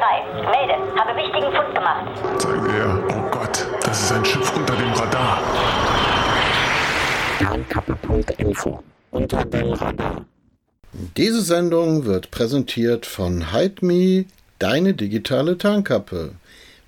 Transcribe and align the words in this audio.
Reederei. 0.00 0.24
Melde, 0.50 0.74
habe 0.98 1.16
wichtigen 1.16 1.52
Fund 1.52 1.74
gemacht. 1.74 2.06
Zeige 2.38 2.72
her. 2.72 3.04
Oh 3.08 3.30
Gott, 3.30 3.66
das 3.82 4.02
ist 4.02 4.12
ein 4.12 4.24
Schiff 4.24 4.56
unter 4.56 4.74
dem 4.74 4.92
Radar. 4.92 5.38
Tarnkappe.info. 7.38 8.82
Unter 9.10 9.44
dem 9.44 9.72
Radar. 9.72 10.24
Diese 11.16 11.42
Sendung 11.42 12.04
wird 12.04 12.30
präsentiert 12.30 13.06
von 13.06 13.52
HideMe, 13.52 14.26
deine 14.58 14.94
digitale 14.94 15.58
Tarnkappe. 15.58 16.32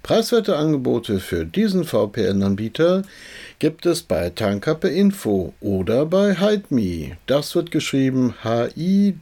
Preiswerte 0.03 0.57
Angebote 0.57 1.21
für 1.21 1.45
diesen 1.45 1.85
VPN-Anbieter 1.85 3.03
gibt 3.61 3.87
es 3.87 4.03
bei 4.03 4.31
Tarnkappe 4.31 4.89
Info 4.89 5.55
oder 5.61 6.07
bei 6.07 6.35
HideMe. 6.35 7.17
Das 7.27 7.55
wird 7.55 7.71
geschrieben 7.71 8.35
h-i-d-e.me. 8.43 9.13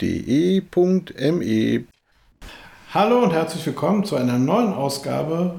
Hallo 2.93 3.21
und 3.21 3.33
herzlich 3.33 3.65
willkommen 3.67 4.03
zu 4.03 4.17
einer 4.17 4.37
neuen 4.37 4.75
Ausgabe 4.75 5.55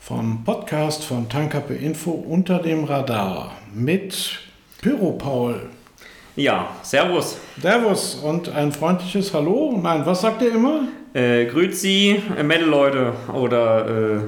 vom 0.00 0.44
Podcast 0.44 1.04
von 1.04 1.28
Tankappe 1.28 1.74
Info 1.74 2.10
unter 2.10 2.58
dem 2.60 2.84
Radar 2.84 3.52
mit 3.74 4.38
Pyro 4.80 5.12
Paul. 5.12 5.68
Ja, 6.36 6.70
Servus. 6.80 7.36
Servus 7.60 8.14
und 8.14 8.48
ein 8.48 8.72
freundliches 8.72 9.34
Hallo. 9.34 9.78
Nein, 9.78 10.06
was 10.06 10.22
sagt 10.22 10.40
ihr 10.40 10.54
immer? 10.54 10.88
Äh, 11.12 11.44
Grüezi, 11.44 12.22
äh, 12.34 12.42
Metal-Leute 12.42 13.12
oder, 13.34 13.86
äh, 13.86 14.20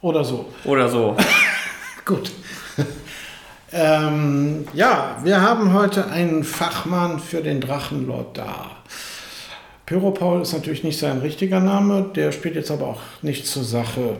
Oder 0.00 0.24
so. 0.24 0.46
oder 0.64 0.88
so. 0.88 1.14
Gut. 2.06 2.32
ähm, 3.70 4.66
ja, 4.72 5.18
wir 5.22 5.42
haben 5.42 5.74
heute 5.74 6.10
einen 6.10 6.42
Fachmann 6.42 7.18
für 7.18 7.42
den 7.42 7.60
Drachenlord 7.60 8.38
da. 8.38 8.70
Pyro 9.92 10.10
Paul 10.10 10.40
ist 10.40 10.54
natürlich 10.54 10.84
nicht 10.84 10.98
sein 10.98 11.18
richtiger 11.18 11.60
Name, 11.60 12.06
der 12.16 12.32
spielt 12.32 12.54
jetzt 12.54 12.70
aber 12.70 12.86
auch 12.86 13.00
nicht 13.20 13.46
zur 13.46 13.62
Sache. 13.62 14.16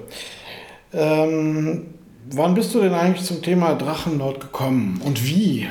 Ähm, 0.93 1.87
wann 2.31 2.53
bist 2.53 2.75
du 2.75 2.81
denn 2.83 2.93
eigentlich 2.93 3.25
zum 3.25 3.41
Thema 3.41 3.75
Drachenlord 3.75 4.39
gekommen 4.39 5.01
und 5.03 5.27
wie? 5.27 5.67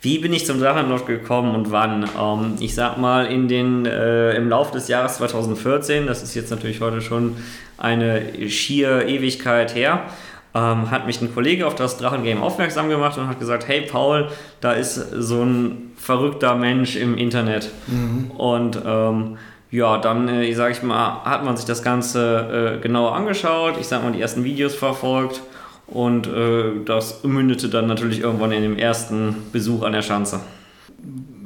Wie 0.00 0.20
bin 0.20 0.32
ich 0.32 0.46
zum 0.46 0.58
Drachenlord 0.58 1.04
gekommen 1.04 1.54
und 1.54 1.70
wann? 1.70 2.08
Ähm, 2.18 2.54
ich 2.60 2.74
sag 2.74 2.96
mal, 2.96 3.26
in 3.26 3.46
den, 3.46 3.84
äh, 3.84 4.32
im 4.36 4.48
Laufe 4.48 4.72
des 4.72 4.88
Jahres 4.88 5.18
2014, 5.18 6.06
das 6.06 6.22
ist 6.22 6.34
jetzt 6.34 6.50
natürlich 6.50 6.80
heute 6.80 7.02
schon 7.02 7.36
eine 7.76 8.48
schier 8.48 9.06
Ewigkeit 9.06 9.74
her, 9.74 10.04
ähm, 10.56 10.90
hat 10.90 11.06
mich 11.06 11.20
ein 11.20 11.34
Kollege 11.34 11.66
auf 11.66 11.74
das 11.74 11.98
Drachengame 11.98 12.40
aufmerksam 12.40 12.88
gemacht 12.88 13.18
und 13.18 13.28
hat 13.28 13.38
gesagt, 13.38 13.68
hey 13.68 13.82
Paul, 13.82 14.28
da 14.62 14.72
ist 14.72 14.94
so 14.94 15.42
ein 15.42 15.92
verrückter 15.96 16.54
Mensch 16.54 16.96
im 16.96 17.18
Internet. 17.18 17.70
Und 18.38 18.78
ähm, 18.86 19.36
ja, 19.70 19.98
dann, 19.98 20.28
äh, 20.28 20.52
sag 20.54 20.72
ich 20.72 20.82
mal, 20.82 21.24
hat 21.24 21.44
man 21.44 21.56
sich 21.56 21.66
das 21.66 21.82
Ganze 21.82 22.76
äh, 22.78 22.80
genauer 22.80 23.14
angeschaut, 23.14 23.74
ich 23.78 23.86
sag 23.86 24.02
mal, 24.02 24.12
die 24.12 24.20
ersten 24.20 24.44
Videos 24.44 24.74
verfolgt 24.74 25.42
und 25.88 26.26
äh, 26.26 26.84
das 26.84 27.22
mündete 27.24 27.68
dann 27.68 27.86
natürlich 27.86 28.20
irgendwann 28.20 28.52
in 28.52 28.62
dem 28.62 28.78
ersten 28.78 29.36
Besuch 29.52 29.82
an 29.82 29.92
der 29.92 30.02
Schanze. 30.02 30.40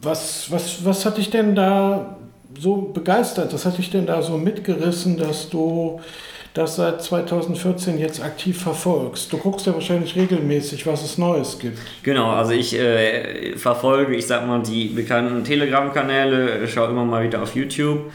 Was, 0.02 0.50
was, 0.50 0.84
was 0.84 1.04
hat 1.04 1.18
dich 1.18 1.30
denn 1.30 1.54
da 1.54 2.16
so 2.58 2.76
begeistert? 2.76 3.52
Was 3.52 3.66
hat 3.66 3.76
dich 3.78 3.90
denn 3.90 4.06
da 4.06 4.22
so 4.22 4.38
mitgerissen, 4.38 5.16
dass 5.16 5.50
du 5.50 6.00
das 6.54 6.76
seit 6.76 7.02
2014 7.02 7.98
jetzt 7.98 8.22
aktiv 8.22 8.60
verfolgst? 8.60 9.32
Du 9.32 9.38
guckst 9.38 9.66
ja 9.66 9.74
wahrscheinlich 9.74 10.16
regelmäßig, 10.16 10.86
was 10.86 11.04
es 11.04 11.18
Neues 11.18 11.58
gibt. 11.58 11.78
Genau, 12.02 12.30
also 12.30 12.52
ich 12.52 12.76
äh, 12.78 13.56
verfolge, 13.56 14.16
ich 14.16 14.26
sag 14.26 14.46
mal, 14.46 14.62
die 14.62 14.88
bekannten 14.88 15.44
Telegram-Kanäle, 15.44 16.66
schaue 16.66 16.88
immer 16.88 17.04
mal 17.04 17.24
wieder 17.24 17.42
auf 17.42 17.54
YouTube. 17.54 18.10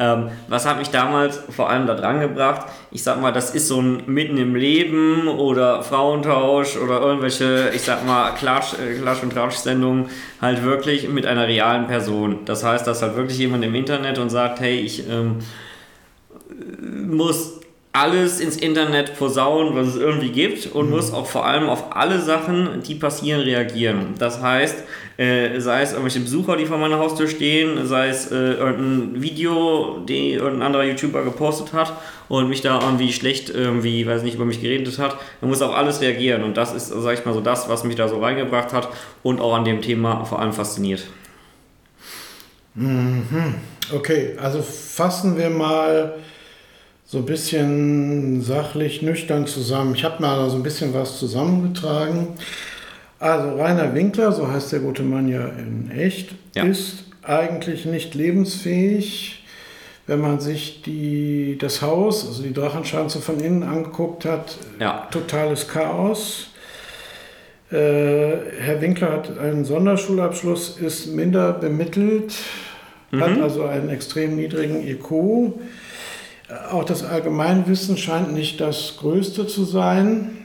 Ähm, 0.00 0.30
was 0.48 0.64
hat 0.66 0.78
mich 0.78 0.88
damals 0.88 1.42
vor 1.50 1.68
allem 1.68 1.86
da 1.86 1.94
dran 1.94 2.20
gebracht? 2.20 2.66
Ich 2.90 3.02
sag 3.02 3.20
mal, 3.20 3.32
das 3.32 3.54
ist 3.54 3.68
so 3.68 3.82
ein 3.82 4.02
Mitten 4.06 4.38
im 4.38 4.54
Leben 4.54 5.28
oder 5.28 5.82
Frauentausch 5.82 6.78
oder 6.78 7.02
irgendwelche, 7.02 7.70
ich 7.74 7.82
sag 7.82 8.06
mal, 8.06 8.30
Klatsch, 8.32 8.72
äh, 8.74 8.98
Klatsch- 8.98 9.22
und 9.22 9.34
Tratsch-Sendungen 9.34 10.06
halt 10.40 10.64
wirklich 10.64 11.06
mit 11.10 11.26
einer 11.26 11.46
realen 11.46 11.86
Person. 11.86 12.38
Das 12.46 12.64
heißt, 12.64 12.86
dass 12.86 13.02
halt 13.02 13.14
wirklich 13.16 13.36
jemand 13.36 13.62
im 13.62 13.74
Internet 13.74 14.18
und 14.18 14.30
sagt, 14.30 14.60
hey, 14.60 14.80
ich 14.80 15.06
ähm, 15.06 15.40
muss 16.80 17.59
alles 17.92 18.38
ins 18.38 18.56
Internet 18.56 19.18
posaunen, 19.18 19.74
was 19.74 19.88
es 19.88 19.96
irgendwie 19.96 20.30
gibt 20.30 20.66
und 20.66 20.90
muss 20.90 21.12
auch 21.12 21.26
vor 21.26 21.44
allem 21.44 21.68
auf 21.68 21.96
alle 21.96 22.20
Sachen, 22.20 22.82
die 22.86 22.94
passieren, 22.94 23.40
reagieren. 23.40 24.14
Das 24.16 24.40
heißt, 24.40 24.84
äh, 25.16 25.58
sei 25.58 25.82
es 25.82 25.90
irgendwelche 25.90 26.20
Besucher, 26.20 26.56
die 26.56 26.66
vor 26.66 26.78
meiner 26.78 27.00
Haustür 27.00 27.26
stehen, 27.26 27.84
sei 27.88 28.08
es 28.08 28.30
äh, 28.30 28.36
irgendein 28.36 29.20
Video, 29.20 29.98
die 30.08 30.34
irgendein 30.34 30.68
anderer 30.68 30.84
YouTuber 30.84 31.24
gepostet 31.24 31.72
hat 31.72 31.92
und 32.28 32.48
mich 32.48 32.60
da 32.60 32.80
irgendwie 32.80 33.12
schlecht 33.12 33.50
irgendwie, 33.50 34.06
weiß 34.06 34.22
nicht, 34.22 34.36
über 34.36 34.44
mich 34.44 34.62
geredet 34.62 34.96
hat, 35.00 35.16
man 35.40 35.50
muss 35.50 35.60
auf 35.60 35.74
alles 35.74 36.00
reagieren 36.00 36.44
und 36.44 36.56
das 36.56 36.72
ist, 36.72 36.88
sag 36.88 37.18
ich 37.18 37.24
mal, 37.24 37.34
so 37.34 37.40
das, 37.40 37.68
was 37.68 37.82
mich 37.82 37.96
da 37.96 38.06
so 38.06 38.20
reingebracht 38.20 38.72
hat 38.72 38.88
und 39.24 39.40
auch 39.40 39.54
an 39.54 39.64
dem 39.64 39.82
Thema 39.82 40.24
vor 40.24 40.38
allem 40.38 40.52
fasziniert. 40.52 41.08
Okay, 43.92 44.36
also 44.40 44.62
fassen 44.62 45.36
wir 45.36 45.50
mal 45.50 46.14
so 47.10 47.18
ein 47.18 47.24
bisschen 47.24 48.40
sachlich 48.40 49.02
nüchtern 49.02 49.44
zusammen. 49.48 49.96
Ich 49.96 50.04
habe 50.04 50.22
mal 50.22 50.48
so 50.48 50.54
ein 50.54 50.62
bisschen 50.62 50.94
was 50.94 51.18
zusammengetragen. 51.18 52.28
Also 53.18 53.56
Rainer 53.60 53.92
Winkler, 53.96 54.30
so 54.30 54.46
heißt 54.46 54.70
der 54.70 54.78
gute 54.78 55.02
Mann 55.02 55.26
ja 55.28 55.44
in 55.48 55.90
echt, 55.90 56.30
Ja. 56.54 56.62
ist 56.64 57.02
eigentlich 57.24 57.84
nicht 57.84 58.14
lebensfähig. 58.14 59.44
Wenn 60.06 60.20
man 60.20 60.38
sich 60.38 60.82
die, 60.82 61.58
das 61.60 61.82
Haus, 61.82 62.26
also 62.28 62.44
die 62.44 62.52
Drachenschanze 62.52 63.18
von 63.20 63.40
innen 63.40 63.64
angeguckt 63.64 64.24
hat, 64.24 64.56
Ja. 64.78 65.08
totales 65.10 65.66
Chaos. 65.66 66.46
Äh, 67.72 67.76
Herr 67.76 68.80
Winkler 68.80 69.10
hat 69.12 69.36
einen 69.36 69.64
Sonderschulabschluss, 69.64 70.78
ist 70.78 71.08
minder 71.08 71.54
bemittelt, 71.54 72.34
hat 73.12 73.40
also 73.40 73.64
einen 73.64 73.88
extrem 73.88 74.36
niedrigen 74.36 74.86
IQ. 74.86 75.54
Auch 76.70 76.84
das 76.84 77.04
Allgemeinwissen 77.04 77.96
scheint 77.96 78.32
nicht 78.32 78.60
das 78.60 78.96
Größte 78.98 79.46
zu 79.46 79.64
sein. 79.64 80.36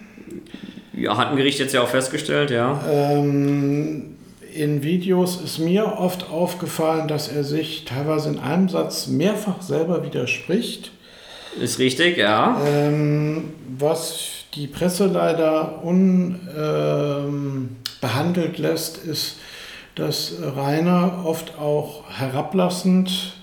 Ja, 0.94 1.18
hat 1.18 1.30
ein 1.30 1.38
Gericht 1.38 1.60
jetzt 1.60 1.74
ja 1.74 1.82
auch 1.82 1.90
festgestellt, 1.90 2.52
ja. 2.52 2.82
Ähm, 2.90 4.16
in 4.54 4.84
Videos 4.84 5.42
ist 5.42 5.60
mir 5.60 5.98
oft 5.98 6.30
aufgefallen, 6.30 7.08
dass 7.08 7.28
er 7.28 7.44
sich 7.44 7.86
teilweise 7.86 8.30
in 8.30 8.40
einem 8.40 8.70
Satz 8.70 9.08
mehrfach 9.08 9.62
selber 9.62 10.04
widerspricht. 10.04 10.92
Ist 11.60 11.80
richtig, 11.80 12.18
ja. 12.18 12.62
Ähm, 12.66 13.54
was 13.78 14.46
die 14.54 14.68
Presse 14.68 15.08
leider 15.08 15.84
unbehandelt 15.84 18.58
ähm, 18.58 18.64
lässt, 18.64 18.98
ist, 18.98 19.38
dass 19.96 20.34
Rainer 20.42 21.24
oft 21.26 21.58
auch 21.60 22.04
herablassend 22.10 23.34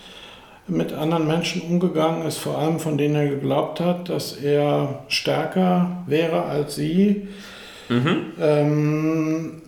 mit 0.69 0.93
anderen 0.93 1.27
Menschen 1.27 1.63
umgegangen 1.63 2.27
ist, 2.27 2.39
vor 2.39 2.59
allem 2.59 2.79
von 2.79 2.97
denen 2.97 3.15
er 3.15 3.29
geglaubt 3.29 3.81
hat, 3.81 4.09
dass 4.09 4.37
er 4.37 5.05
stärker 5.09 6.05
wäre 6.07 6.45
als 6.45 6.77
sie. 6.77 7.29
Ähm, 8.41 9.63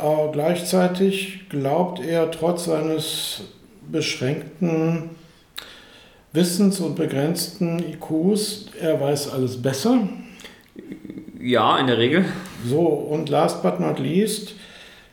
aber 0.00 0.30
gleichzeitig 0.32 1.48
glaubt 1.48 2.00
er 2.00 2.30
trotz 2.30 2.64
seines 2.64 3.42
beschränkten 3.90 5.10
Wissens 6.32 6.78
und 6.80 6.94
begrenzten 6.94 7.80
IQs, 7.80 8.66
er 8.80 9.00
weiß 9.00 9.32
alles 9.32 9.60
besser. 9.60 10.08
Ja, 11.40 11.78
in 11.78 11.88
der 11.88 11.98
Regel. 11.98 12.24
So, 12.64 12.80
und 12.80 13.28
last 13.28 13.62
but 13.62 13.80
not 13.80 13.98
least 13.98 14.54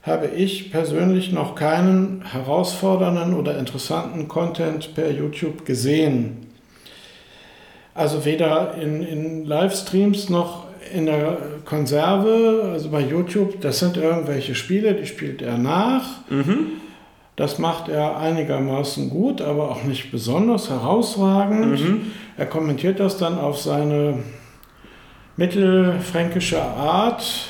habe 0.07 0.28
ich 0.28 0.72
persönlich 0.72 1.31
noch 1.31 1.56
keinen 1.56 2.23
herausfordernden 2.25 3.34
oder 3.34 3.59
interessanten 3.59 4.28
Content 4.28 4.95
per 4.95 5.12
YouTube 5.12 5.66
gesehen. 5.66 6.48
Also 7.94 8.25
weder 8.25 8.75
in, 8.75 9.04
in 9.04 9.45
Livestreams 9.45 10.30
noch 10.30 10.65
in 10.94 11.06
der 11.06 11.38
Konserve, 11.65 12.69
also 12.71 12.89
bei 12.89 13.01
YouTube, 13.01 13.59
das 13.62 13.80
sind 13.80 13.98
irgendwelche 13.98 14.56
Spiele, 14.56 14.94
die 14.94 15.06
spielt 15.06 15.42
er 15.42 15.57
nach. 15.57 16.21
Das 17.36 17.60
macht 17.60 17.89
er 17.89 18.18
einigermaßen 18.18 19.10
gut, 19.10 19.42
aber 19.42 19.69
auch 19.69 19.83
nicht 19.83 20.12
besonders 20.12 20.69
herausragend. 20.69 21.80
Er 22.38 22.45
kommentiert 22.45 23.00
das 23.00 23.18
dann 23.18 23.38
auf 23.38 23.60
seine 23.60 24.19
mittelfränkische 25.36 26.62
Art 26.62 27.50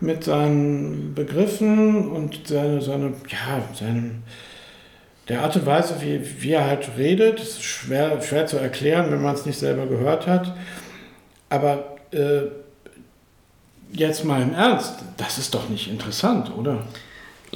mit 0.00 0.24
seinen 0.24 1.14
Begriffen 1.14 2.08
und 2.10 2.48
seine, 2.48 2.80
seine, 2.82 3.14
ja, 3.28 3.62
seinem, 3.74 4.22
der 5.28 5.42
Art 5.42 5.56
und 5.56 5.66
Weise, 5.66 5.96
wie, 6.00 6.20
wie 6.42 6.52
er 6.52 6.66
halt 6.66 6.90
redet. 6.96 7.40
Ist 7.40 7.62
schwer, 7.62 8.20
schwer 8.22 8.46
zu 8.46 8.58
erklären, 8.58 9.10
wenn 9.10 9.22
man 9.22 9.34
es 9.34 9.46
nicht 9.46 9.58
selber 9.58 9.86
gehört 9.86 10.26
hat. 10.26 10.54
Aber 11.48 11.96
äh, 12.12 12.42
jetzt 13.92 14.24
mal 14.24 14.42
im 14.42 14.54
Ernst, 14.54 14.94
das 15.16 15.38
ist 15.38 15.54
doch 15.54 15.68
nicht 15.68 15.88
interessant, 15.88 16.54
oder? 16.56 16.84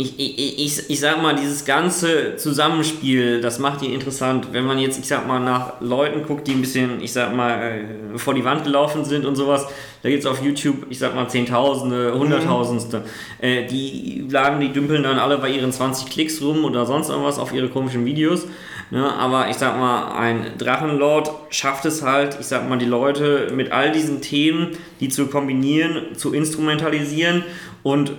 Ich, 0.01 0.19
ich, 0.19 0.59
ich, 0.59 0.91
ich 0.91 1.01
sag 1.01 1.23
mal, 1.23 1.35
dieses 1.35 1.67
ganze 1.67 2.37
Zusammenspiel, 2.37 3.43
das 3.43 3.59
macht 3.59 3.83
ihn 3.83 3.93
interessant. 3.93 4.49
Wenn 4.53 4.65
man 4.65 4.79
jetzt, 4.79 4.99
ich 4.99 5.07
sag 5.07 5.27
mal, 5.27 5.39
nach 5.39 5.81
Leuten 5.81 6.23
guckt, 6.23 6.49
die 6.49 6.53
ein 6.53 6.63
bisschen, 6.63 7.03
ich 7.03 7.13
sag 7.13 7.37
mal, 7.37 7.85
äh, 8.15 8.19
vor 8.19 8.33
die 8.33 8.45
Wand 8.45 8.65
gelaufen 8.65 9.05
sind 9.05 9.27
und 9.27 9.37
sowas, 9.37 9.67
da 10.03 10.09
gibt 10.09 10.23
es 10.23 10.27
auf 10.27 10.43
YouTube, 10.43 10.87
ich 10.89 10.99
sag 10.99 11.15
mal, 11.15 11.29
Zehntausende, 11.29 12.15
Hunderttausendste. 12.15 13.03
Mhm. 13.43 13.67
die 13.69 14.25
laden, 14.31 14.61
die 14.61 14.73
dümpeln 14.73 15.03
dann 15.03 15.19
alle 15.19 15.37
bei 15.37 15.51
ihren 15.51 15.71
20 15.71 16.09
Klicks 16.09 16.41
rum 16.41 16.65
oder 16.65 16.87
sonst 16.87 17.11
irgendwas 17.11 17.39
auf 17.39 17.53
ihre 17.53 17.69
komischen 17.69 18.07
Videos. 18.07 18.47
Ne, 18.93 19.13
aber 19.15 19.49
ich 19.51 19.57
sag 19.57 19.79
mal, 19.79 20.17
ein 20.17 20.59
Drachenlord 20.59 21.31
schafft 21.51 21.85
es 21.85 22.03
halt, 22.03 22.39
ich 22.41 22.47
sag 22.47 22.69
mal, 22.69 22.77
die 22.77 22.87
Leute 22.87 23.53
mit 23.55 23.71
all 23.71 23.93
diesen 23.93 24.21
Themen, 24.21 24.71
die 24.99 25.09
zu 25.09 25.29
kombinieren, 25.29 26.17
zu 26.17 26.33
instrumentalisieren 26.33 27.45
und 27.85 28.13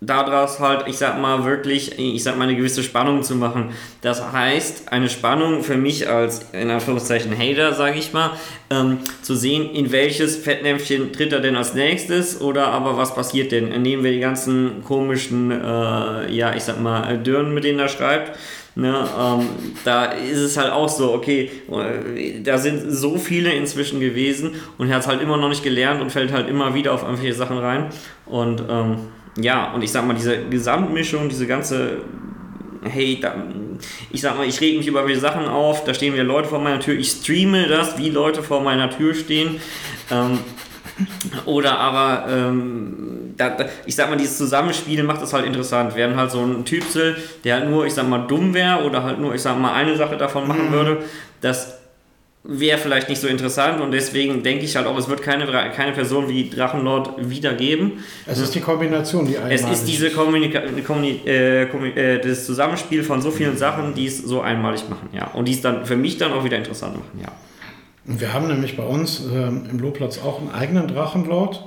daraus 0.00 0.60
halt, 0.60 0.88
ich 0.88 0.96
sag 0.96 1.20
mal, 1.20 1.44
wirklich, 1.44 1.98
ich 1.98 2.22
sag 2.22 2.38
mal, 2.38 2.44
eine 2.44 2.56
gewisse 2.56 2.82
Spannung 2.82 3.22
zu 3.22 3.34
machen. 3.34 3.70
Das 4.00 4.32
heißt, 4.32 4.90
eine 4.90 5.10
Spannung 5.10 5.62
für 5.62 5.76
mich 5.76 6.08
als, 6.08 6.46
in 6.52 6.70
Anführungszeichen, 6.70 7.36
Hater, 7.36 7.74
sage 7.74 7.98
ich 7.98 8.12
mal, 8.14 8.30
ähm, 8.70 8.98
zu 9.20 9.34
sehen, 9.34 9.70
in 9.74 9.92
welches 9.92 10.36
Fettnäpfchen 10.36 11.12
tritt 11.12 11.32
er 11.32 11.40
denn 11.40 11.54
als 11.54 11.74
nächstes 11.74 12.40
oder 12.40 12.68
aber 12.68 12.96
was 12.96 13.14
passiert 13.14 13.52
denn? 13.52 13.82
Nehmen 13.82 14.02
wir 14.02 14.12
die 14.12 14.20
ganzen 14.20 14.82
komischen, 14.84 15.50
äh, 15.50 16.32
ja, 16.32 16.54
ich 16.54 16.62
sag 16.62 16.80
mal, 16.80 17.18
Dürren, 17.18 17.52
mit 17.52 17.64
denen 17.64 17.78
er 17.78 17.88
schreibt. 17.88 18.38
Ne, 18.76 19.04
ähm, 19.18 19.48
da 19.84 20.04
ist 20.04 20.38
es 20.38 20.56
halt 20.56 20.72
auch 20.72 20.88
so, 20.88 21.12
okay, 21.12 21.50
äh, 21.70 22.40
da 22.40 22.56
sind 22.56 22.88
so 22.88 23.18
viele 23.18 23.52
inzwischen 23.52 23.98
gewesen 23.98 24.54
und 24.78 24.88
er 24.88 24.94
hat 24.94 25.02
es 25.02 25.08
halt 25.08 25.20
immer 25.20 25.36
noch 25.36 25.48
nicht 25.48 25.64
gelernt 25.64 26.00
und 26.00 26.10
fällt 26.12 26.32
halt 26.32 26.48
immer 26.48 26.72
wieder 26.72 26.94
auf 26.94 27.02
irgendwelche 27.02 27.34
Sachen 27.34 27.58
rein. 27.58 27.86
Und 28.26 28.62
ähm, 28.70 29.08
ja, 29.36 29.72
und 29.72 29.82
ich 29.82 29.92
sag 29.92 30.06
mal, 30.06 30.14
diese 30.14 30.44
Gesamtmischung, 30.48 31.28
diese 31.28 31.46
ganze, 31.46 31.98
hey, 32.82 33.18
da, 33.20 33.34
ich 34.10 34.20
sag 34.20 34.36
mal, 34.36 34.46
ich 34.46 34.60
reg 34.60 34.76
mich 34.76 34.86
über 34.86 35.06
welche 35.06 35.20
Sachen 35.20 35.46
auf, 35.46 35.84
da 35.84 35.94
stehen 35.94 36.12
wieder 36.14 36.24
Leute 36.24 36.48
vor 36.48 36.60
meiner 36.60 36.80
Tür, 36.80 36.94
ich 36.94 37.10
streame 37.10 37.68
das, 37.68 37.98
wie 37.98 38.10
Leute 38.10 38.42
vor 38.42 38.60
meiner 38.60 38.90
Tür 38.90 39.14
stehen. 39.14 39.60
Ähm, 40.10 40.38
oder 41.46 41.78
aber, 41.78 42.30
ähm, 42.30 43.34
da, 43.36 43.50
da, 43.50 43.66
ich 43.86 43.94
sag 43.94 44.10
mal, 44.10 44.16
dieses 44.16 44.36
Zusammenspiel 44.36 45.02
macht 45.02 45.22
es 45.22 45.32
halt 45.32 45.46
interessant. 45.46 45.94
Wären 45.94 46.16
halt 46.16 46.30
so 46.30 46.44
ein 46.44 46.64
Typsel, 46.64 47.16
der 47.44 47.56
halt 47.56 47.70
nur, 47.70 47.86
ich 47.86 47.94
sag 47.94 48.08
mal, 48.08 48.26
dumm 48.26 48.52
wäre 48.52 48.84
oder 48.84 49.02
halt 49.02 49.18
nur, 49.18 49.34
ich 49.34 49.40
sag 49.40 49.58
mal, 49.58 49.72
eine 49.72 49.96
Sache 49.96 50.16
davon 50.16 50.46
machen 50.46 50.68
mhm. 50.68 50.72
würde, 50.72 50.98
das 51.40 51.79
wäre 52.42 52.78
vielleicht 52.78 53.10
nicht 53.10 53.20
so 53.20 53.28
interessant 53.28 53.80
und 53.82 53.92
deswegen 53.92 54.42
denke 54.42 54.64
ich 54.64 54.74
halt 54.74 54.86
auch, 54.86 54.96
es 54.96 55.08
wird 55.08 55.20
keine, 55.20 55.46
keine 55.72 55.92
Person 55.92 56.28
wie 56.28 56.48
Drachenlord 56.48 57.28
wiedergeben. 57.28 58.04
Es 58.26 58.38
ist 58.38 58.54
die 58.54 58.60
Kombination, 58.60 59.26
die 59.26 59.36
einmalig 59.36 59.60
Es 59.62 59.70
ist 59.70 59.84
diese 59.84 60.10
Kommunika 60.10 60.62
Kommuni 60.86 61.20
äh, 61.26 61.64
äh, 61.64 62.18
das 62.20 62.46
Zusammenspiel 62.46 63.04
von 63.04 63.20
so 63.20 63.30
vielen 63.30 63.58
Sachen, 63.58 63.94
die 63.94 64.06
es 64.06 64.18
so 64.18 64.40
einmalig 64.40 64.88
machen, 64.88 65.10
ja. 65.12 65.26
Und 65.28 65.48
die 65.48 65.52
es 65.52 65.60
dann 65.60 65.84
für 65.84 65.96
mich 65.96 66.16
dann 66.16 66.32
auch 66.32 66.42
wieder 66.42 66.56
interessant 66.56 66.96
machen, 66.96 67.20
ja. 67.20 67.30
Wir 68.04 68.32
haben 68.32 68.48
nämlich 68.48 68.76
bei 68.76 68.84
uns 68.84 69.20
äh, 69.20 69.46
im 69.46 69.78
Lohplatz 69.78 70.18
auch 70.18 70.40
einen 70.40 70.50
eigenen 70.50 70.88
Drachenlord. 70.88 71.64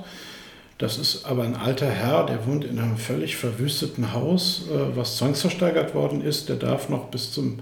Das 0.78 0.98
ist 0.98 1.24
aber 1.24 1.44
ein 1.44 1.54
alter 1.54 1.88
Herr, 1.88 2.26
der 2.26 2.46
wohnt 2.46 2.64
in 2.64 2.80
einem 2.80 2.96
völlig 2.96 3.36
verwüsteten 3.36 4.12
Haus, 4.12 4.64
äh, 4.68 4.96
was 4.96 5.18
zwangsversteigert 5.18 5.94
worden 5.94 6.20
ist. 6.20 6.48
Der 6.48 6.56
darf 6.56 6.88
noch 6.88 7.06
bis 7.06 7.30
zum, 7.32 7.60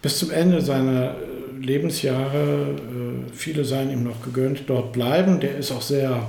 bis 0.00 0.18
zum 0.18 0.30
Ende 0.30 0.60
seiner 0.60 1.16
Lebensjahre, 1.60 2.76
äh, 2.76 3.32
viele 3.32 3.64
seien 3.64 3.90
ihm 3.90 4.04
noch 4.04 4.22
gegönnt, 4.22 4.64
dort 4.66 4.92
bleiben. 4.92 5.40
Der 5.40 5.56
ist 5.56 5.72
auch 5.72 5.82
sehr 5.82 6.26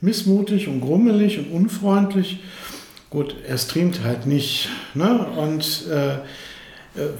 missmutig 0.00 0.68
und 0.68 0.80
grummelig 0.80 1.38
und 1.38 1.50
unfreundlich. 1.50 2.40
Gut, 3.10 3.36
er 3.46 3.58
streamt 3.58 4.02
halt 4.04 4.26
nicht. 4.26 4.68
Ne? 4.94 5.26
Und 5.36 5.86
äh, 5.90 6.14
äh, 6.14 6.18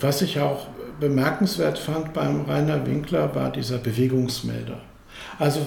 was 0.00 0.22
ich 0.22 0.40
auch 0.40 0.66
bemerkenswert 1.00 1.78
fand 1.78 2.12
beim 2.12 2.42
Rainer 2.42 2.86
Winkler, 2.86 3.34
war 3.34 3.52
dieser 3.52 3.78
Bewegungsmelder. 3.78 4.80
Also 5.38 5.60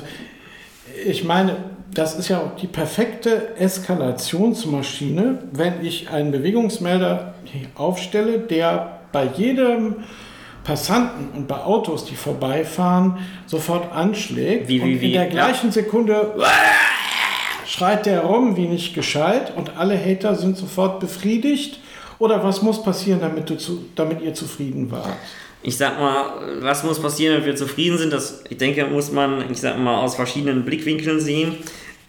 ich 1.05 1.23
meine, 1.23 1.57
das 1.93 2.17
ist 2.17 2.29
ja 2.29 2.39
auch 2.39 2.55
die 2.55 2.67
perfekte 2.67 3.55
Eskalationsmaschine, 3.57 5.39
wenn 5.51 5.83
ich 5.83 6.09
einen 6.09 6.31
Bewegungsmelder 6.31 7.35
aufstelle, 7.75 8.39
der 8.39 8.99
bei 9.11 9.25
jedem 9.25 9.97
Passanten 10.63 11.29
und 11.35 11.47
bei 11.47 11.57
Autos, 11.57 12.05
die 12.05 12.15
vorbeifahren, 12.15 13.17
sofort 13.45 13.91
anschlägt. 13.91 14.67
Wie, 14.67 14.83
wie, 14.83 14.95
und 14.95 15.01
in 15.03 15.13
der 15.13 15.27
gleichen. 15.27 15.71
Sekunde 15.71 16.33
schreit 17.65 18.05
der 18.05 18.21
rum 18.21 18.57
wie 18.57 18.67
nicht 18.67 18.93
gescheit 18.93 19.53
und 19.55 19.77
alle 19.77 19.97
Hater 19.97 20.35
sind 20.35 20.57
sofort 20.57 20.99
befriedigt. 20.99 21.79
Oder 22.17 22.43
was 22.43 22.61
muss 22.61 22.83
passieren, 22.83 23.21
damit, 23.21 23.49
du 23.49 23.57
zu, 23.57 23.85
damit 23.95 24.21
ihr 24.21 24.33
zufrieden 24.33 24.91
wart? 24.91 25.15
Ich 25.61 25.77
sag 25.77 25.99
mal, 25.99 26.33
was 26.61 26.83
muss 26.83 27.01
passieren, 27.01 27.33
damit 27.33 27.45
wir 27.45 27.55
zufrieden 27.55 27.97
sind? 27.97 28.11
Das, 28.11 28.43
ich 28.49 28.57
denke, 28.57 28.85
muss 28.85 29.11
man, 29.11 29.49
ich 29.51 29.59
sag 29.59 29.77
mal, 29.77 30.01
aus 30.01 30.15
verschiedenen 30.15 30.65
Blickwinkeln 30.65 31.19
sehen. 31.19 31.57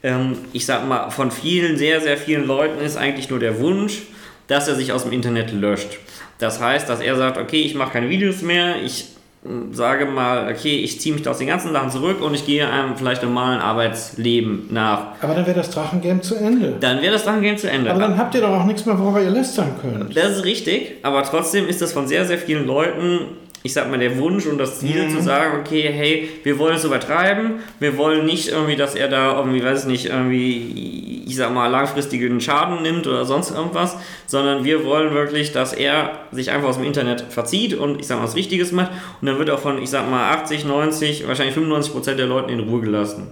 Ähm, 0.02 0.38
ich 0.52 0.66
sag 0.66 0.86
mal, 0.88 1.10
von 1.10 1.30
vielen, 1.30 1.76
sehr, 1.76 2.00
sehr 2.00 2.16
vielen 2.16 2.46
Leuten 2.46 2.80
ist 2.80 2.96
eigentlich 2.96 3.28
nur 3.30 3.38
der 3.38 3.60
Wunsch, 3.60 4.02
dass 4.46 4.66
er 4.66 4.74
sich 4.74 4.92
aus 4.92 5.04
dem 5.04 5.12
Internet 5.12 5.52
löscht. 5.52 5.98
Das 6.40 6.60
heißt, 6.60 6.88
dass 6.88 7.00
er 7.00 7.16
sagt, 7.16 7.38
okay, 7.38 7.60
ich 7.60 7.74
mache 7.74 7.92
keine 7.92 8.08
Videos 8.08 8.42
mehr, 8.42 8.82
ich 8.82 9.04
hm, 9.44 9.72
sage 9.72 10.06
mal, 10.06 10.50
okay, 10.50 10.80
ich 10.80 11.00
ziehe 11.00 11.14
mich 11.14 11.26
aus 11.28 11.38
den 11.38 11.46
ganzen 11.46 11.72
Sachen 11.72 11.90
zurück 11.90 12.20
und 12.20 12.34
ich 12.34 12.44
gehe 12.44 12.68
einem 12.68 12.96
vielleicht 12.96 13.22
normalen 13.22 13.60
Arbeitsleben 13.60 14.68
nach. 14.70 15.12
Aber 15.22 15.34
dann 15.34 15.46
wäre 15.46 15.56
das 15.56 15.70
Drachengame 15.70 16.20
zu 16.20 16.34
Ende. 16.34 16.76
Dann 16.80 17.00
wäre 17.00 17.12
das 17.12 17.24
Drachengame 17.24 17.56
zu 17.56 17.70
Ende. 17.70 17.90
Aber 17.90 18.00
dann 18.00 18.18
habt 18.18 18.34
ihr 18.34 18.40
doch 18.40 18.50
auch 18.50 18.64
nichts 18.64 18.84
mehr, 18.84 18.98
worüber 18.98 19.22
ihr 19.22 19.30
lästern 19.30 19.72
könnt. 19.80 20.16
Das 20.16 20.38
ist 20.38 20.44
richtig, 20.44 20.96
aber 21.02 21.22
trotzdem 21.22 21.68
ist 21.68 21.80
das 21.80 21.92
von 21.92 22.08
sehr, 22.08 22.24
sehr 22.24 22.38
vielen 22.38 22.66
Leuten 22.66 23.20
ich 23.62 23.74
sag 23.74 23.90
mal, 23.90 23.98
der 23.98 24.16
Wunsch 24.18 24.46
und 24.46 24.58
das 24.58 24.78
Ziel 24.80 25.04
mhm. 25.06 25.10
zu 25.10 25.22
sagen, 25.22 25.58
okay, 25.60 25.90
hey, 25.92 26.28
wir 26.42 26.58
wollen 26.58 26.76
es 26.76 26.84
übertreiben, 26.84 27.60
wir 27.78 27.96
wollen 27.98 28.24
nicht 28.24 28.48
irgendwie, 28.48 28.76
dass 28.76 28.94
er 28.94 29.08
da 29.08 29.36
irgendwie, 29.36 29.62
weiß 29.62 29.82
ich 29.82 29.86
nicht, 29.86 30.06
irgendwie, 30.06 31.24
ich 31.26 31.36
sag 31.36 31.52
mal, 31.52 31.68
langfristigen 31.68 32.40
Schaden 32.40 32.82
nimmt 32.82 33.06
oder 33.06 33.24
sonst 33.24 33.50
irgendwas, 33.50 33.96
sondern 34.26 34.64
wir 34.64 34.84
wollen 34.84 35.12
wirklich, 35.12 35.52
dass 35.52 35.74
er 35.74 36.20
sich 36.32 36.50
einfach 36.50 36.68
aus 36.68 36.76
dem 36.76 36.86
Internet 36.86 37.20
verzieht 37.28 37.74
und 37.74 38.00
ich 38.00 38.06
sag 38.06 38.18
mal, 38.18 38.24
was 38.24 38.36
Richtiges 38.36 38.72
macht 38.72 38.92
und 39.20 39.26
dann 39.26 39.38
wird 39.38 39.50
auch 39.50 39.60
von, 39.60 39.82
ich 39.82 39.90
sag 39.90 40.08
mal, 40.08 40.30
80, 40.30 40.64
90, 40.64 41.28
wahrscheinlich 41.28 41.54
95 41.54 41.92
Prozent 41.92 42.18
der 42.18 42.26
Leuten 42.26 42.48
in 42.48 42.60
Ruhe 42.60 42.80
gelassen. 42.80 43.28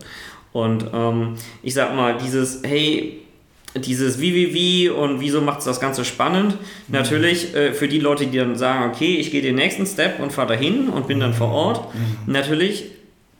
Und 0.52 0.86
ähm, 0.92 1.34
ich 1.62 1.74
sag 1.74 1.94
mal, 1.94 2.16
dieses, 2.18 2.62
hey, 2.64 3.20
dieses 3.80 4.20
wie, 4.20 4.34
wie, 4.34 4.54
wie 4.54 4.88
und 4.88 5.20
wieso 5.20 5.40
macht 5.40 5.60
es 5.60 5.64
das 5.64 5.80
Ganze 5.80 6.04
spannend. 6.04 6.52
Mhm. 6.52 6.58
Natürlich 6.88 7.54
äh, 7.54 7.72
für 7.72 7.88
die 7.88 7.98
Leute, 7.98 8.26
die 8.26 8.38
dann 8.38 8.56
sagen, 8.56 8.90
okay, 8.90 9.16
ich 9.16 9.30
gehe 9.30 9.42
den 9.42 9.56
nächsten 9.56 9.86
Step 9.86 10.20
und 10.20 10.32
fahre 10.32 10.48
dahin 10.48 10.88
und 10.88 11.06
bin 11.06 11.20
dann 11.20 11.34
vor 11.34 11.50
Ort. 11.50 11.94
Mhm. 11.94 12.32
Natürlich, 12.32 12.84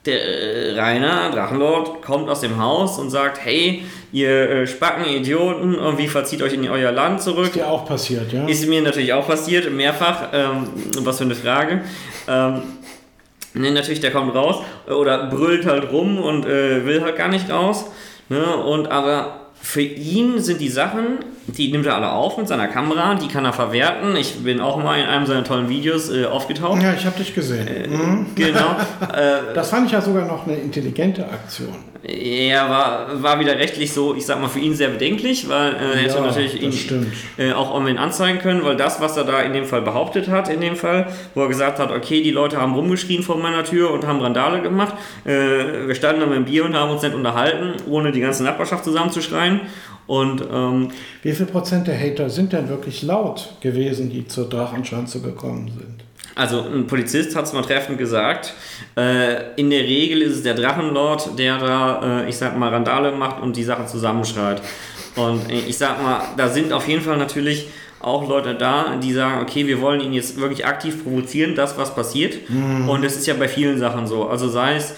der 0.05 0.21
äh, 0.23 0.79
Rainer 0.79 1.31
Drachenlord 1.31 2.01
kommt 2.01 2.29
aus 2.29 2.41
dem 2.41 2.61
Haus 2.61 2.97
und 2.99 3.09
sagt, 3.09 3.43
hey, 3.43 3.83
ihr 4.11 4.49
äh, 4.49 4.67
Spacken, 4.67 5.05
Idioten, 5.05 5.75
irgendwie 5.75 6.07
verzieht 6.07 6.41
euch 6.41 6.53
in 6.53 6.67
euer 6.69 6.91
Land 6.91 7.21
zurück. 7.21 7.47
Ist 7.47 7.55
dir 7.55 7.67
auch 7.67 7.85
passiert, 7.85 8.31
ja? 8.31 8.45
Ist 8.47 8.67
mir 8.67 8.81
natürlich 8.81 9.13
auch 9.13 9.27
passiert, 9.27 9.71
mehrfach. 9.71 10.29
Ähm, 10.33 10.67
was 10.99 11.17
für 11.17 11.25
eine 11.25 11.35
Frage. 11.35 11.81
Ähm, 12.27 12.61
ne, 13.53 13.71
natürlich, 13.71 13.99
der 13.99 14.11
kommt 14.11 14.33
raus 14.35 14.63
oder 14.87 15.27
brüllt 15.27 15.65
halt 15.65 15.91
rum 15.91 16.19
und 16.19 16.45
äh, 16.45 16.85
will 16.85 17.01
halt 17.01 17.15
gar 17.15 17.27
nicht 17.27 17.49
raus. 17.49 17.85
Ne? 18.29 18.55
Und 18.57 18.91
aber 18.91 19.48
für 19.61 19.81
ihn 19.81 20.41
sind 20.41 20.61
die 20.61 20.69
Sachen, 20.69 21.19
die 21.57 21.71
nimmt 21.71 21.85
er 21.85 21.95
alle 21.95 22.11
auf 22.11 22.37
mit 22.37 22.47
seiner 22.47 22.67
Kamera, 22.67 23.15
die 23.15 23.27
kann 23.27 23.45
er 23.45 23.53
verwerten. 23.53 24.15
Ich 24.15 24.43
bin 24.43 24.59
auch 24.59 24.77
mal 24.77 24.99
in 24.99 25.05
einem 25.05 25.25
seiner 25.25 25.43
tollen 25.43 25.69
Videos 25.69 26.09
äh, 26.09 26.25
aufgetaucht. 26.25 26.81
Ja, 26.81 26.93
ich 26.93 27.05
habe 27.05 27.17
dich 27.17 27.33
gesehen. 27.33 27.67
Äh, 27.67 27.87
mhm. 27.87 28.27
Genau. 28.35 28.75
Äh, 29.09 29.53
das 29.55 29.69
fand 29.69 29.87
ich 29.87 29.93
ja 29.93 30.01
sogar 30.01 30.25
noch 30.25 30.45
eine 30.45 30.55
intelligente 30.55 31.25
Aktion. 31.25 31.73
Ja, 32.03 32.69
war, 32.69 33.23
war 33.23 33.39
wieder 33.39 33.57
rechtlich 33.57 33.91
so, 33.91 34.15
ich 34.15 34.25
sag 34.25 34.39
mal, 34.39 34.47
für 34.47 34.59
ihn 34.59 34.75
sehr 34.75 34.89
bedenklich, 34.89 35.49
weil 35.49 35.73
äh, 35.73 35.77
er 35.77 35.95
hätte 35.97 36.15
ja, 36.15 36.21
natürlich 36.21 36.61
ihn 36.61 37.11
äh, 37.37 37.51
auch 37.53 37.73
online 37.73 37.99
anzeigen 37.99 38.39
können, 38.39 38.63
weil 38.63 38.77
das, 38.77 39.01
was 39.01 39.17
er 39.17 39.23
da 39.23 39.41
in 39.41 39.53
dem 39.53 39.65
Fall 39.65 39.81
behauptet 39.81 40.29
hat, 40.29 40.49
in 40.49 40.61
dem 40.61 40.75
Fall, 40.75 41.07
wo 41.33 41.41
er 41.41 41.47
gesagt 41.47 41.79
hat, 41.79 41.91
okay, 41.91 42.21
die 42.21 42.31
Leute 42.31 42.57
haben 42.57 42.73
rumgeschrien 42.75 43.23
vor 43.23 43.37
meiner 43.37 43.63
Tür 43.63 43.91
und 43.91 44.05
haben 44.05 44.21
Randale 44.21 44.61
gemacht, 44.61 44.93
wir 45.25 45.95
standen 45.95 46.21
dann 46.21 46.29
mit 46.29 46.37
dem 46.37 46.45
Bier 46.45 46.65
und 46.65 46.75
haben 46.75 46.91
uns 46.91 47.01
nicht 47.01 47.15
unterhalten, 47.15 47.73
ohne 47.89 48.11
die 48.11 48.21
ganze 48.21 48.43
Nachbarschaft 48.43 48.85
zusammenzuschreien. 48.85 49.61
Und, 50.09 50.43
ähm, 50.51 50.87
Wie 51.21 51.33
viel 51.33 51.45
Prozent 51.45 51.85
der 51.85 51.95
Hater 51.95 52.31
sind 52.31 52.51
denn 52.51 52.67
wirklich 52.67 53.03
laut 53.03 53.53
gewesen, 53.61 54.09
die 54.09 54.27
zur 54.27 54.49
Drachenschanze 54.49 55.21
gekommen 55.21 55.67
sind? 55.67 56.03
Also 56.33 56.61
ein 56.61 56.87
Polizist 56.87 57.35
hat 57.35 57.45
es 57.45 57.53
mal 57.53 57.61
treffend 57.61 57.99
gesagt, 57.99 58.55
äh, 58.97 59.53
in 59.55 59.69
der 59.69 59.81
Regel 59.81 60.23
ist 60.23 60.37
es 60.37 60.41
der 60.41 60.55
Drachenlord, 60.55 61.37
der 61.37 61.59
da, 61.59 62.21
äh, 62.23 62.29
ich 62.29 62.37
sag 62.37 62.57
mal, 62.57 62.69
Randale 62.69 63.11
macht 63.11 63.39
und 63.39 63.55
die 63.55 63.63
Sache 63.63 63.85
zusammenschreit. 63.85 64.63
Und 65.15 65.41
ich 65.51 65.77
sag 65.77 66.01
mal, 66.01 66.23
da 66.35 66.47
sind 66.47 66.73
auf 66.73 66.87
jeden 66.87 67.03
Fall 67.03 67.17
natürlich 67.17 67.67
auch 67.99 68.27
Leute 68.27 68.55
da, 68.55 68.95
die 68.95 69.13
sagen, 69.13 69.43
okay, 69.43 69.67
wir 69.67 69.79
wollen 69.79 70.01
ihn 70.01 70.13
jetzt 70.13 70.39
wirklich 70.39 70.65
aktiv 70.65 71.03
provozieren, 71.03 71.53
das, 71.53 71.77
was 71.77 71.93
passiert. 71.93 72.49
Mhm. 72.49 72.89
Und 72.89 73.03
das 73.03 73.15
ist 73.15 73.27
ja 73.27 73.35
bei 73.35 73.47
vielen 73.47 73.77
Sachen 73.77 74.07
so. 74.07 74.27
Also 74.27 74.49
sei 74.49 74.75
es, 74.75 74.95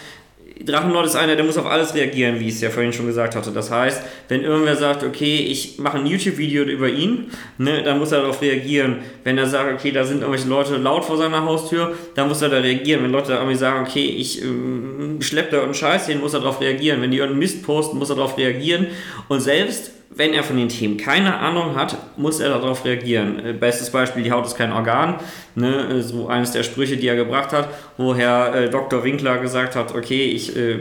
Drachenlord 0.65 1.05
ist 1.05 1.15
einer, 1.15 1.35
der 1.35 1.45
muss 1.45 1.57
auf 1.57 1.65
alles 1.65 1.93
reagieren, 1.93 2.39
wie 2.39 2.47
ich 2.47 2.55
es 2.55 2.61
ja 2.61 2.69
vorhin 2.69 2.93
schon 2.93 3.07
gesagt 3.07 3.35
hatte. 3.35 3.51
Das 3.51 3.71
heißt, 3.71 4.01
wenn 4.27 4.43
irgendwer 4.43 4.75
sagt, 4.75 5.03
okay, 5.03 5.37
ich 5.37 5.77
mache 5.79 5.97
ein 5.97 6.05
YouTube-Video 6.05 6.63
über 6.63 6.89
ihn, 6.89 7.31
ne, 7.57 7.83
dann 7.83 7.99
muss 7.99 8.11
er 8.11 8.21
darauf 8.21 8.41
reagieren. 8.41 8.97
Wenn 9.23 9.37
er 9.37 9.47
sagt, 9.47 9.73
okay, 9.73 9.91
da 9.91 10.03
sind 10.03 10.21
irgendwelche 10.21 10.49
Leute 10.49 10.77
laut 10.77 11.05
vor 11.05 11.17
seiner 11.17 11.45
Haustür, 11.45 11.95
dann 12.15 12.27
muss 12.27 12.41
er 12.41 12.49
da 12.49 12.57
reagieren. 12.57 13.03
Wenn 13.03 13.11
Leute 13.11 13.33
irgendwie 13.33 13.55
sagen, 13.55 13.85
okay, 13.85 14.05
ich 14.05 14.41
ähm, 14.41 15.17
schleppe 15.21 15.51
da 15.51 15.57
irgendeinen 15.57 15.75
Scheiß 15.75 16.07
hin, 16.07 16.19
muss 16.19 16.33
er 16.33 16.41
darauf 16.41 16.61
reagieren. 16.61 17.01
Wenn 17.01 17.11
die 17.11 17.17
irgendeinen 17.17 17.39
Mist 17.39 17.63
posten, 17.63 17.97
muss 17.97 18.09
er 18.09 18.15
darauf 18.15 18.37
reagieren. 18.37 18.87
Und 19.27 19.39
selbst 19.41 19.91
wenn 20.13 20.33
er 20.33 20.43
von 20.43 20.57
den 20.57 20.67
Themen 20.67 20.97
keine 20.97 21.37
Ahnung 21.37 21.75
hat, 21.75 21.97
muss 22.17 22.39
er 22.41 22.49
darauf 22.49 22.83
reagieren. 22.83 23.43
Äh, 23.43 23.53
bestes 23.53 23.89
Beispiel, 23.89 24.23
die 24.23 24.31
Haut 24.31 24.45
ist 24.45 24.55
kein 24.55 24.71
Organ. 24.71 25.15
Ne? 25.55 26.01
So 26.03 26.27
eines 26.27 26.51
der 26.51 26.63
Sprüche, 26.63 26.97
die 26.97 27.07
er 27.07 27.15
gebracht 27.15 27.53
hat, 27.53 27.69
wo 27.97 28.13
Herr 28.13 28.53
äh, 28.53 28.69
Dr. 28.69 29.03
Winkler 29.03 29.37
gesagt 29.37 29.75
hat, 29.75 29.95
okay, 29.95 30.25
ich 30.25 30.55
äh, 30.55 30.79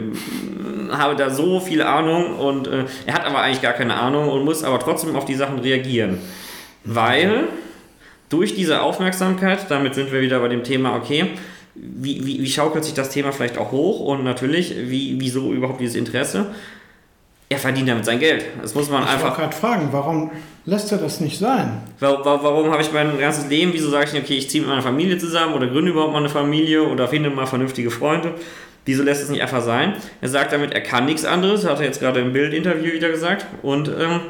habe 0.91 1.15
da 1.15 1.29
so 1.29 1.59
viel 1.59 1.81
Ahnung 1.81 2.37
und 2.37 2.67
äh, 2.67 2.85
er 3.05 3.13
hat 3.13 3.25
aber 3.25 3.41
eigentlich 3.41 3.61
gar 3.61 3.73
keine 3.73 3.95
Ahnung 3.95 4.27
und 4.29 4.43
muss 4.43 4.63
aber 4.63 4.79
trotzdem 4.79 5.15
auf 5.15 5.25
die 5.25 5.35
Sachen 5.35 5.59
reagieren. 5.59 6.17
Weil 6.83 7.45
durch 8.27 8.55
diese 8.55 8.81
Aufmerksamkeit, 8.81 9.69
damit 9.69 9.95
sind 9.95 10.11
wir 10.11 10.21
wieder 10.21 10.39
bei 10.39 10.49
dem 10.49 10.63
Thema, 10.63 10.95
okay, 10.95 11.27
wie, 11.75 12.25
wie, 12.25 12.41
wie 12.41 12.49
schaukelt 12.49 12.83
sich 12.83 12.93
das 12.93 13.09
Thema 13.09 13.31
vielleicht 13.31 13.57
auch 13.57 13.71
hoch 13.71 14.01
und 14.01 14.25
natürlich, 14.25 14.75
wie, 14.75 15.15
wieso 15.19 15.53
überhaupt 15.53 15.79
dieses 15.79 15.95
Interesse? 15.95 16.47
Er 17.51 17.57
verdient 17.57 17.89
damit 17.89 18.05
sein 18.05 18.19
Geld. 18.19 18.45
Das 18.61 18.73
muss 18.75 18.89
man 18.89 19.03
ich 19.03 19.09
einfach. 19.09 19.31
Ich 19.31 19.37
gerade 19.37 19.55
fragen, 19.55 19.89
warum 19.91 20.31
lässt 20.65 20.89
er 20.93 20.97
das 20.97 21.19
nicht 21.19 21.37
sein? 21.37 21.81
Warum, 21.99 22.23
warum 22.23 22.71
habe 22.71 22.81
ich 22.81 22.93
mein 22.93 23.19
ganzes 23.19 23.49
Leben, 23.49 23.73
wieso 23.73 23.89
sage 23.89 24.09
ich, 24.13 24.23
okay, 24.23 24.37
ich 24.37 24.49
ziehe 24.49 24.61
mit 24.61 24.69
meiner 24.69 24.81
Familie 24.81 25.17
zusammen 25.17 25.53
oder 25.53 25.67
gründe 25.67 25.91
überhaupt 25.91 26.13
mal 26.13 26.19
eine 26.19 26.29
Familie 26.29 26.83
oder 26.83 27.09
finde 27.09 27.29
mal 27.29 27.45
vernünftige 27.45 27.91
Freunde? 27.91 28.35
Wieso 28.85 29.03
lässt 29.03 29.21
es 29.21 29.29
nicht 29.29 29.41
einfach 29.41 29.61
sein? 29.61 29.95
Er 30.21 30.29
sagt 30.29 30.53
damit, 30.53 30.73
er 30.73 30.79
kann 30.79 31.05
nichts 31.05 31.25
anderes, 31.25 31.67
hat 31.67 31.79
er 31.79 31.85
jetzt 31.85 31.99
gerade 31.99 32.21
im 32.21 32.31
Bildinterview 32.31 32.93
wieder 32.93 33.09
gesagt, 33.09 33.45
und 33.63 33.89
ähm, 33.89 34.21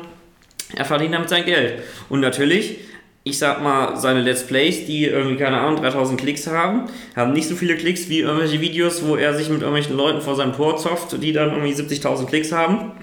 er 0.76 0.86
verdient 0.86 1.14
damit 1.14 1.30
sein 1.30 1.46
Geld. 1.46 1.84
Und 2.10 2.22
natürlich, 2.22 2.80
ich 3.24 3.38
sag 3.38 3.62
mal, 3.62 3.98
seine 3.98 4.22
Let's 4.22 4.48
Plays, 4.48 4.88
die 4.88 5.06
irgendwie, 5.06 5.38
keine 5.38 5.60
Ahnung, 5.60 5.80
3000 5.80 6.20
Klicks 6.20 6.48
haben, 6.48 6.88
haben 7.16 7.34
nicht 7.34 7.48
so 7.48 7.56
viele 7.56 7.76
Klicks 7.76 8.10
wie 8.10 8.22
irgendwelche 8.22 8.60
Videos, 8.62 9.06
wo 9.06 9.16
er 9.16 9.36
sich 9.36 9.48
mit 9.48 9.60
irgendwelchen 9.62 9.96
Leuten 9.96 10.22
vor 10.22 10.36
seinem 10.36 10.54
Tor 10.54 10.78
zofft, 10.78 11.22
die 11.22 11.32
dann 11.32 11.52
irgendwie 11.52 11.74
70.000 11.74 12.26
Klicks 12.26 12.52
haben. 12.52 12.94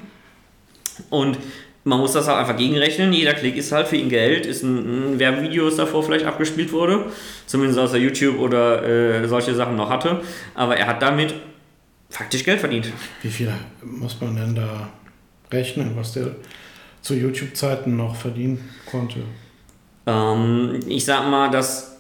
Und 1.11 1.39
man 1.85 1.99
muss 2.01 2.13
das 2.13 2.29
halt 2.29 2.39
einfach 2.39 2.57
gegenrechnen. 2.57 3.13
Jeder 3.13 3.35
Klick 3.35 3.57
ist 3.57 3.73
halt 3.73 3.89
für 3.89 3.97
ihn 3.97 4.09
Geld, 4.09 4.47
ist 4.47 4.63
ein, 4.63 5.15
ein 5.15 5.19
Werbevideo, 5.19 5.67
das 5.67 5.77
davor 5.77 6.03
vielleicht 6.03 6.27
abgespielt 6.27 6.73
wurde. 6.73 7.07
Zumindest 7.47 7.79
aus 7.79 7.93
der 7.93 8.01
YouTube 8.01 8.39
oder 8.39 8.83
äh, 8.85 9.27
solche 9.27 9.55
Sachen 9.55 9.77
noch 9.77 9.89
hatte. 9.89 10.21
Aber 10.55 10.77
er 10.77 10.87
hat 10.87 11.01
damit 11.01 11.35
faktisch 12.11 12.45
Geld 12.45 12.61
verdient. 12.61 12.93
Wie 13.23 13.31
viel 13.31 13.53
muss 13.83 14.21
man 14.21 14.37
denn 14.37 14.55
da 14.55 14.89
rechnen, 15.51 15.93
was 15.97 16.13
der 16.13 16.37
zu 17.01 17.15
YouTube-Zeiten 17.15 17.97
noch 17.97 18.17
verdienen 18.17 18.69
konnte? 18.85 19.21
Ähm, 20.07 20.81
ich 20.87 21.05
sag 21.05 21.29
mal, 21.29 21.51
dass 21.51 21.98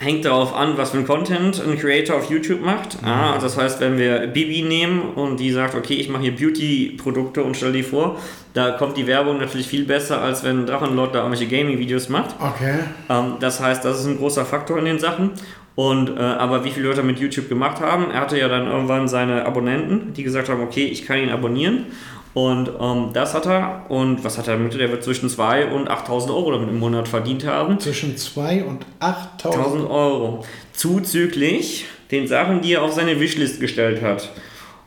hängt 0.00 0.24
darauf 0.24 0.56
an, 0.56 0.78
was 0.78 0.90
für 0.90 0.98
ein 0.98 1.06
Content 1.06 1.62
ein 1.62 1.78
Creator 1.78 2.16
auf 2.16 2.30
YouTube 2.30 2.62
macht. 2.62 3.00
Mhm. 3.02 3.08
Ah, 3.08 3.38
das 3.38 3.58
heißt, 3.58 3.80
wenn 3.80 3.98
wir 3.98 4.28
Bibi 4.28 4.62
nehmen 4.62 5.00
und 5.14 5.38
die 5.38 5.52
sagt, 5.52 5.74
okay, 5.74 5.94
ich 5.94 6.08
mache 6.08 6.22
hier 6.22 6.34
Beauty-Produkte 6.34 7.44
und 7.44 7.54
stelle 7.54 7.72
die 7.72 7.82
vor, 7.82 8.18
da 8.54 8.70
kommt 8.72 8.96
die 8.96 9.06
Werbung 9.06 9.38
natürlich 9.38 9.68
viel 9.68 9.84
besser, 9.84 10.22
als 10.22 10.42
wenn 10.42 10.64
Drachenlord 10.64 11.14
da 11.14 11.18
irgendwelche 11.18 11.54
Gaming-Videos 11.54 12.08
macht. 12.08 12.34
Okay. 12.40 12.78
Ähm, 13.10 13.34
das 13.40 13.60
heißt, 13.60 13.84
das 13.84 14.00
ist 14.00 14.06
ein 14.06 14.16
großer 14.16 14.46
Faktor 14.46 14.78
in 14.78 14.86
den 14.86 14.98
Sachen. 14.98 15.32
Und 15.74 16.16
äh, 16.16 16.20
aber 16.20 16.64
wie 16.64 16.70
viele 16.70 16.88
Leute 16.88 17.02
mit 17.02 17.18
YouTube 17.20 17.48
gemacht 17.48 17.80
haben, 17.80 18.10
er 18.10 18.22
hatte 18.22 18.38
ja 18.38 18.48
dann 18.48 18.66
irgendwann 18.66 19.06
seine 19.06 19.44
Abonnenten, 19.44 20.14
die 20.14 20.22
gesagt 20.22 20.48
haben, 20.48 20.62
okay, 20.62 20.84
ich 20.84 21.06
kann 21.06 21.18
ihn 21.18 21.30
abonnieren. 21.30 21.86
Und 22.32 22.70
ähm, 22.80 23.10
das 23.12 23.34
hat 23.34 23.46
er. 23.46 23.86
Und 23.88 24.22
was 24.22 24.38
hat 24.38 24.46
er 24.46 24.56
damit? 24.56 24.74
Der 24.74 24.90
wird 24.90 25.02
zwischen 25.02 25.28
2 25.28 25.72
und 25.72 25.88
8000 25.88 26.32
Euro 26.32 26.52
damit 26.52 26.68
im 26.68 26.78
Monat 26.78 27.08
verdient 27.08 27.44
haben. 27.44 27.80
Zwischen 27.80 28.16
2 28.16 28.64
und 28.64 28.86
8000 29.00 29.90
Euro. 29.90 30.44
Zuzüglich 30.72 31.86
den 32.10 32.28
Sachen, 32.28 32.60
die 32.60 32.74
er 32.74 32.82
auf 32.82 32.92
seine 32.92 33.18
Wishlist 33.18 33.60
gestellt 33.60 34.02
hat. 34.02 34.30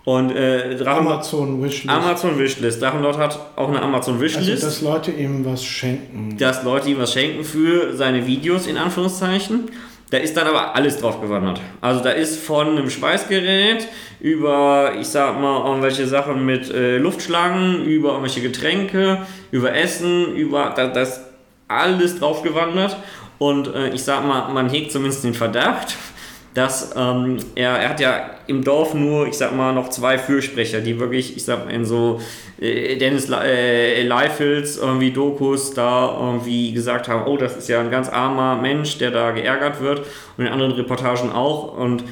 Und 0.06 0.32
äh, 0.32 0.84
Amazon 0.86 1.62
Wishlist. 1.64 1.90
Amazon 1.90 2.38
Wishlist. 2.38 2.82
Drachenlord 2.82 3.18
hat 3.18 3.40
auch 3.56 3.70
eine 3.70 3.82
Amazon 3.82 4.20
Wishlist. 4.20 4.64
Also, 4.64 4.66
dass 4.66 4.82
Leute 4.82 5.12
ihm 5.12 5.46
was 5.46 5.64
schenken. 5.64 6.38
Dass 6.38 6.64
Leute 6.64 6.90
ihm 6.90 6.98
was 6.98 7.14
schenken 7.14 7.44
für 7.44 7.96
seine 7.96 8.26
Videos, 8.28 8.68
in 8.68 8.78
Anführungszeichen. 8.78 9.72
Da 10.14 10.20
ist 10.20 10.38
dann 10.38 10.46
aber 10.46 10.76
alles 10.76 10.98
drauf 10.98 11.20
gewandert. 11.22 11.60
Also 11.82 12.04
da 12.04 12.12
ist 12.12 12.40
von 12.40 12.68
einem 12.68 12.88
Schweißgerät 12.88 13.88
über, 14.20 14.92
ich 15.02 15.08
sag 15.08 15.42
mal, 15.42 15.66
irgendwelche 15.66 16.06
Sachen 16.06 16.46
mit 16.46 16.70
äh, 16.70 17.00
Luftschlangen, 17.00 17.84
über 17.86 18.10
irgendwelche 18.10 18.42
Getränke, 18.42 19.26
über 19.50 19.74
Essen, 19.74 20.36
über 20.36 20.72
das, 20.76 20.94
das 20.94 21.22
alles 21.68 22.20
drauf 22.20 22.44
gewandert. 22.44 22.96
Und 23.40 23.74
äh, 23.74 23.90
ich 23.90 24.04
sag 24.04 24.24
mal, 24.24 24.54
man 24.54 24.70
hegt 24.70 24.92
zumindest 24.92 25.24
den 25.24 25.34
Verdacht, 25.34 25.96
dass 26.54 26.94
ähm, 26.96 27.38
er, 27.56 27.72
er 27.72 27.90
hat 27.90 28.00
ja 28.00 28.30
im 28.46 28.64
Dorf 28.64 28.94
nur, 28.94 29.26
ich 29.26 29.34
sag 29.34 29.56
mal, 29.56 29.74
noch 29.74 29.90
zwei 29.90 30.20
Fürsprecher, 30.20 30.82
die 30.82 31.00
wirklich, 31.00 31.36
ich 31.38 31.44
sag 31.44 31.66
mal, 31.66 31.74
in 31.74 31.86
so 31.86 32.22
Dennis 32.64 33.30
äh, 33.30 34.04
Leifels 34.04 34.78
irgendwie 34.78 35.12
Dokus 35.12 35.74
da 35.74 36.18
irgendwie 36.18 36.72
gesagt 36.72 37.10
haben, 37.10 37.28
oh, 37.28 37.36
das 37.36 37.58
ist 37.58 37.68
ja 37.68 37.82
ein 37.82 37.92
ganz 37.92 38.08
armer 38.08 38.56
Mensch, 38.56 38.98
der 38.98 39.12
da 39.12 39.32
geärgert 39.32 39.82
wird 39.82 40.06
und 40.38 40.46
in 40.46 40.52
anderen 40.52 40.72
Reportagen 40.72 41.32
auch 41.32 41.78
und 41.78 42.04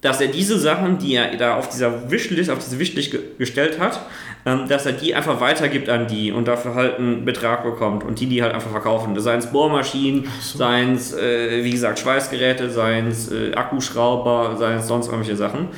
dass 0.00 0.20
er 0.20 0.28
diese 0.28 0.58
Sachen, 0.58 0.98
die 0.98 1.14
er 1.14 1.34
da 1.36 1.56
auf 1.56 1.70
dieser 1.70 2.10
Wishlist, 2.10 2.50
auf 2.50 2.58
diese 2.58 2.78
Wishlist 2.78 3.10
ge 3.10 3.20
gestellt 3.38 3.80
hat, 3.80 4.00
ähm, 4.44 4.68
dass 4.68 4.84
er 4.84 4.92
die 4.92 5.14
einfach 5.14 5.40
weitergibt 5.40 5.88
an 5.88 6.06
die 6.06 6.30
und 6.30 6.46
dafür 6.46 6.74
halt 6.74 6.98
einen 6.98 7.24
Betrag 7.24 7.64
bekommt 7.64 8.04
und 8.04 8.20
die 8.20 8.26
die 8.26 8.42
halt 8.42 8.52
einfach 8.52 8.70
verkaufen. 8.70 9.18
Seien 9.18 9.38
es 9.38 9.46
Bohrmaschinen, 9.46 10.28
so. 10.42 10.58
seien 10.58 10.94
es, 10.94 11.14
äh, 11.14 11.64
wie 11.64 11.70
gesagt, 11.70 11.98
Schweißgeräte, 11.98 12.68
seien 12.68 13.08
es 13.08 13.32
äh, 13.32 13.54
Akkuschrauber, 13.54 14.56
seien 14.58 14.78
es 14.78 14.86
sonst 14.88 15.06
irgendwelche 15.06 15.36
Sachen. 15.36 15.68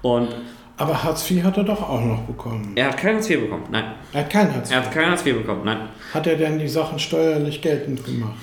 Und 0.00 0.28
aber 0.76 1.02
Hartz 1.02 1.30
IV 1.30 1.44
hat 1.44 1.56
er 1.56 1.64
doch 1.64 1.88
auch 1.88 2.00
noch 2.00 2.22
bekommen. 2.22 2.72
Er 2.74 2.88
hat 2.88 2.96
kein 2.96 3.16
Hartz 3.16 3.30
IV 3.30 3.42
bekommen, 3.42 3.66
nein. 3.70 3.94
Er 4.12 4.20
hat 4.20 4.30
kein 4.30 4.54
Hartz 4.54 4.70
IV. 4.70 4.76
Er 4.76 4.82
hat 4.82 4.92
kein 4.92 5.10
Hartz 5.10 5.26
IV 5.26 5.36
bekommen, 5.36 5.64
nein. 5.64 5.88
Hat 6.12 6.26
er 6.26 6.36
denn 6.36 6.58
die 6.58 6.68
Sachen 6.68 6.98
steuerlich 6.98 7.60
geltend 7.60 8.04
gemacht? 8.04 8.34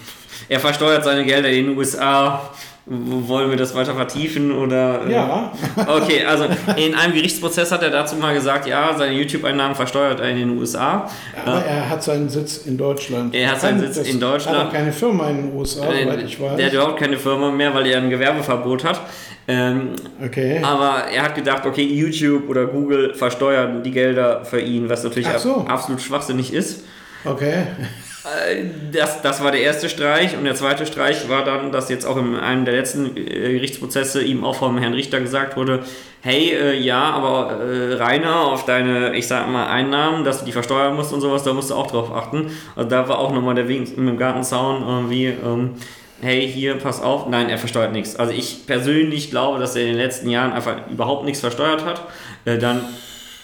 Er 0.47 0.59
versteuert 0.59 1.03
seine 1.03 1.23
Gelder 1.25 1.49
in 1.49 1.67
den 1.67 1.77
USA 1.77 2.49
wollen 2.85 3.49
wir 3.51 3.57
das 3.57 3.75
weiter 3.75 3.93
vertiefen 3.93 4.51
oder? 4.51 5.05
Äh? 5.05 5.11
Ja. 5.13 5.51
Okay, 5.87 6.25
also 6.25 6.45
in 6.75 6.95
einem 6.95 7.13
Gerichtsprozess 7.13 7.71
hat 7.71 7.83
er 7.83 7.89
dazu 7.89 8.15
mal 8.15 8.33
gesagt, 8.33 8.67
ja, 8.67 8.95
seine 8.97 9.13
YouTube-Einnahmen 9.13 9.75
versteuert 9.75 10.19
er 10.19 10.29
in 10.29 10.37
den 10.37 10.57
USA. 10.57 11.09
Aber 11.45 11.63
er 11.63 11.89
hat 11.89 12.03
seinen 12.03 12.29
Sitz 12.29 12.57
in 12.65 12.77
Deutschland. 12.77 13.35
Er 13.35 13.51
hat 13.51 13.61
seinen 13.61 13.79
Sitz 13.79 14.07
in 14.07 14.19
Deutschland. 14.19 14.57
Er 14.57 14.63
hat 14.65 14.73
keine 14.73 14.91
Firma 14.91 15.29
in 15.29 15.37
den 15.37 15.55
USA, 15.55 15.91
äh, 15.91 16.03
soweit 16.03 16.23
ich 16.23 16.41
weiß. 16.41 16.57
Der 16.57 16.65
hat 16.67 16.73
überhaupt 16.73 16.99
keine 16.99 17.17
Firma 17.17 17.51
mehr, 17.51 17.73
weil 17.73 17.85
er 17.87 17.97
ein 17.97 18.09
Gewerbeverbot 18.09 18.83
hat. 18.83 19.01
Ähm, 19.47 19.89
okay. 20.23 20.61
Aber 20.63 21.05
er 21.11 21.23
hat 21.23 21.35
gedacht, 21.35 21.65
okay, 21.65 21.83
YouTube 21.83 22.49
oder 22.49 22.65
Google 22.65 23.13
versteuern 23.13 23.83
die 23.83 23.91
Gelder 23.91 24.45
für 24.45 24.59
ihn, 24.59 24.89
was 24.89 25.03
natürlich 25.03 25.27
so. 25.37 25.65
absolut 25.67 26.01
schwachsinnig 26.01 26.53
ist. 26.53 26.83
Okay. 27.25 27.63
Äh, 28.23 28.65
das, 28.91 29.21
das 29.21 29.43
war 29.43 29.51
der 29.51 29.61
erste 29.61 29.89
Streich 29.89 30.37
und 30.37 30.45
der 30.45 30.55
zweite 30.55 30.85
Streich 30.85 31.27
war 31.29 31.43
dann, 31.43 31.71
dass 31.71 31.89
jetzt 31.89 32.05
auch 32.05 32.17
in 32.17 32.35
einem 32.35 32.65
der 32.65 32.75
letzten 32.75 33.17
äh, 33.17 33.53
Gerichtsprozesse 33.53 34.21
ihm 34.21 34.43
auch 34.43 34.55
vom 34.55 34.77
Herrn 34.77 34.93
Richter 34.93 35.19
gesagt 35.19 35.57
wurde, 35.57 35.83
hey, 36.21 36.51
äh, 36.51 36.79
ja, 36.79 37.01
aber 37.01 37.63
äh, 37.63 37.93
Rainer, 37.95 38.41
auf 38.41 38.65
deine, 38.65 39.15
ich 39.15 39.27
sag 39.27 39.49
mal, 39.49 39.67
Einnahmen, 39.67 40.23
dass 40.23 40.39
du 40.39 40.45
die 40.45 40.51
versteuern 40.51 40.95
musst 40.95 41.13
und 41.13 41.21
sowas, 41.21 41.43
da 41.43 41.53
musst 41.53 41.71
du 41.71 41.75
auch 41.75 41.87
drauf 41.87 42.13
achten. 42.13 42.51
Also 42.75 42.89
da 42.89 43.07
war 43.07 43.17
auch 43.17 43.31
nochmal 43.31 43.55
der 43.55 43.67
Weg 43.67 43.97
mit 43.97 44.07
dem 44.07 44.17
Gartenzaun 44.17 44.83
irgendwie, 44.87 45.25
ähm, 45.25 45.71
hey, 46.21 46.47
hier, 46.47 46.75
pass 46.75 47.01
auf. 47.01 47.27
Nein, 47.27 47.49
er 47.49 47.57
versteuert 47.57 47.91
nichts. 47.91 48.15
Also 48.15 48.33
ich 48.33 48.67
persönlich 48.67 49.31
glaube, 49.31 49.57
dass 49.57 49.75
er 49.75 49.81
in 49.81 49.89
den 49.89 49.97
letzten 49.97 50.29
Jahren 50.29 50.53
einfach 50.53 50.87
überhaupt 50.91 51.25
nichts 51.25 51.39
versteuert 51.39 51.83
hat. 51.83 52.03
Äh, 52.45 52.59
dann 52.59 52.85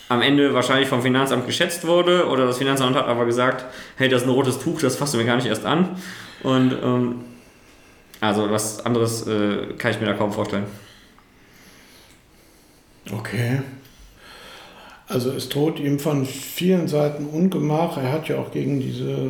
am 0.10 0.22
Ende 0.22 0.54
wahrscheinlich 0.54 0.88
vom 0.88 1.02
Finanzamt 1.02 1.46
geschätzt 1.46 1.86
wurde 1.86 2.28
oder 2.28 2.46
das 2.46 2.58
Finanzamt 2.58 2.96
hat 2.96 3.08
aber 3.08 3.26
gesagt, 3.26 3.66
hey, 3.98 4.08
das 4.10 4.22
ist 4.22 4.28
ein 4.28 4.34
rotes 4.34 4.60
Tuch, 4.60 4.82
das 4.82 4.96
fassen 4.96 5.20
wir 5.20 5.26
gar 5.26 5.36
nicht 5.36 5.48
erst 5.48 5.66
an. 5.66 5.98
Und 6.44 6.76
ähm, 6.82 7.16
also 8.22 8.50
was 8.50 8.86
anderes 8.86 9.28
äh, 9.28 9.74
kann 9.78 9.92
ich 9.92 10.00
mir 10.00 10.08
da 10.08 10.14
kaum 10.14 10.32
vorstellen. 10.32 10.66
Okay. 13.12 13.62
Also 15.08 15.32
es 15.32 15.50
droht 15.50 15.80
ihm 15.80 16.00
von 16.00 16.26
vielen 16.26 16.88
Seiten 16.88 17.26
Ungemach. 17.28 17.98
Er 17.98 18.12
hat 18.12 18.28
ja 18.28 18.38
auch 18.38 18.52
gegen 18.52 18.80
diese 18.80 19.30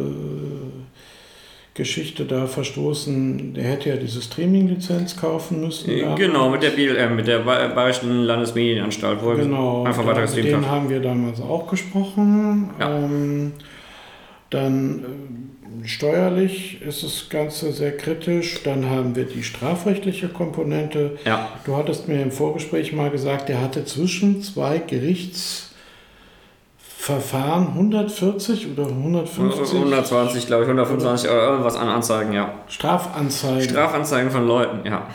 Geschichte 1.78 2.26
da 2.26 2.48
verstoßen, 2.48 3.54
der 3.54 3.64
hätte 3.64 3.90
ja 3.90 3.96
diese 3.96 4.20
Streaming-Lizenz 4.22 5.16
kaufen 5.16 5.62
müssen. 5.62 5.92
Äh, 5.92 6.16
genau, 6.18 6.50
mit 6.50 6.64
der 6.64 6.72
BLM, 6.72 7.16
mit 7.16 7.28
der 7.28 7.40
Bayerischen 7.40 8.24
Landesmedienanstalt, 8.24 9.20
wo 9.24 9.36
genau, 9.36 9.84
einfach 9.84 10.06
weiter 10.06 10.24
gestreamt 10.24 10.48
hat. 10.48 10.54
Den 10.64 10.70
haben 10.70 10.90
wir 10.90 11.00
damals 11.00 11.40
auch 11.40 11.70
gesprochen. 11.70 12.72
Ja. 12.80 12.98
Ähm, 12.98 13.52
Dann 14.50 15.06
äh, 15.84 15.88
steuerlich 15.88 16.82
ist 16.82 17.04
das 17.04 17.30
Ganze 17.30 17.72
sehr 17.72 17.96
kritisch. 17.96 18.64
Dann 18.64 18.90
haben 18.90 19.16
wir 19.16 19.26
die 19.26 19.44
strafrechtliche 19.44 20.30
Komponente. 20.30 21.20
Ja. 21.26 21.52
Du 21.66 21.76
hattest 21.76 22.08
mir 22.08 22.24
im 22.24 22.32
Vorgespräch 22.32 22.92
mal 22.92 23.12
gesagt, 23.12 23.52
er 23.52 23.62
hatte 23.62 23.86
zwischen 23.86 24.42
zwei 24.42 24.80
Gerichtsverfahren 27.08 27.68
140 27.70 28.68
oder 28.72 28.88
150 28.88 29.76
120, 29.76 30.48
glaube 30.48 30.64
ich, 30.64 30.70
125 30.70 31.30
oder 31.30 31.44
irgendwas 31.44 31.76
an 31.76 31.88
Anzeigen, 31.88 32.34
ja. 32.34 32.54
Strafanzeigen 32.68 33.70
Strafanzeigen 33.70 34.30
von 34.30 34.48
Leuten, 34.48 34.86
ja. 34.86 35.08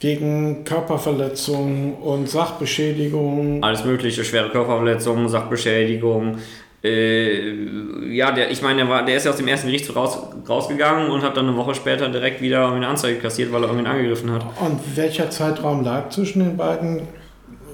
gegen 0.00 0.64
Körperverletzungen 0.64 1.94
und 1.94 2.28
Sachbeschädigungen. 2.28 3.62
Alles 3.62 3.84
mögliche, 3.84 4.24
schwere 4.24 4.50
Körperverletzungen, 4.50 5.28
Sachbeschädigung. 5.28 6.38
Äh, 6.82 8.14
ja, 8.14 8.32
der, 8.32 8.50
ich 8.50 8.60
meine, 8.60 8.82
der, 8.82 8.88
war, 8.90 9.04
der 9.04 9.16
ist 9.16 9.24
ja 9.24 9.30
aus 9.30 9.38
dem 9.38 9.48
ersten 9.48 9.68
Gericht 9.68 9.94
raus, 9.94 10.18
rausgegangen 10.46 11.10
und 11.10 11.22
hat 11.22 11.36
dann 11.36 11.48
eine 11.48 11.56
Woche 11.56 11.74
später 11.74 12.08
direkt 12.10 12.42
wieder 12.42 12.72
eine 12.72 12.86
Anzeige 12.86 13.18
kassiert, 13.20 13.52
weil 13.52 13.62
er 13.62 13.68
irgendwen 13.68 13.86
angegriffen 13.86 14.30
hat. 14.32 14.44
Und 14.60 14.80
welcher 14.96 15.30
Zeitraum 15.30 15.82
lag 15.82 16.10
zwischen 16.10 16.40
den 16.40 16.56
beiden 16.58 17.02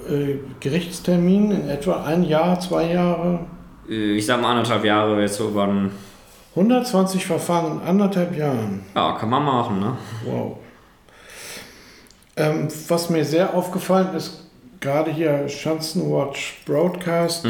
äh, 0.09 0.39
Gerichtsterminen? 0.59 1.51
In 1.51 1.69
etwa 1.69 2.03
ein 2.03 2.23
Jahr, 2.23 2.59
zwei 2.59 2.91
Jahre? 2.93 3.39
Äh, 3.89 4.13
ich 4.17 4.25
sag 4.25 4.41
mal 4.41 4.51
anderthalb 4.51 4.83
Jahre 4.85 5.21
jetzt 5.21 5.35
so 5.35 5.49
über 5.49 5.67
ein, 5.67 5.91
120 6.55 7.25
Verfahren 7.25 7.79
in 7.81 7.87
anderthalb 7.87 8.37
Jahren. 8.37 8.83
Ja, 8.95 9.13
kann 9.13 9.29
man 9.29 9.43
machen, 9.43 9.79
ne? 9.79 9.97
Wow. 10.25 10.57
Ähm, 12.37 12.67
was 12.87 13.09
mir 13.09 13.23
sehr 13.25 13.53
aufgefallen 13.53 14.15
ist, 14.15 14.49
gerade 14.79 15.11
hier 15.11 15.47
Schanzenwatch 15.49 16.61
Broadcast, 16.65 17.45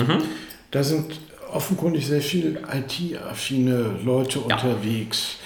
da 0.71 0.83
sind 0.83 1.19
offenkundig 1.53 2.07
sehr 2.07 2.21
viel 2.21 2.59
IT-affine 2.73 3.91
Leute 4.03 4.39
Ja. 4.47 4.55
unterwegs. 4.55 5.37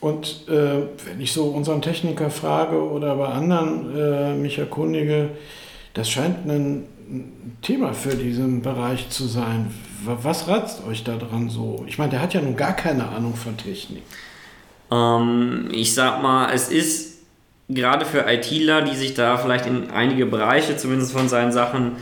Und 0.00 0.46
äh, 0.48 0.82
wenn 1.06 1.20
ich 1.20 1.32
so 1.32 1.44
unseren 1.46 1.82
Techniker 1.82 2.30
frage 2.30 2.80
oder 2.82 3.16
bei 3.16 3.26
anderen 3.28 3.94
äh, 3.96 4.34
mich 4.34 4.58
erkundige, 4.58 5.30
das 5.94 6.08
scheint 6.10 6.46
ein 6.46 6.84
Thema 7.62 7.92
für 7.92 8.14
diesen 8.14 8.62
Bereich 8.62 9.08
zu 9.10 9.26
sein. 9.26 9.72
Wa- 10.04 10.18
Was 10.22 10.46
reizt 10.48 10.86
euch 10.86 11.02
daran 11.04 11.48
so? 11.48 11.84
Ich 11.88 11.98
meine, 11.98 12.10
der 12.10 12.22
hat 12.22 12.34
ja 12.34 12.40
nun 12.40 12.56
gar 12.56 12.74
keine 12.74 13.08
Ahnung 13.08 13.34
von 13.34 13.56
Technik. 13.56 14.02
Ähm, 14.90 15.68
ich 15.72 15.94
sag 15.94 16.22
mal, 16.22 16.52
es 16.52 16.68
ist 16.68 17.18
gerade 17.68 18.04
für 18.04 18.24
ITler, 18.30 18.82
die 18.82 18.96
sich 18.96 19.14
da 19.14 19.36
vielleicht 19.36 19.66
in 19.66 19.90
einige 19.90 20.26
Bereiche 20.26 20.76
zumindest 20.76 21.12
von 21.12 21.28
seinen 21.28 21.52
Sachen 21.52 21.92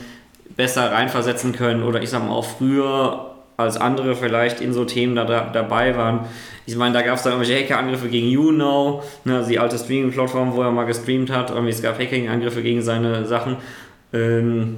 besser 0.55 0.91
reinversetzen 0.91 1.53
können 1.53 1.83
oder 1.83 2.01
ich 2.01 2.09
sag 2.09 2.23
mal 2.23 2.31
auch 2.33 2.45
früher 2.45 3.25
als 3.57 3.77
andere 3.77 4.15
vielleicht 4.15 4.61
in 4.61 4.73
so 4.73 4.85
Themen 4.85 5.15
da, 5.15 5.25
da 5.25 5.49
dabei 5.51 5.95
waren. 5.97 6.21
Ich 6.69 6.75
meine, 6.75 6.93
da 6.93 7.01
gab 7.01 7.15
es 7.15 7.23
da 7.23 7.31
irgendwelche 7.31 7.63
Hackerangriffe 7.63 8.09
gegen 8.09 8.29
YouNow, 8.29 9.03
ne, 9.25 9.37
also 9.37 9.49
die 9.49 9.57
alte 9.57 9.75
Streaming-Plattform, 9.75 10.53
wo 10.53 10.61
er 10.61 10.69
mal 10.69 10.85
gestreamt 10.85 11.31
hat. 11.31 11.49
Irgendwie, 11.49 11.71
es 11.71 11.81
gab 11.81 11.97
Hacking-Angriffe 11.99 12.61
gegen 12.61 12.83
seine 12.83 13.25
Sachen. 13.25 13.57
Ähm, 14.13 14.77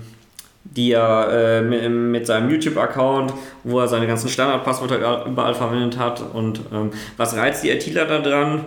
die 0.64 0.94
er 0.94 1.28
äh, 1.32 1.62
mit, 1.62 1.90
mit 1.90 2.28
seinem 2.28 2.50
YouTube-Account, 2.50 3.34
wo 3.66 3.80
er 3.80 3.90
seine 3.90 4.08
ganzen 4.08 4.30
Standardpasswörter 4.30 5.26
überall 5.26 5.54
verwendet 5.54 5.98
hat. 5.98 6.24
Und 6.34 6.62
ähm, 6.72 6.92
was 7.18 7.36
reizt 7.36 7.64
die 7.64 7.72
ITler 7.72 8.06
da 8.06 8.20
dran? 8.20 8.66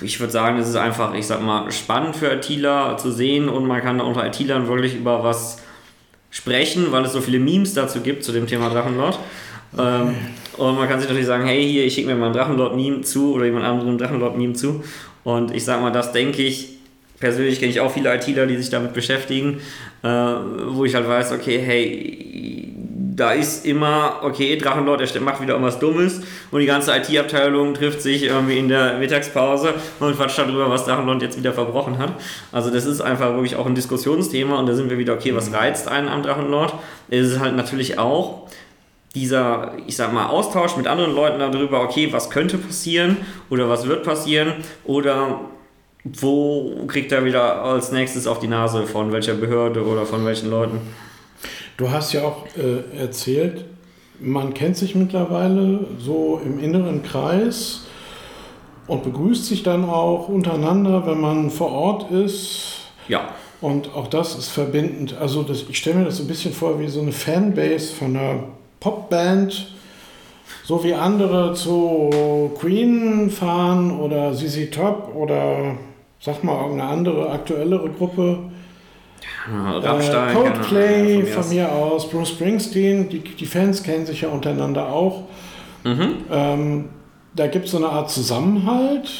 Ich 0.00 0.18
würde 0.20 0.32
sagen, 0.32 0.58
es 0.58 0.68
ist 0.68 0.76
einfach, 0.76 1.12
ich 1.12 1.26
sag 1.26 1.42
mal, 1.42 1.70
spannend 1.70 2.16
für 2.16 2.32
ITler 2.32 2.96
zu 2.96 3.10
sehen 3.10 3.50
und 3.50 3.66
man 3.66 3.82
kann 3.82 3.98
da 3.98 4.04
unter 4.04 4.24
ITlern 4.24 4.68
wirklich 4.68 4.94
über 4.94 5.22
was 5.22 5.58
sprechen, 6.30 6.92
weil 6.92 7.04
es 7.04 7.12
so 7.12 7.20
viele 7.20 7.40
Memes 7.40 7.74
dazu 7.74 8.00
gibt 8.00 8.24
zu 8.24 8.32
dem 8.32 8.46
Thema 8.46 8.70
Drachenlord. 8.70 9.18
Ähm, 9.76 10.14
und 10.56 10.76
man 10.76 10.88
kann 10.88 10.98
sich 10.98 11.08
natürlich 11.08 11.26
sagen, 11.26 11.44
hey, 11.44 11.66
hier, 11.66 11.84
ich 11.84 11.94
schicke 11.94 12.08
mir 12.08 12.14
mal 12.14 12.28
ein 12.28 12.32
Drachenlord-Meme 12.32 13.02
zu 13.02 13.34
oder 13.34 13.44
jemand 13.44 13.64
anderem 13.64 13.94
ein 13.94 13.98
Drachenlord-Meme 13.98 14.54
zu. 14.54 14.82
Und 15.24 15.54
ich 15.54 15.64
sag 15.64 15.80
mal, 15.80 15.90
das 15.90 16.12
denke 16.12 16.42
ich, 16.42 16.78
persönlich 17.18 17.58
kenne 17.58 17.70
ich 17.70 17.80
auch 17.80 17.90
viele 17.90 18.14
ITler, 18.14 18.46
die 18.46 18.56
sich 18.56 18.70
damit 18.70 18.92
beschäftigen, 18.92 19.60
äh, 20.02 20.08
wo 20.08 20.84
ich 20.84 20.94
halt 20.94 21.08
weiß, 21.08 21.32
okay, 21.32 21.58
hey, 21.58 22.74
da 23.16 23.32
ist 23.32 23.64
immer, 23.64 24.20
okay, 24.22 24.56
Drachenlord, 24.56 25.14
der 25.14 25.22
macht 25.22 25.40
wieder 25.40 25.52
irgendwas 25.52 25.78
Dummes 25.78 26.20
und 26.50 26.60
die 26.60 26.66
ganze 26.66 26.94
IT-Abteilung 26.96 27.74
trifft 27.74 28.02
sich 28.02 28.24
irgendwie 28.24 28.58
in 28.58 28.68
der 28.68 28.98
Mittagspause 28.98 29.74
und 30.00 30.16
quatscht 30.16 30.38
darüber, 30.38 30.68
was 30.68 30.84
Drachenlord 30.84 31.22
jetzt 31.22 31.38
wieder 31.38 31.52
verbrochen 31.52 31.98
hat. 31.98 32.12
Also 32.50 32.70
das 32.70 32.86
ist 32.86 33.00
einfach 33.00 33.32
wirklich 33.34 33.56
auch 33.56 33.66
ein 33.66 33.74
Diskussionsthema 33.74 34.58
und 34.58 34.66
da 34.66 34.74
sind 34.74 34.90
wir 34.90 34.98
wieder, 34.98 35.14
okay, 35.14 35.34
was 35.34 35.52
reizt 35.52 35.86
einen 35.88 36.08
am 36.08 36.22
Drachenlord? 36.22 36.74
Es 37.08 37.28
ist 37.28 37.38
halt 37.38 37.54
natürlich 37.54 37.98
auch 37.98 38.43
dieser, 39.14 39.72
ich 39.86 39.96
sag 39.96 40.12
mal, 40.12 40.26
Austausch 40.26 40.76
mit 40.76 40.86
anderen 40.86 41.14
Leuten 41.14 41.38
darüber, 41.38 41.82
okay, 41.82 42.12
was 42.12 42.30
könnte 42.30 42.58
passieren 42.58 43.16
oder 43.48 43.68
was 43.68 43.86
wird 43.86 44.04
passieren 44.04 44.54
oder 44.84 45.40
wo 46.04 46.84
kriegt 46.86 47.12
er 47.12 47.24
wieder 47.24 47.62
als 47.62 47.92
nächstes 47.92 48.26
auf 48.26 48.38
die 48.38 48.48
Nase 48.48 48.86
von 48.86 49.12
welcher 49.12 49.34
Behörde 49.34 49.84
oder 49.84 50.04
von 50.04 50.24
welchen 50.26 50.50
Leuten? 50.50 50.80
Du 51.76 51.90
hast 51.90 52.12
ja 52.12 52.22
auch 52.22 52.46
äh, 52.56 52.98
erzählt, 53.00 53.64
man 54.20 54.54
kennt 54.54 54.76
sich 54.76 54.94
mittlerweile 54.94 55.86
so 55.98 56.40
im 56.44 56.58
inneren 56.58 57.02
Kreis 57.02 57.86
und 58.86 59.02
begrüßt 59.02 59.46
sich 59.46 59.62
dann 59.62 59.84
auch 59.84 60.28
untereinander, 60.28 61.06
wenn 61.06 61.20
man 61.20 61.50
vor 61.50 61.72
Ort 61.72 62.10
ist. 62.10 62.90
Ja, 63.08 63.30
Und 63.60 63.94
auch 63.94 64.08
das 64.08 64.36
ist 64.36 64.48
verbindend. 64.48 65.16
Also 65.18 65.42
das, 65.42 65.64
ich 65.68 65.78
stelle 65.78 66.00
mir 66.00 66.04
das 66.04 66.18
so 66.18 66.24
ein 66.24 66.28
bisschen 66.28 66.52
vor 66.52 66.78
wie 66.78 66.88
so 66.88 67.00
eine 67.00 67.12
Fanbase 67.12 67.92
von 67.94 68.16
einer 68.16 68.44
Popband. 68.84 69.72
So 70.62 70.84
wie 70.84 70.92
andere 70.94 71.54
zu 71.54 72.52
Queen 72.60 73.30
fahren 73.30 73.98
oder 73.98 74.34
ZZ 74.34 74.70
Top 74.70 75.14
oder 75.14 75.76
sag 76.20 76.44
mal 76.44 76.62
irgendeine 76.62 76.90
andere 76.90 77.30
aktuellere 77.30 77.88
Gruppe. 77.88 78.38
Rammstein. 79.50 80.30
Äh, 80.30 80.32
keine 80.32 80.50
Coldplay 80.50 81.14
Ahnung, 81.16 81.26
von 81.26 81.48
mir 81.48 81.72
aus, 81.72 82.10
Bruce 82.10 82.30
Springsteen, 82.30 83.08
die, 83.08 83.20
die 83.20 83.46
Fans 83.46 83.82
kennen 83.82 84.04
sich 84.04 84.20
ja 84.20 84.28
untereinander 84.28 84.92
auch. 84.92 85.24
Mhm. 85.84 86.16
Ähm, 86.30 86.84
da 87.34 87.46
gibt 87.46 87.66
es 87.66 87.70
so 87.70 87.78
eine 87.78 87.88
Art 87.88 88.10
Zusammenhalt. 88.10 89.10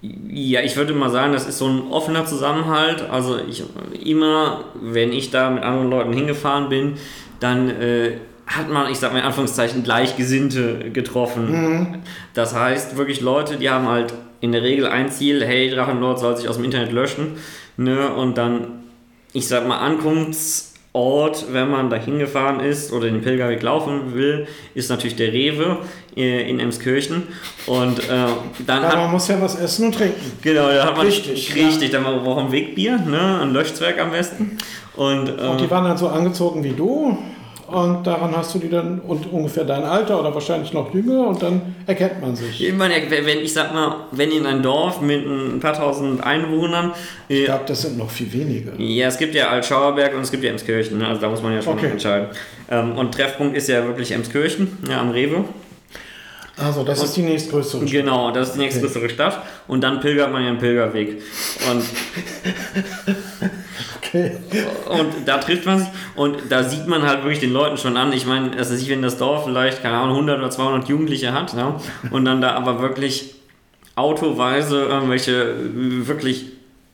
Ja, 0.00 0.60
ich 0.60 0.76
würde 0.76 0.92
mal 0.92 1.10
sagen, 1.10 1.32
das 1.32 1.46
ist 1.46 1.58
so 1.58 1.66
ein 1.66 1.90
offener 1.90 2.24
Zusammenhalt. 2.26 3.08
Also 3.10 3.38
ich 3.38 3.64
immer, 4.04 4.64
wenn 4.74 5.12
ich 5.12 5.30
da 5.30 5.50
mit 5.50 5.62
anderen 5.62 5.90
Leuten 5.90 6.12
hingefahren 6.12 6.68
bin, 6.68 6.94
dann 7.40 7.68
äh, 7.68 8.12
hat 8.48 8.70
man, 8.70 8.90
ich 8.90 8.98
sag 8.98 9.12
mal 9.12 9.18
in 9.20 9.24
Anführungszeichen, 9.24 9.82
Gleichgesinnte 9.82 10.90
getroffen. 10.90 12.02
Das 12.34 12.54
heißt 12.54 12.96
wirklich 12.96 13.20
Leute, 13.20 13.56
die 13.56 13.68
haben 13.68 13.86
halt 13.86 14.14
in 14.40 14.52
der 14.52 14.62
Regel 14.62 14.86
ein 14.86 15.10
Ziel, 15.10 15.44
hey, 15.44 15.70
Drachenlord 15.70 16.18
soll 16.18 16.36
sich 16.36 16.48
aus 16.48 16.56
dem 16.56 16.64
Internet 16.64 16.92
löschen. 16.92 17.36
Ne? 17.76 18.12
Und 18.12 18.38
dann, 18.38 18.84
ich 19.32 19.48
sag 19.48 19.66
mal, 19.68 19.78
Ankunftsort, 19.78 21.52
wenn 21.52 21.70
man 21.70 21.90
da 21.90 21.96
hingefahren 21.96 22.60
ist 22.60 22.92
oder 22.92 23.10
den 23.10 23.20
Pilgerweg 23.20 23.62
laufen 23.62 24.14
will, 24.14 24.46
ist 24.74 24.88
natürlich 24.88 25.16
der 25.16 25.32
Rewe 25.32 25.78
äh, 26.16 26.48
in 26.48 26.58
Emskirchen. 26.58 27.24
Und 27.66 27.98
äh, 27.98 28.26
dann 28.66 28.78
Aber 28.78 28.88
hat 28.88 28.96
man 28.96 29.10
muss 29.10 29.28
ja 29.28 29.40
was 29.40 29.56
essen 29.60 29.86
und 29.86 29.94
trinken. 29.94 30.32
Genau, 30.40 30.68
da 30.68 30.86
hat 30.86 30.96
man 30.96 31.06
Richtig, 31.06 31.54
richtig, 31.54 31.90
dann 31.90 32.04
braucht 32.04 32.24
man 32.24 32.46
ein 32.46 32.52
Wegbier, 32.52 32.98
ne? 32.98 33.40
ein 33.42 33.52
Löschzwerg 33.52 34.00
am 34.00 34.12
besten. 34.12 34.56
Und, 34.96 35.28
Und 35.28 35.38
ähm, 35.40 35.58
die 35.58 35.70
waren 35.70 35.84
dann 35.84 35.98
so 35.98 36.08
angezogen 36.08 36.64
wie 36.64 36.72
du. 36.72 37.18
Und 37.68 38.06
daran 38.06 38.34
hast 38.34 38.54
du 38.54 38.58
die 38.60 38.70
dann 38.70 38.98
und 39.00 39.30
ungefähr 39.30 39.64
dein 39.64 39.84
Alter 39.84 40.18
oder 40.18 40.32
wahrscheinlich 40.32 40.72
noch 40.72 40.94
jünger 40.94 41.28
und 41.28 41.42
dann 41.42 41.74
erkennt 41.86 42.20
man 42.22 42.34
sich. 42.34 42.66
ich 42.66 42.72
meine, 42.74 42.94
wenn 43.10 43.38
ich 43.40 43.52
sag 43.52 43.74
mal, 43.74 44.06
wenn 44.10 44.30
in 44.32 44.46
ein 44.46 44.62
Dorf 44.62 45.02
mit 45.02 45.26
ein 45.26 45.60
paar 45.60 45.74
tausend 45.74 46.24
Einwohnern, 46.24 46.92
Ich 47.28 47.40
äh, 47.42 47.44
glaube, 47.44 47.64
das 47.66 47.82
sind 47.82 47.98
noch 47.98 48.10
viel 48.10 48.32
weniger. 48.32 48.72
ja, 48.78 49.08
es 49.08 49.18
gibt 49.18 49.34
ja 49.34 49.48
Altschauerberg 49.50 50.14
und 50.14 50.22
es 50.22 50.30
gibt 50.30 50.44
ja 50.44 50.50
Emskirchen, 50.50 50.96
ne? 50.96 51.06
also 51.08 51.20
da 51.20 51.28
muss 51.28 51.42
man 51.42 51.52
ja 51.52 51.60
schon 51.60 51.74
Okay. 51.74 51.90
entscheiden. 51.90 52.28
Ähm, 52.70 52.96
und 52.96 53.12
Treffpunkt 53.12 53.54
ist 53.54 53.68
ja 53.68 53.84
wirklich 53.84 54.12
Emskirchen, 54.12 54.78
ja, 54.88 55.00
am 55.02 55.10
Rewe. 55.10 55.44
Also, 56.56 56.82
das 56.82 57.04
ist 57.04 57.16
die 57.16 57.22
nächstgrößere 57.22 57.82
Stadt. 57.86 57.92
Genau, 57.92 58.30
das 58.32 58.48
ist 58.48 58.54
die 58.56 58.60
nächstgrößere 58.60 59.08
Stadt. 59.10 59.42
Und 59.68 59.84
dann 59.84 60.00
pilgert 60.00 60.32
man 60.32 60.42
ja 60.42 60.48
einen 60.48 60.58
Pilgerweg. 60.58 61.22
Und 61.70 61.84
Okay. 64.08 64.32
Und 64.88 65.08
da 65.26 65.38
trifft 65.38 65.66
man 65.66 65.78
sich 65.80 65.88
und 66.16 66.36
da 66.48 66.62
sieht 66.64 66.86
man 66.86 67.02
halt 67.02 67.18
wirklich 67.22 67.40
den 67.40 67.52
Leuten 67.52 67.76
schon 67.76 67.96
an. 67.96 68.12
Ich 68.12 68.24
meine, 68.26 68.56
also 68.56 68.74
ich, 68.74 68.88
wenn 68.88 69.02
das 69.02 69.18
Dorf 69.18 69.44
vielleicht, 69.44 69.82
keine 69.82 69.96
Ahnung, 69.98 70.14
100 70.16 70.38
oder 70.38 70.50
200 70.50 70.88
Jugendliche 70.88 71.32
hat 71.32 71.52
ja, 71.54 71.78
und 72.10 72.24
dann 72.24 72.40
da 72.40 72.52
aber 72.52 72.80
wirklich 72.80 73.34
autoweise 73.96 74.84
irgendwelche 74.84 75.54
wirklich 76.06 76.46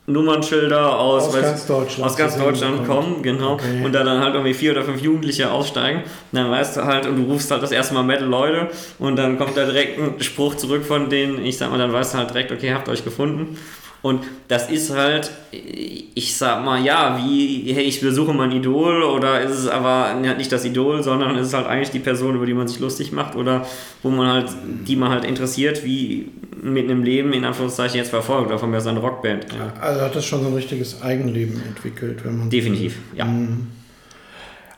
Nummernschilder 0.07 0.99
aus, 0.99 1.29
Aus 1.29 1.37
weiß- 1.37 1.41
ganz 1.41 1.67
Deutschland 1.67 2.11
aus 2.11 2.17
ganz 2.17 2.37
Deutschland 2.37 2.87
kommen, 2.87 3.23
genau. 3.23 3.55
Okay. 3.55 3.83
Und 3.85 3.93
da 3.95 4.05
dann 4.05 4.21
halt 4.23 4.35
irgendwie 4.35 4.53
vier 4.53 4.73
oder 4.73 4.83
fünf 4.83 5.01
Jugendliche 5.01 5.51
aussteigen, 5.51 6.03
dann 6.33 6.51
weißt 6.51 6.77
du 6.77 6.85
halt 6.85 7.07
und 7.07 7.17
du 7.17 7.33
rufst 7.33 7.51
halt 7.51 7.63
das 7.63 7.73
erste 7.73 7.95
Mal 7.95 8.03
Metal 8.03 8.27
Leute 8.29 8.69
und 8.99 9.17
dann 9.17 9.39
kommt 9.39 9.57
da 9.57 9.65
direkt 9.65 9.99
ein 9.99 10.21
Spruch 10.21 10.57
zurück 10.57 10.85
von 10.85 11.09
denen, 11.09 11.43
ich 11.45 11.57
sag 11.57 11.71
mal, 11.71 11.79
dann 11.79 11.93
weißt 11.93 12.15
du 12.15 12.19
halt 12.19 12.31
direkt, 12.31 12.53
okay, 12.53 12.75
habt 12.75 12.89
euch 12.89 13.03
gefunden. 13.05 13.57
Und 14.05 14.21
das 14.49 14.69
ist 14.69 14.95
halt, 14.95 15.31
ich 15.51 16.37
sag 16.37 16.63
mal, 16.63 16.85
ja, 16.85 17.19
wie, 17.19 17.73
hey, 17.73 17.85
ich 17.85 18.03
besuche 18.03 18.35
mein 18.35 18.53
Idol 18.53 19.03
oder 19.03 19.41
ist 19.41 19.53
es 19.53 19.67
aber 19.67 20.13
nicht 20.13 20.53
das 20.53 20.67
Idol, 20.67 21.03
sondern 21.03 21.35
ist 21.39 21.47
es 21.47 21.55
halt 21.55 21.67
eigentlich 21.67 21.89
die 21.89 22.01
Person, 22.01 22.35
über 22.35 22.45
die 22.45 22.53
man 22.53 22.69
sich 22.69 22.81
lustig 22.81 23.13
macht 23.13 23.35
oder 23.35 23.67
wo 24.03 24.11
man 24.11 24.27
halt, 24.27 24.51
die 24.87 24.97
man 24.97 25.09
halt 25.09 25.25
interessiert, 25.25 25.87
wie 25.87 26.29
mit 26.63 26.85
einem 26.85 27.03
Leben 27.03 27.33
in 27.33 27.47
Anführungszeichen 27.47 27.97
jetzt 27.97 28.11
verfolgt 28.11 28.49
oder 28.49 28.59
von 28.59 28.71
mir 28.71 28.83
seine 28.83 28.99
Rockband. 28.99 29.47
Ja. 29.55 29.73
Also 29.81 30.03
hat 30.03 30.15
das 30.15 30.27
schon 30.27 30.43
so 30.43 30.49
ein 30.49 30.55
richtiges 30.55 31.01
Eigenleben 31.01 31.63
entwickelt, 31.67 32.27
wenn 32.27 32.41
man. 32.41 32.51
Definitiv, 32.51 32.99
ja. 33.17 33.25
Mhm. 33.25 33.69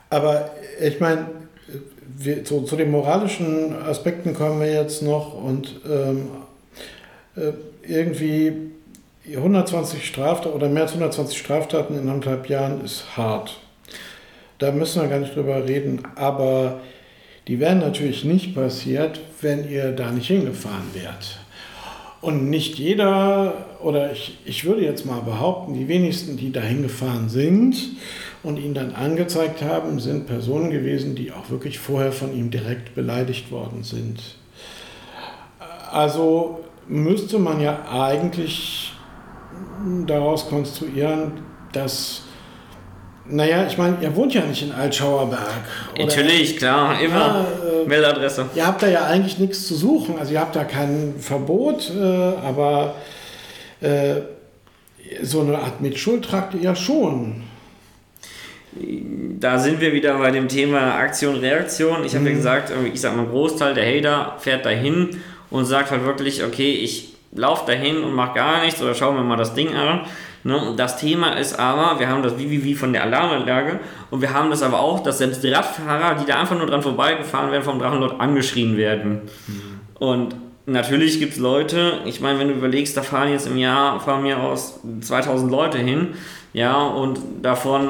Aber 0.09 0.51
ich 0.81 1.01
meine, 1.01 1.25
wir, 2.17 2.45
zu, 2.45 2.61
zu 2.61 2.77
den 2.77 2.91
moralischen 2.91 3.75
Aspekten 3.75 4.33
kommen 4.33 4.61
wir 4.61 4.71
jetzt 4.71 5.03
noch 5.03 5.33
und 5.33 5.81
ähm, 5.85 6.27
äh, 7.35 7.51
irgendwie 7.85 8.71
120 9.35 10.05
Straftaten 10.05 10.55
oder 10.55 10.69
mehr 10.69 10.83
als 10.83 10.93
120 10.93 11.37
Straftaten 11.37 11.97
in 11.97 12.07
anderthalb 12.07 12.49
Jahren 12.49 12.83
ist 12.83 13.17
hart. 13.17 13.59
Da 14.59 14.71
müssen 14.71 15.01
wir 15.01 15.09
gar 15.09 15.19
nicht 15.19 15.35
drüber 15.35 15.67
reden, 15.67 16.03
aber 16.15 16.79
die 17.47 17.59
wären 17.59 17.79
natürlich 17.79 18.23
nicht 18.23 18.55
passiert, 18.55 19.19
wenn 19.41 19.69
ihr 19.69 19.91
da 19.91 20.11
nicht 20.11 20.27
hingefahren 20.27 20.93
wärt. 20.93 21.39
Und 22.19 22.49
nicht 22.49 22.75
jeder, 22.79 23.65
oder 23.81 24.11
ich, 24.11 24.37
ich 24.45 24.65
würde 24.65 24.83
jetzt 24.83 25.05
mal 25.05 25.21
behaupten, 25.21 25.75
die 25.75 25.87
wenigsten, 25.87 26.35
die 26.35 26.51
da 26.51 26.61
hingefahren 26.61 27.29
sind 27.29 27.77
und 28.43 28.57
ihn 28.57 28.73
dann 28.73 28.95
angezeigt 28.95 29.61
haben, 29.61 29.99
sind 29.99 30.25
Personen 30.25 30.71
gewesen, 30.71 31.15
die 31.15 31.31
auch 31.31 31.49
wirklich 31.49 31.79
vorher 31.79 32.11
von 32.11 32.35
ihm 32.35 32.49
direkt 32.49 32.95
beleidigt 32.95 33.51
worden 33.51 33.83
sind. 33.83 34.19
Also 35.91 36.59
müsste 36.87 37.37
man 37.39 37.61
ja 37.61 37.85
eigentlich 37.89 38.86
daraus 40.05 40.47
konstruieren, 40.49 41.33
dass, 41.71 42.21
naja, 43.25 43.65
ich 43.67 43.77
meine, 43.77 43.97
ihr 44.01 44.15
wohnt 44.15 44.33
ja 44.33 44.41
nicht 44.41 44.63
in 44.63 44.71
Altschauerberg. 44.71 45.41
Oder? 45.93 46.05
Natürlich, 46.05 46.57
klar, 46.57 46.99
immer. 46.99 47.15
Ja, 47.15 47.81
äh, 47.83 47.87
Mailadresse. 47.87 48.45
Ihr 48.55 48.65
habt 48.65 48.81
da 48.81 48.87
ja 48.87 49.05
eigentlich 49.05 49.37
nichts 49.37 49.67
zu 49.67 49.75
suchen. 49.75 50.17
Also 50.19 50.33
ihr 50.33 50.39
habt 50.39 50.55
da 50.55 50.63
kein 50.63 51.15
Verbot, 51.19 51.91
äh, 51.95 52.03
aber 52.03 52.95
äh, 53.81 54.15
so 55.21 55.41
eine 55.41 55.57
Art 55.57 55.81
Mitschuld 55.81 56.25
tragt 56.25 56.53
ihr 56.55 56.61
ja 56.61 56.75
schon. 56.75 57.43
Da 59.39 59.57
sind 59.57 59.81
wir 59.81 59.93
wieder 59.93 60.17
bei 60.19 60.31
dem 60.31 60.47
Thema 60.47 60.95
Aktion, 60.95 61.35
Reaktion. 61.37 62.03
Ich 62.05 62.13
habe 62.13 62.21
mhm. 62.21 62.31
ja 62.31 62.35
gesagt, 62.35 62.71
ich 62.93 63.01
sag 63.01 63.15
mal, 63.15 63.23
ein 63.23 63.29
Großteil 63.29 63.73
der 63.73 63.85
Hater 63.85 64.35
fährt 64.39 64.65
dahin 64.65 65.21
und 65.49 65.65
sagt 65.65 65.91
halt 65.91 66.03
wirklich, 66.03 66.43
okay, 66.43 66.73
ich 66.73 67.16
laufe 67.37 67.65
dahin 67.65 68.03
und 68.03 68.13
mache 68.13 68.35
gar 68.35 68.63
nichts 68.63 68.81
oder 68.81 68.93
schaue 68.93 69.15
mir 69.15 69.23
mal 69.23 69.37
das 69.37 69.53
Ding 69.53 69.75
an. 69.75 70.01
Ne? 70.43 70.73
Das 70.77 70.97
Thema 70.97 71.31
ist 71.31 71.59
aber, 71.59 71.99
wir 71.99 72.07
haben 72.09 72.23
das 72.23 72.37
wie, 72.37 72.49
wie, 72.49 72.63
wie 72.63 72.75
von 72.75 72.93
der 72.93 73.03
Alarmanlage 73.03 73.79
und 74.11 74.21
wir 74.21 74.33
haben 74.33 74.49
das 74.49 74.61
aber 74.61 74.79
auch, 74.79 75.01
dass 75.01 75.17
selbst 75.17 75.43
Radfahrer, 75.43 76.15
die 76.15 76.25
da 76.25 76.39
einfach 76.39 76.57
nur 76.57 76.67
dran 76.67 76.81
vorbeigefahren 76.81 77.51
werden, 77.51 77.63
vom 77.63 77.79
Drachenlord 77.79 78.19
angeschrien 78.19 78.77
werden. 78.77 79.21
Mhm. 79.47 79.61
Und 79.99 80.35
natürlich 80.65 81.19
gibt 81.19 81.33
es 81.33 81.39
Leute, 81.39 81.99
ich 82.05 82.21
meine, 82.21 82.39
wenn 82.39 82.49
du 82.49 82.53
überlegst, 82.53 82.95
da 82.95 83.01
fahren 83.01 83.31
jetzt 83.31 83.47
im 83.47 83.57
Jahr, 83.57 83.99
fahren 83.99 84.23
mir 84.23 84.39
aus 84.39 84.79
2000 85.01 85.51
Leute 85.51 85.77
hin, 85.77 86.09
ja, 86.53 86.81
und 86.81 87.19
davon 87.41 87.89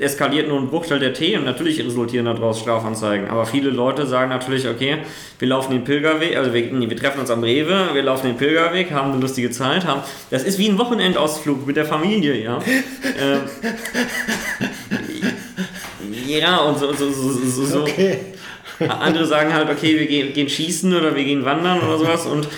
eskaliert 0.00 0.48
nur 0.48 0.58
ein 0.58 0.68
Bruchteil 0.68 0.98
der 0.98 1.12
Themen. 1.12 1.44
Natürlich 1.44 1.84
resultieren 1.84 2.26
daraus 2.26 2.60
Strafanzeigen. 2.60 3.28
Aber 3.28 3.46
viele 3.46 3.70
Leute 3.70 4.06
sagen 4.06 4.30
natürlich, 4.30 4.68
okay, 4.68 4.98
wir 5.38 5.48
laufen 5.48 5.72
den 5.72 5.84
Pilgerweg, 5.84 6.36
also 6.36 6.52
wir, 6.52 6.72
nee, 6.72 6.88
wir 6.88 6.96
treffen 6.96 7.20
uns 7.20 7.30
am 7.30 7.42
Rewe, 7.42 7.90
wir 7.92 8.02
laufen 8.02 8.26
den 8.26 8.36
Pilgerweg, 8.36 8.90
haben 8.92 9.12
eine 9.12 9.20
lustige 9.20 9.50
Zeit. 9.50 9.86
Haben, 9.86 10.02
das 10.30 10.44
ist 10.44 10.58
wie 10.58 10.68
ein 10.68 10.78
Wochenendausflug 10.78 11.66
mit 11.66 11.76
der 11.76 11.84
Familie, 11.84 12.42
ja. 12.42 12.58
ähm, 13.20 13.40
ja, 16.26 16.58
und 16.58 16.78
so, 16.78 16.92
so, 16.92 17.10
so, 17.10 17.64
so, 17.64 17.80
okay. 17.82 18.18
Andere 18.88 19.26
sagen 19.26 19.52
halt, 19.52 19.68
okay, 19.68 19.98
wir 19.98 20.06
gehen, 20.06 20.32
gehen, 20.32 20.48
schießen 20.48 20.94
oder 20.94 21.14
wir 21.14 21.24
gehen 21.24 21.44
wandern 21.44 21.80
oder 21.80 21.98
sowas. 21.98 22.26
Und, 22.26 22.48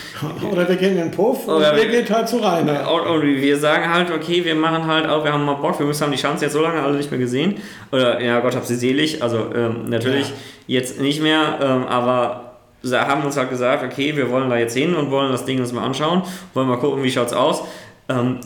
oder 0.51 0.69
wir 0.69 0.77
gehen 0.77 0.93
in 0.93 0.97
den 0.97 1.11
Puff 1.11 1.49
oder 1.49 1.75
wir 1.77 1.87
gehen 1.87 2.09
halt 2.09 2.29
zu 2.29 2.39
Rainer. 2.39 2.91
Und, 2.91 3.23
wir 3.23 3.57
sagen 3.57 3.93
halt, 3.93 4.11
okay, 4.11 4.45
wir 4.45 4.55
machen 4.55 4.87
halt 4.87 5.09
auch, 5.09 5.25
wir 5.25 5.33
haben 5.33 5.45
mal 5.45 5.55
Bock, 5.55 5.79
wir 5.79 5.87
müssen 5.87 6.05
haben 6.05 6.13
die 6.13 6.19
Chance 6.19 6.45
jetzt 6.45 6.53
so 6.53 6.63
lange 6.63 6.83
alle 6.83 6.97
nicht 6.97 7.11
mehr 7.11 7.21
gesehen. 7.21 7.57
Oder, 7.91 8.21
ja 8.21 8.41
Gott 8.41 8.55
hab 8.55 8.65
sie 8.65 8.77
selig, 8.77 9.23
also 9.23 9.51
ähm, 9.55 9.89
natürlich 9.89 10.29
ja. 10.29 10.79
jetzt 10.79 11.01
nicht 11.01 11.23
mehr, 11.23 11.59
ähm, 11.61 11.87
aber 11.87 12.53
haben 12.91 13.23
uns 13.23 13.37
halt 13.37 13.51
gesagt, 13.51 13.85
okay, 13.85 14.17
wir 14.17 14.31
wollen 14.31 14.51
da 14.51 14.57
jetzt 14.57 14.77
hin 14.77 14.95
und 14.95 15.11
wollen 15.11 15.31
das 15.31 15.45
Ding 15.45 15.61
uns 15.61 15.73
mal 15.73 15.85
anschauen, 15.85 16.23
wollen 16.55 16.69
mal 16.69 16.79
gucken, 16.79 17.03
wie 17.03 17.11
schaut's 17.11 17.33
aus. 17.33 17.63
Ähm, 18.09 18.39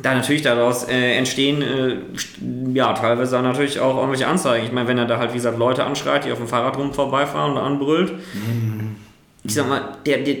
da 0.00 0.14
natürlich 0.14 0.40
daraus 0.40 0.88
äh, 0.88 1.16
entstehen, 1.16 1.60
äh, 1.60 1.96
ja, 2.72 2.94
teilweise 2.94 3.40
natürlich 3.42 3.78
auch 3.78 3.96
irgendwelche 3.96 4.26
Anzeigen. 4.26 4.64
Ich 4.64 4.72
meine, 4.72 4.88
wenn 4.88 4.96
er 4.96 5.04
da 5.04 5.18
halt, 5.18 5.32
wie 5.32 5.36
gesagt, 5.36 5.58
Leute 5.58 5.84
anschreit, 5.84 6.24
die 6.24 6.32
auf 6.32 6.38
dem 6.38 6.48
Fahrrad 6.48 6.78
rum 6.78 6.94
vorbeifahren 6.94 7.52
und 7.52 7.58
anbrüllt. 7.58 8.12
Mhm. 8.32 8.96
Ich 9.44 9.54
sag 9.54 9.68
mal, 9.68 9.82
der, 10.06 10.18
der, 10.18 10.36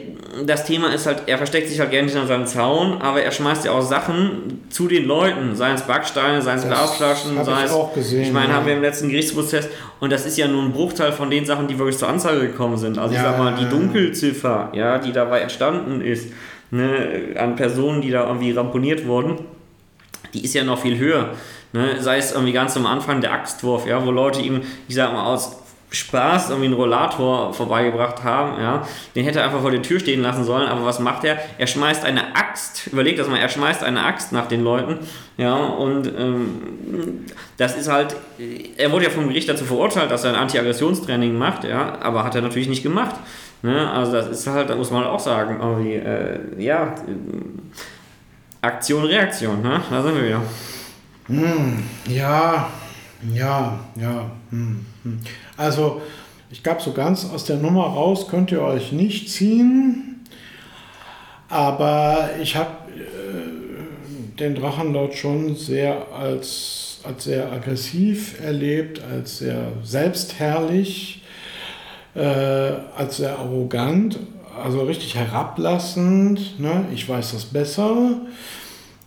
das 0.46 0.64
Thema 0.64 0.94
ist 0.94 1.06
halt, 1.06 1.24
er 1.26 1.36
versteckt 1.36 1.68
sich 1.68 1.80
halt 1.80 1.90
gerne 1.90 2.08
hinter 2.08 2.26
seinem 2.26 2.46
Zaun, 2.46 3.02
aber 3.02 3.20
er 3.20 3.32
schmeißt 3.32 3.64
ja 3.64 3.72
auch 3.72 3.82
Sachen 3.82 4.60
zu 4.70 4.86
den 4.86 5.06
Leuten, 5.06 5.56
seien 5.56 5.74
es 5.74 5.82
Backsteine, 5.82 6.40
seien 6.40 6.58
es 6.58 6.66
Glasflaschen, 6.66 7.44
sei 7.44 7.64
es. 7.64 7.72
Auch 7.72 7.92
gesehen, 7.92 8.22
ich 8.22 8.32
meine, 8.32 8.50
ja. 8.50 8.54
haben 8.54 8.66
wir 8.66 8.74
im 8.74 8.80
letzten 8.80 9.08
Gerichtsprozess 9.08 9.68
und 9.98 10.12
das 10.12 10.24
ist 10.24 10.38
ja 10.38 10.46
nur 10.46 10.62
ein 10.62 10.72
Bruchteil 10.72 11.10
von 11.10 11.30
den 11.30 11.44
Sachen, 11.44 11.66
die 11.66 11.76
wirklich 11.76 11.98
zur 11.98 12.08
Anzeige 12.08 12.42
gekommen 12.42 12.76
sind. 12.76 12.96
Also 12.96 13.12
ja, 13.12 13.20
ich 13.20 13.26
sag 13.26 13.38
mal, 13.38 13.56
die 13.56 13.68
Dunkelziffer, 13.68 14.70
ja, 14.72 14.98
die 14.98 15.12
dabei 15.12 15.40
entstanden 15.40 16.00
ist, 16.00 16.28
ne, 16.72 17.36
an 17.38 17.54
Personen, 17.54 18.02
die 18.02 18.10
da 18.10 18.26
irgendwie 18.26 18.50
ramponiert 18.50 19.06
wurden, 19.06 19.38
die 20.34 20.42
ist 20.44 20.54
ja 20.54 20.64
noch 20.64 20.80
viel 20.80 20.98
höher. 20.98 21.30
Ne? 21.72 22.00
Sei 22.00 22.18
es 22.18 22.32
irgendwie 22.32 22.52
ganz 22.52 22.76
am 22.76 22.86
Anfang 22.86 23.20
der 23.20 23.32
Axtwurf, 23.32 23.86
ja, 23.86 24.04
wo 24.04 24.10
Leute 24.10 24.40
ihm, 24.40 24.62
ich 24.88 24.94
sag 24.94 25.12
mal, 25.12 25.24
aus 25.24 25.58
Spaß 25.90 26.48
irgendwie 26.48 26.66
einen 26.66 26.74
Rollator 26.74 27.52
vorbeigebracht 27.52 28.24
haben, 28.24 28.58
ja, 28.58 28.86
den 29.14 29.26
hätte 29.26 29.40
er 29.40 29.44
einfach 29.44 29.60
vor 29.60 29.70
der 29.70 29.82
Tür 29.82 30.00
stehen 30.00 30.22
lassen 30.22 30.42
sollen, 30.42 30.66
aber 30.66 30.86
was 30.86 31.00
macht 31.00 31.24
er? 31.24 31.38
Er 31.58 31.66
schmeißt 31.66 32.06
eine 32.06 32.34
Axt, 32.34 32.86
überlegt 32.86 33.18
das 33.18 33.28
mal, 33.28 33.36
er 33.36 33.50
schmeißt 33.50 33.84
eine 33.84 34.02
Axt 34.02 34.32
nach 34.32 34.48
den 34.48 34.64
Leuten, 34.64 35.00
ja, 35.36 35.54
und 35.54 36.06
ähm, 36.06 37.26
das 37.58 37.76
ist 37.76 37.88
halt, 37.88 38.16
er 38.78 38.90
wurde 38.90 39.04
ja 39.04 39.10
vom 39.10 39.28
Gericht 39.28 39.50
dazu 39.50 39.66
verurteilt, 39.66 40.10
dass 40.10 40.24
er 40.24 40.30
ein 40.30 40.36
Anti-Aggressionstraining 40.36 41.36
macht, 41.36 41.64
ja, 41.64 41.98
aber 42.00 42.24
hat 42.24 42.34
er 42.34 42.40
natürlich 42.40 42.68
nicht 42.68 42.82
gemacht. 42.82 43.16
Ne? 43.62 43.90
Also 43.90 44.12
das 44.12 44.28
ist 44.28 44.46
halt, 44.46 44.70
da 44.70 44.74
muss 44.74 44.90
man 44.90 45.04
auch 45.04 45.20
sagen, 45.20 45.58
irgendwie, 45.60 45.94
äh, 45.94 46.38
ja, 46.58 46.94
Aktion, 48.60 49.04
Reaktion, 49.04 49.62
ne? 49.62 49.80
da 49.90 50.02
sind 50.02 50.16
wir 50.16 50.24
wieder. 50.24 50.42
Hm, 51.28 51.82
ja, 52.08 52.68
ja, 53.32 53.78
ja. 53.96 54.30
Hm, 54.50 54.84
hm. 55.04 55.20
Also, 55.56 56.02
ich 56.50 56.62
glaube, 56.62 56.82
so 56.82 56.92
ganz 56.92 57.28
aus 57.32 57.44
der 57.44 57.56
Nummer 57.56 57.84
raus 57.84 58.28
könnt 58.28 58.50
ihr 58.50 58.62
euch 58.62 58.92
nicht 58.92 59.30
ziehen. 59.30 60.24
Aber 61.48 62.30
ich 62.40 62.56
habe 62.56 62.70
äh, 62.96 64.38
den 64.38 64.54
Drachenlord 64.54 65.14
schon 65.14 65.54
sehr 65.54 66.06
als, 66.12 67.00
als 67.04 67.24
sehr 67.24 67.52
aggressiv 67.52 68.40
erlebt, 68.40 69.00
als 69.02 69.38
sehr 69.38 69.72
selbstherrlich 69.84 71.21
äh, 72.14 72.20
als 72.96 73.16
sehr 73.16 73.38
arrogant, 73.38 74.18
also 74.62 74.82
richtig 74.82 75.14
herablassend. 75.14 76.60
Ne? 76.60 76.86
Ich 76.94 77.08
weiß 77.08 77.32
das 77.32 77.46
besser. 77.46 78.20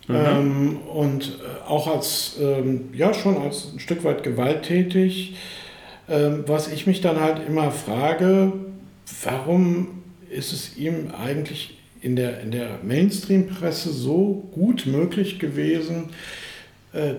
Mhm. 0.08 0.14
Ähm, 0.14 0.76
und 0.92 1.24
äh, 1.24 1.68
auch 1.68 1.86
als, 1.88 2.36
ähm, 2.40 2.90
ja, 2.92 3.12
schon 3.14 3.36
als 3.36 3.72
ein 3.72 3.80
Stück 3.80 4.04
weit 4.04 4.22
gewalttätig. 4.22 5.36
Ähm, 6.08 6.44
was 6.46 6.68
ich 6.68 6.86
mich 6.86 7.00
dann 7.00 7.20
halt 7.20 7.40
immer 7.46 7.70
frage, 7.72 8.52
warum 9.24 10.02
ist 10.30 10.52
es 10.52 10.76
ihm 10.76 11.10
eigentlich 11.16 11.78
in 12.00 12.14
der, 12.14 12.40
in 12.40 12.52
der 12.52 12.78
Mainstream-Presse 12.84 13.90
so 13.90 14.48
gut 14.52 14.86
möglich 14.86 15.38
gewesen, 15.38 16.10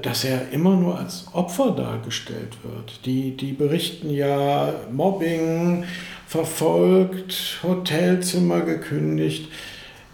dass 0.01 0.23
er 0.23 0.51
immer 0.51 0.75
nur 0.75 0.97
als 0.97 1.25
Opfer 1.33 1.71
dargestellt 1.71 2.57
wird. 2.63 3.05
Die, 3.05 3.37
die 3.37 3.53
berichten 3.53 4.09
ja 4.09 4.73
Mobbing, 4.91 5.85
verfolgt, 6.27 7.59
Hotelzimmer 7.63 8.61
gekündigt. 8.61 9.49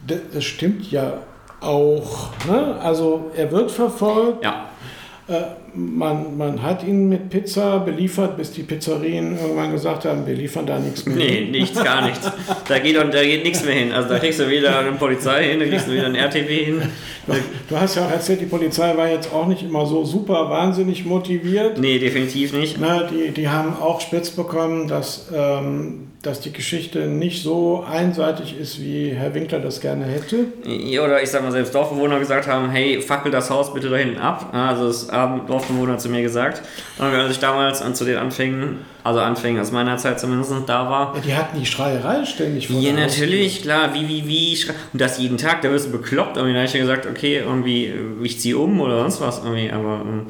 Das, 0.05 0.43
stimmt 0.43 0.91
ja 0.91 1.21
auch. 1.59 2.29
Ne? 2.47 2.77
Also 2.81 3.31
er 3.35 3.51
wird 3.51 3.71
verfolgt. 3.71 4.43
Ja. 4.43 4.69
Äh, 5.27 5.43
man, 5.75 6.37
man 6.37 6.61
hat 6.61 6.83
ihn 6.83 7.09
mit 7.09 7.29
Pizza 7.29 7.79
beliefert, 7.79 8.37
bis 8.37 8.51
die 8.51 8.63
Pizzerien 8.63 9.37
irgendwann 9.37 9.71
gesagt 9.71 10.05
haben, 10.05 10.25
wir 10.27 10.35
liefern 10.35 10.65
da 10.65 10.77
nichts 10.77 11.05
mehr. 11.05 11.15
Nee, 11.15 11.47
nichts, 11.51 11.83
gar 11.83 12.05
nichts. 12.05 12.29
Da 12.67 12.79
geht, 12.79 12.95
da 12.95 13.23
geht 13.23 13.43
nichts 13.43 13.65
mehr 13.65 13.73
hin. 13.73 13.91
Also 13.91 14.09
da 14.09 14.19
kriegst 14.19 14.39
du 14.39 14.49
weder 14.49 14.79
eine 14.79 14.91
Polizei 14.93 15.45
hin, 15.45 15.59
da 15.59 15.65
kriegst 15.65 15.87
du 15.87 15.91
wieder 15.91 16.05
ein 16.05 16.15
RTW 16.15 16.65
hin. 16.65 16.81
Du, 17.25 17.33
du, 17.69 17.79
hast 17.79 17.95
ja 17.95 18.05
auch 18.05 18.11
erzählt, 18.11 18.41
die 18.41 18.45
Polizei 18.45 18.95
war 18.95 19.09
jetzt 19.09 19.33
auch 19.33 19.47
nicht 19.47 19.63
immer 19.63 19.85
so 19.85 20.03
super 20.03 20.49
wahnsinnig 20.49 21.05
motiviert. 21.05 21.77
Nee, 21.77 21.97
definitiv 21.97 22.53
nicht. 22.53 22.77
Na, 22.79 23.03
die, 23.03 23.31
die 23.31 23.49
haben 23.49 23.75
auch 23.79 24.01
spitz 24.01 24.29
bekommen, 24.29 24.87
dass 24.87 25.31
ähm, 25.33 26.09
dass 26.23 26.39
die 26.39 26.53
Geschichte 26.53 26.99
nicht 27.07 27.43
so 27.43 27.83
einseitig 27.83 28.57
ist, 28.57 28.81
wie 28.81 29.09
Herr 29.09 29.33
Winkler 29.33 29.59
das 29.59 29.81
gerne 29.81 30.05
hätte. 30.05 30.45
Oder 31.03 31.21
ich 31.21 31.29
sag 31.29 31.43
mal, 31.43 31.51
selbst 31.51 31.75
Dorfbewohner 31.75 32.17
gesagt 32.17 32.47
haben, 32.47 32.69
hey, 32.69 33.01
fackel 33.01 33.29
das 33.29 33.49
Haus 33.49 33.73
bitte 33.73 33.89
da 33.89 33.97
hinten 33.97 34.19
ab. 34.19 34.53
Also 34.53 34.87
das 34.87 35.11
haben 35.11 35.41
Dorfbewohner 35.67 35.97
zu 35.97 36.09
mir 36.09 36.21
gesagt. 36.21 36.61
Und 36.97 37.05
als 37.05 37.31
ich 37.31 37.39
damals 37.39 37.81
an 37.81 37.95
zu 37.95 38.05
den 38.05 38.17
Anfängen, 38.17 38.77
also 39.03 39.19
Anfängen 39.19 39.61
aus 39.61 39.71
meiner 39.71 39.97
Zeit 39.97 40.19
zumindest 40.19 40.51
da 40.67 40.89
war. 40.89 41.15
Ja, 41.15 41.21
die 41.21 41.35
hatten 41.35 41.59
die 41.59 41.65
Schreierei 41.65 42.25
ständig 42.25 42.67
vor 42.67 42.79
Ja, 42.79 42.93
natürlich, 42.93 43.61
klar, 43.61 43.93
wie, 43.93 44.07
wie, 44.07 44.27
wie, 44.27 44.57
und 44.93 45.01
das 45.01 45.17
jeden 45.17 45.37
Tag, 45.37 45.61
da 45.61 45.71
wirst 45.71 45.87
du 45.87 45.91
bekloppt. 45.91 46.37
Und 46.37 46.45
dann 46.45 46.55
habe 46.55 46.65
ich 46.65 46.73
ja 46.73 46.79
gesagt, 46.79 47.05
okay, 47.05 47.39
irgendwie, 47.39 47.91
ich 48.23 48.39
ziehe 48.39 48.57
um 48.57 48.79
oder 48.81 48.99
sonst 48.99 49.21
was 49.21 49.39
irgendwie, 49.43 49.71
aber... 49.71 50.01
Ähm, 50.05 50.27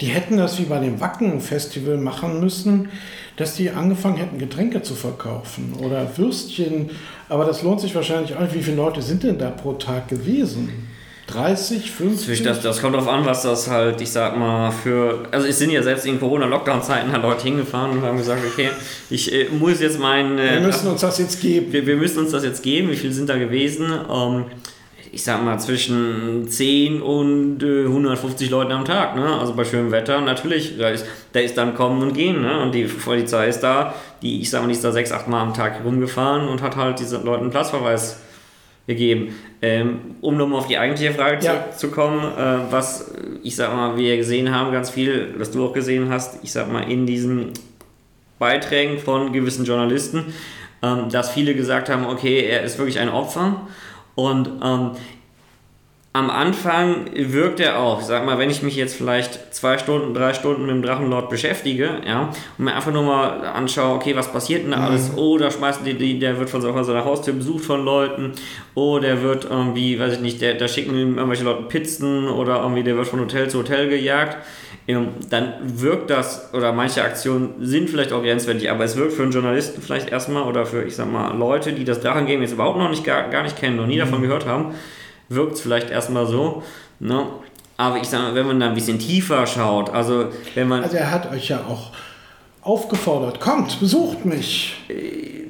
die 0.00 0.06
hätten 0.06 0.36
das 0.36 0.58
wie 0.58 0.64
bei 0.64 0.80
dem 0.80 1.00
Wacken-Festival 1.00 1.96
machen 1.96 2.40
müssen 2.40 2.88
dass 3.36 3.56
die 3.56 3.70
angefangen 3.70 4.16
hätten, 4.16 4.38
Getränke 4.38 4.82
zu 4.82 4.94
verkaufen 4.94 5.74
oder 5.80 6.16
Würstchen. 6.16 6.90
Aber 7.28 7.44
das 7.44 7.62
lohnt 7.62 7.80
sich 7.80 7.94
wahrscheinlich 7.94 8.36
auch 8.36 8.40
nicht. 8.40 8.54
Wie 8.54 8.62
viele 8.62 8.76
Leute 8.76 9.02
sind 9.02 9.24
denn 9.24 9.38
da 9.38 9.50
pro 9.50 9.72
Tag 9.72 10.08
gewesen? 10.08 10.68
30, 11.26 11.90
50? 11.90 12.42
Das, 12.42 12.60
das 12.60 12.80
kommt 12.80 12.94
darauf 12.94 13.08
an, 13.08 13.24
was 13.24 13.42
das 13.42 13.70
halt, 13.70 14.00
ich 14.00 14.10
sag 14.10 14.36
mal, 14.36 14.70
für. 14.70 15.24
Also, 15.30 15.46
es 15.46 15.58
sind 15.58 15.70
ja 15.70 15.82
selbst 15.82 16.04
in 16.06 16.20
Corona-Lockdown-Zeiten 16.20 17.12
halt 17.12 17.22
Leute 17.22 17.44
hingefahren 17.44 17.92
und 17.92 18.02
haben 18.02 18.18
gesagt, 18.18 18.42
okay, 18.46 18.70
ich 19.08 19.32
äh, 19.32 19.48
muss 19.48 19.80
jetzt 19.80 19.98
meinen. 19.98 20.38
Äh, 20.38 20.54
wir 20.54 20.60
müssen 20.60 20.88
uns 20.88 21.00
das 21.00 21.18
jetzt 21.18 21.40
geben. 21.40 21.72
Wir, 21.72 21.86
wir, 21.86 21.96
müssen 21.96 22.18
uns 22.18 22.32
das 22.32 22.44
jetzt 22.44 22.62
geben. 22.62 22.90
Wie 22.90 22.96
viele 22.96 23.12
sind 23.12 23.28
da 23.28 23.38
gewesen? 23.38 23.86
Ähm, 24.10 24.44
ich 25.14 25.22
sag 25.22 25.44
mal, 25.44 25.58
zwischen 25.58 26.48
10 26.48 27.00
und 27.00 27.62
äh, 27.62 27.84
150 27.84 28.50
Leuten 28.50 28.72
am 28.72 28.84
Tag. 28.84 29.14
Ne? 29.14 29.38
Also 29.38 29.54
bei 29.54 29.64
schönem 29.64 29.92
Wetter 29.92 30.20
natürlich, 30.20 30.76
da 30.76 30.88
ist, 30.88 31.06
da 31.32 31.40
ist 31.40 31.56
dann 31.56 31.74
kommen 31.74 32.02
und 32.02 32.14
gehen. 32.14 32.42
Ne? 32.42 32.60
Und 32.60 32.74
die 32.74 32.84
Polizei 32.84 33.48
ist 33.48 33.60
da, 33.60 33.94
die, 34.22 34.40
ich 34.40 34.50
sag 34.50 34.62
mal, 34.62 34.66
die 34.66 34.74
ist 34.74 34.82
da 34.82 34.90
6, 34.90 35.12
8 35.12 35.28
Mal 35.28 35.40
am 35.40 35.54
Tag 35.54 35.84
rumgefahren 35.84 36.48
und 36.48 36.62
hat 36.62 36.76
halt 36.76 36.98
diesen 36.98 37.24
Leuten 37.24 37.42
einen 37.42 37.50
Platzverweis 37.50 38.18
gegeben. 38.86 39.34
Ähm, 39.62 40.16
um 40.20 40.36
nochmal 40.36 40.58
auf 40.58 40.66
die 40.66 40.78
eigentliche 40.78 41.12
Frage 41.12 41.44
ja. 41.44 41.52
zurückzukommen, 41.52 42.20
äh, 42.36 42.70
was 42.70 43.14
ich 43.44 43.56
sag 43.56 43.74
mal, 43.74 43.96
wir 43.96 44.16
gesehen 44.16 44.54
haben, 44.54 44.72
ganz 44.72 44.90
viel, 44.90 45.34
was 45.38 45.50
du 45.50 45.66
auch 45.66 45.72
gesehen 45.72 46.08
hast, 46.08 46.42
ich 46.42 46.50
sag 46.50 46.72
mal, 46.72 46.90
in 46.90 47.06
diesen 47.06 47.52
Beiträgen 48.38 48.98
von 48.98 49.32
gewissen 49.32 49.64
Journalisten, 49.64 50.34
ähm, 50.82 51.08
dass 51.10 51.30
viele 51.30 51.54
gesagt 51.54 51.88
haben, 51.88 52.06
okay, 52.06 52.40
er 52.40 52.62
ist 52.62 52.78
wirklich 52.78 52.98
ein 52.98 53.10
Opfer 53.10 53.66
und 54.14 54.50
ähm, 54.62 54.92
am 56.14 56.30
Anfang 56.30 57.06
wirkt 57.12 57.58
er 57.58 57.80
auch, 57.80 58.00
sag 58.00 58.24
mal, 58.24 58.38
wenn 58.38 58.48
ich 58.48 58.62
mich 58.62 58.76
jetzt 58.76 58.94
vielleicht 58.94 59.52
zwei 59.52 59.78
Stunden, 59.78 60.14
drei 60.14 60.32
Stunden 60.32 60.62
mit 60.62 60.70
dem 60.70 60.80
Drachenlord 60.80 61.28
beschäftige, 61.28 61.90
ja, 62.06 62.30
und 62.56 62.64
mir 62.64 62.74
einfach 62.74 62.92
nur 62.92 63.02
mal 63.02 63.44
anschaue, 63.44 63.96
okay, 63.96 64.14
was 64.14 64.30
passiert 64.30 64.62
denn 64.62 64.70
da 64.70 64.76
mhm. 64.76 64.84
alles? 64.84 65.10
Oh, 65.16 65.36
da 65.38 65.50
schmeißen 65.50 65.84
die, 65.84 65.94
die, 65.94 66.20
der 66.20 66.38
wird 66.38 66.50
von 66.50 66.62
seiner 66.62 67.04
Haustür 67.04 67.34
besucht 67.34 67.64
von 67.64 67.84
Leuten, 67.84 68.32
oh, 68.74 69.00
der 69.00 69.22
wird 69.22 69.44
irgendwie, 69.50 69.98
weiß 69.98 70.12
ich 70.12 70.20
nicht, 70.20 70.40
der, 70.40 70.54
da 70.54 70.68
schicken 70.68 70.94
irgendwelche 70.94 71.42
Leute 71.42 71.64
Pizzen 71.64 72.28
oder 72.28 72.62
irgendwie 72.62 72.84
der 72.84 72.96
wird 72.96 73.08
von 73.08 73.18
Hotel 73.18 73.50
zu 73.50 73.58
Hotel 73.58 73.88
gejagt 73.88 74.38
dann 75.30 75.54
wirkt 75.62 76.10
das, 76.10 76.52
oder 76.52 76.72
manche 76.72 77.02
Aktionen 77.02 77.54
sind 77.60 77.88
vielleicht 77.88 78.12
auch 78.12 78.22
grenzwertig, 78.22 78.70
aber 78.70 78.84
es 78.84 78.96
wirkt 78.96 79.14
für 79.14 79.22
einen 79.22 79.32
Journalisten 79.32 79.80
vielleicht 79.80 80.10
erstmal 80.10 80.42
oder 80.42 80.66
für, 80.66 80.82
ich 80.82 80.94
sag 80.94 81.10
mal, 81.10 81.34
Leute, 81.34 81.72
die 81.72 81.84
das 81.84 82.00
Drachengame 82.00 82.42
jetzt 82.42 82.52
überhaupt 82.52 82.76
noch 82.76 82.90
nicht 82.90 83.02
gar, 83.02 83.30
gar 83.30 83.42
nicht 83.42 83.56
kennen, 83.56 83.76
noch 83.76 83.86
nie 83.86 83.94
mhm. 83.96 84.00
davon 84.00 84.20
gehört 84.20 84.46
haben, 84.46 84.74
wirkt 85.28 85.54
es 85.54 85.60
vielleicht 85.60 85.90
erstmal 85.90 86.26
so. 86.26 86.62
Ne? 87.00 87.26
Aber 87.76 87.96
ich 87.96 88.08
sag 88.08 88.20
mal, 88.20 88.34
wenn 88.34 88.46
man 88.46 88.60
da 88.60 88.68
ein 88.68 88.74
bisschen 88.74 88.98
tiefer 88.98 89.46
schaut, 89.46 89.90
also 89.90 90.26
wenn 90.54 90.68
man. 90.68 90.82
Also 90.82 90.96
er 90.96 91.10
hat 91.10 91.30
euch 91.32 91.48
ja 91.48 91.60
auch 91.68 91.90
aufgefordert, 92.62 93.40
kommt, 93.40 93.78
besucht 93.78 94.24
mich. 94.24 94.76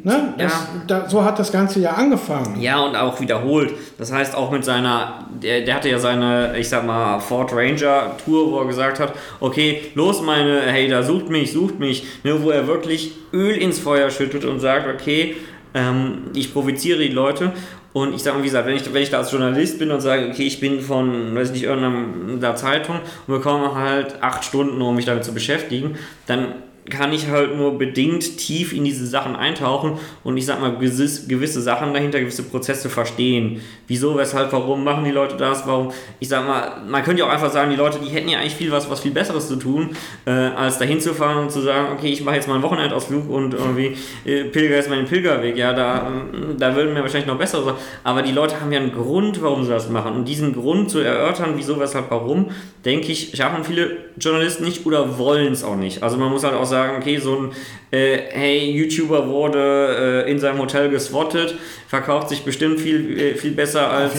Ne? 0.03 0.35
Das, 0.37 0.53
ja. 0.53 0.69
da, 0.87 1.09
so 1.09 1.25
hat 1.25 1.39
das 1.39 1.53
Ganze 1.53 1.81
ja 1.81 1.93
angefangen. 1.93 2.61
Ja, 2.61 2.81
und 2.81 2.97
auch 2.97 3.21
wiederholt. 3.21 3.73
Das 3.99 4.13
heißt, 4.13 4.35
auch 4.35 4.51
mit 4.51 4.65
seiner, 4.65 5.27
der, 5.43 5.63
der 5.63 5.77
hatte 5.77 5.89
ja 5.89 5.99
seine, 5.99 6.59
ich 6.59 6.69
sag 6.69 6.85
mal, 6.85 7.21
Ford 7.21 7.53
Ranger 7.55 8.17
Tour, 8.25 8.51
wo 8.51 8.59
er 8.59 8.67
gesagt 8.67 8.99
hat, 8.99 9.15
okay, 9.41 9.81
los 9.95 10.21
meine 10.21 10.71
Hater, 10.71 11.05
sucht 11.05 11.31
mich, 11.31 11.53
sucht 11.53 11.79
mich, 11.79 12.05
ne, 12.25 12.43
wo 12.43 12.51
er 12.51 12.67
wirklich 12.67 13.13
Öl 13.33 13.57
ins 13.57 13.79
Feuer 13.79 14.11
schüttet 14.11 14.45
und 14.45 14.61
sagt, 14.61 14.89
okay, 14.93 15.37
ähm, 15.73 16.31
ich 16.35 16.53
provoziere 16.53 16.99
die 16.99 17.09
Leute. 17.09 17.53
Und 17.95 18.13
ich 18.13 18.25
sage 18.25 18.41
wie 18.41 18.47
gesagt, 18.47 18.67
wenn 18.67 18.75
ich, 18.75 18.93
wenn 18.93 19.03
ich 19.03 19.11
da 19.11 19.19
als 19.19 19.31
Journalist 19.31 19.79
bin 19.79 19.93
und 19.93 20.01
sage, 20.01 20.29
okay, 20.29 20.43
ich 20.43 20.59
bin 20.59 20.81
von, 20.81 21.33
weiß 21.33 21.53
nicht, 21.53 21.63
irgendeiner 21.63 22.57
Zeitung 22.57 22.97
und 23.27 23.35
bekomme 23.35 23.77
halt 23.77 24.21
acht 24.21 24.45
Stunden, 24.45 24.83
um 24.83 24.97
mich 24.97 25.05
damit 25.05 25.25
zu 25.25 25.33
beschäftigen, 25.33 25.97
dann 26.27 26.55
kann 26.91 27.13
ich 27.13 27.29
halt 27.29 27.57
nur 27.57 27.79
bedingt 27.79 28.37
tief 28.37 28.73
in 28.73 28.85
diese 28.85 29.07
Sachen 29.07 29.37
eintauchen 29.37 29.99
und 30.23 30.37
ich 30.37 30.45
sag 30.45 30.61
mal 30.61 30.77
gewisse 30.77 31.63
Sachen 31.63 31.95
dahinter, 31.95 32.21
gewisse 32.21 32.43
Prozesse 32.43 32.91
verstehen. 32.91 33.63
Wieso, 33.87 34.17
weshalb, 34.17 34.53
warum 34.53 34.85
machen 34.85 35.05
die 35.05 35.11
Leute 35.11 35.37
das? 35.37 35.67
Warum? 35.67 35.93
Ich 36.21 36.29
sag 36.29 36.47
mal, 36.47 36.83
man 36.87 37.03
könnte 37.03 37.21
ja 37.21 37.29
auch 37.29 37.33
einfach 37.33 37.51
sagen, 37.51 37.71
die 37.71 37.77
Leute, 37.77 37.99
die 37.99 38.11
hätten 38.11 38.29
ja 38.29 38.39
eigentlich 38.39 38.55
viel 38.55 38.71
was, 38.71 38.91
was 38.91 39.01
viel 39.01 39.13
Besseres 39.13 39.49
zu 39.49 39.57
tun, 39.57 39.91
äh, 40.27 40.31
als 40.31 40.79
dahin 40.79 41.01
zu 41.01 41.15
fahren 41.15 41.45
und 41.45 41.51
zu 41.51 41.61
sagen, 41.61 41.89
okay, 41.93 42.09
ich 42.09 42.23
mache 42.23 42.37
jetzt 42.37 42.49
mal 42.49 42.55
einen 42.55 42.63
Wochenendausflug 42.63 43.31
und 43.31 43.55
irgendwie 43.55 43.97
äh, 44.25 44.45
pilger 44.45 44.87
mal 44.89 44.97
den 44.97 45.07
Pilgerweg. 45.07 45.57
Ja, 45.57 45.73
da, 45.73 46.09
äh, 46.09 46.55
da 46.59 46.77
würden 46.77 46.93
mir 46.93 47.01
wahrscheinlich 47.01 47.27
noch 47.27 47.39
bessere 47.39 47.65
Sachen. 47.65 47.79
Aber 48.03 48.23
die 48.23 48.33
Leute 48.33 48.61
haben 48.61 48.73
ja 48.73 48.81
einen 48.81 48.93
Grund, 48.93 49.43
warum 49.43 49.65
sie 49.65 49.71
das 49.71 49.89
machen. 49.89 50.15
Und 50.15 50.29
diesen 50.29 50.53
Grund 50.53 50.91
zu 50.91 50.99
erörtern, 50.99 51.55
wieso, 51.57 51.81
weshalb, 51.81 52.11
warum, 52.11 52.51
denke 52.85 53.11
ich, 53.11 53.33
schaffen 53.35 53.65
viele 53.65 53.97
Journalisten 54.19 54.65
nicht 54.65 54.85
oder 54.85 55.19
wollen 55.19 55.53
es 55.53 55.65
auch 55.65 55.77
nicht. 55.77 56.03
Also 56.03 56.17
man 56.19 56.31
muss 56.31 56.45
halt 56.45 56.55
auch 56.55 56.65
sagen, 56.65 56.74
okay, 56.97 57.19
so 57.19 57.37
ein 57.37 57.53
äh, 57.95 58.19
hey, 58.31 58.71
YouTuber 58.71 59.29
wurde 59.29 60.25
äh, 60.27 60.31
in 60.31 60.41
seinem 60.41 60.59
Hotel 60.59 60.91
geswattet, 60.91 61.55
verkauft 61.87 62.29
sich 62.29 62.43
bestimmt 62.43 62.81
viel, 62.81 63.19
äh, 63.19 63.35
viel 63.37 63.53
besser 63.53 63.89
als, 63.89 64.15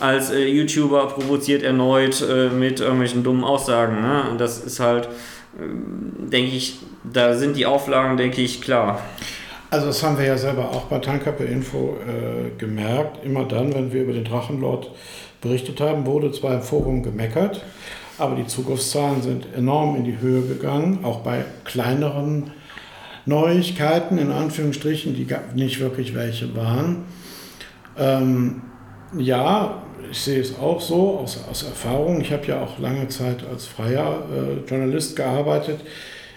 als 0.00 0.30
äh, 0.30 0.46
YouTuber 0.46 1.08
provoziert 1.08 1.62
erneut 1.62 2.22
äh, 2.22 2.48
mit 2.48 2.80
irgendwelchen 2.80 3.22
dummen 3.22 3.44
Aussagen. 3.44 4.00
Ne? 4.00 4.24
Und 4.30 4.40
das 4.40 4.64
ist 4.64 4.80
halt, 4.80 5.06
äh, 5.06 6.28
denke 6.30 6.56
ich, 6.56 6.78
da 7.04 7.34
sind 7.34 7.56
die 7.56 7.66
Auflagen, 7.66 8.16
denke 8.16 8.40
ich, 8.40 8.62
klar. 8.62 9.02
Also 9.68 9.88
das 9.88 10.02
haben 10.02 10.18
wir 10.18 10.24
ja 10.24 10.38
selber 10.38 10.70
auch 10.70 10.84
bei 10.86 10.98
Tankappe 10.98 11.44
Info 11.44 11.96
gemerkt. 12.58 13.24
Immer 13.24 13.44
dann, 13.44 13.72
wenn 13.72 13.92
wir 13.92 14.02
über 14.02 14.12
den 14.12 14.24
Drachenlord 14.24 14.90
berichtet 15.40 15.80
haben, 15.80 16.06
wurde 16.06 16.32
zwar 16.32 16.54
im 16.54 16.62
Forum 16.62 17.04
gemeckert, 17.04 17.64
aber 18.20 18.36
die 18.36 18.46
Zugriffszahlen 18.46 19.22
sind 19.22 19.46
enorm 19.54 19.96
in 19.96 20.04
die 20.04 20.18
Höhe 20.18 20.42
gegangen, 20.42 21.04
auch 21.04 21.20
bei 21.20 21.44
kleineren 21.64 22.52
Neuigkeiten, 23.26 24.18
in 24.18 24.30
Anführungsstrichen, 24.30 25.14
die 25.14 25.26
nicht 25.54 25.80
wirklich 25.80 26.14
welche 26.14 26.54
waren. 26.56 27.04
Ähm, 27.98 28.62
ja, 29.18 29.82
ich 30.10 30.20
sehe 30.20 30.40
es 30.40 30.58
auch 30.58 30.80
so 30.80 31.18
aus, 31.18 31.38
aus 31.50 31.62
Erfahrung. 31.62 32.20
Ich 32.20 32.32
habe 32.32 32.46
ja 32.46 32.62
auch 32.62 32.78
lange 32.78 33.08
Zeit 33.08 33.44
als 33.50 33.66
freier 33.66 34.22
äh, 34.30 34.68
Journalist 34.68 35.16
gearbeitet. 35.16 35.80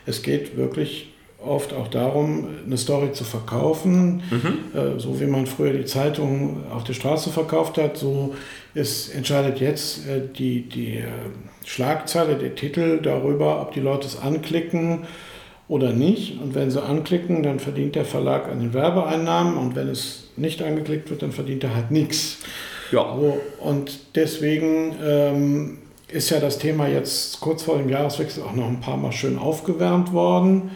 Es 0.06 0.22
geht 0.22 0.58
wirklich 0.58 1.13
oft 1.46 1.74
auch 1.74 1.88
darum, 1.88 2.48
eine 2.66 2.78
Story 2.78 3.12
zu 3.12 3.24
verkaufen. 3.24 4.22
Mhm. 4.30 4.78
Äh, 4.78 5.00
so 5.00 5.20
wie 5.20 5.26
man 5.26 5.46
früher 5.46 5.74
die 5.74 5.86
Zeitung 5.86 6.64
auf 6.72 6.84
der 6.84 6.94
Straße 6.94 7.30
verkauft 7.30 7.78
hat, 7.78 7.98
so 7.98 8.36
ist, 8.74 9.14
entscheidet 9.14 9.60
jetzt 9.60 10.08
äh, 10.08 10.22
die, 10.36 10.68
die 10.68 10.98
äh, 10.98 11.04
Schlagzeile, 11.66 12.36
der 12.36 12.56
Titel 12.56 13.00
darüber, 13.02 13.62
ob 13.62 13.74
die 13.74 13.80
Leute 13.80 14.08
es 14.08 14.20
anklicken 14.20 15.00
oder 15.68 15.92
nicht. 15.92 16.42
Und 16.42 16.56
wenn 16.56 16.72
sie 16.72 16.82
anklicken, 16.82 17.44
dann 17.44 17.60
verdient 17.60 17.96
der 17.96 18.06
Verlag 18.06 18.50
an 18.50 18.60
den 18.60 18.74
Werbeeinnahmen 18.74 19.58
und 19.58 19.76
wenn 19.76 19.88
es 19.88 20.30
nicht 20.36 20.62
angeklickt 20.62 21.10
wird, 21.10 21.22
dann 21.22 21.32
verdient 21.32 21.64
er 21.64 21.76
halt 21.76 21.92
nichts. 21.92 22.40
Ja. 22.92 23.16
So, 23.20 23.40
und 23.60 24.16
deswegen 24.16 24.96
ähm, 25.04 25.78
ist 26.10 26.30
ja 26.30 26.40
das 26.40 26.60
Thema 26.60 26.88
jetzt 26.88 27.40
kurz 27.40 27.64
vor 27.64 27.78
dem 27.78 27.90
Jahreswechsel 27.90 28.44
auch 28.44 28.54
noch 28.54 28.68
ein 28.68 28.82
paar 28.82 28.98
Mal 28.98 29.12
schön 29.12 29.38
aufgewärmt 29.38 30.14
worden. 30.14 30.72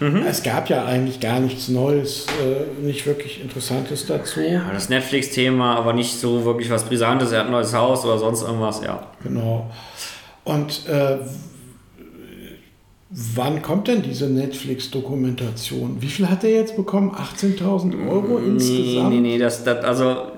Mhm. 0.00 0.24
Es 0.28 0.42
gab 0.42 0.68
ja 0.68 0.84
eigentlich 0.84 1.20
gar 1.20 1.40
nichts 1.40 1.68
Neues, 1.68 2.26
äh, 2.26 2.84
nicht 2.84 3.06
wirklich 3.06 3.40
Interessantes 3.42 4.06
dazu. 4.06 4.40
Ja, 4.40 4.70
das 4.72 4.88
Netflix-Thema, 4.88 5.76
aber 5.76 5.92
nicht 5.92 6.18
so 6.18 6.44
wirklich 6.44 6.70
was 6.70 6.84
Brisantes. 6.84 7.32
Er 7.32 7.40
hat 7.40 7.46
ein 7.46 7.52
neues 7.52 7.74
Haus 7.74 8.04
oder 8.04 8.18
sonst 8.18 8.42
irgendwas, 8.42 8.80
ja. 8.84 9.06
Genau. 9.22 9.70
Und 10.44 10.86
äh, 10.88 11.18
wann 13.10 13.62
kommt 13.62 13.88
denn 13.88 14.02
diese 14.02 14.28
Netflix-Dokumentation? 14.28 16.00
Wie 16.00 16.08
viel 16.08 16.28
hat 16.28 16.44
er 16.44 16.50
jetzt 16.50 16.76
bekommen? 16.76 17.10
18.000 17.10 18.08
Euro 18.08 18.38
nee, 18.38 18.48
insgesamt? 18.50 19.10
Nee, 19.10 19.20
nee, 19.20 19.38
das, 19.38 19.64
das 19.64 19.84
also 19.84 20.32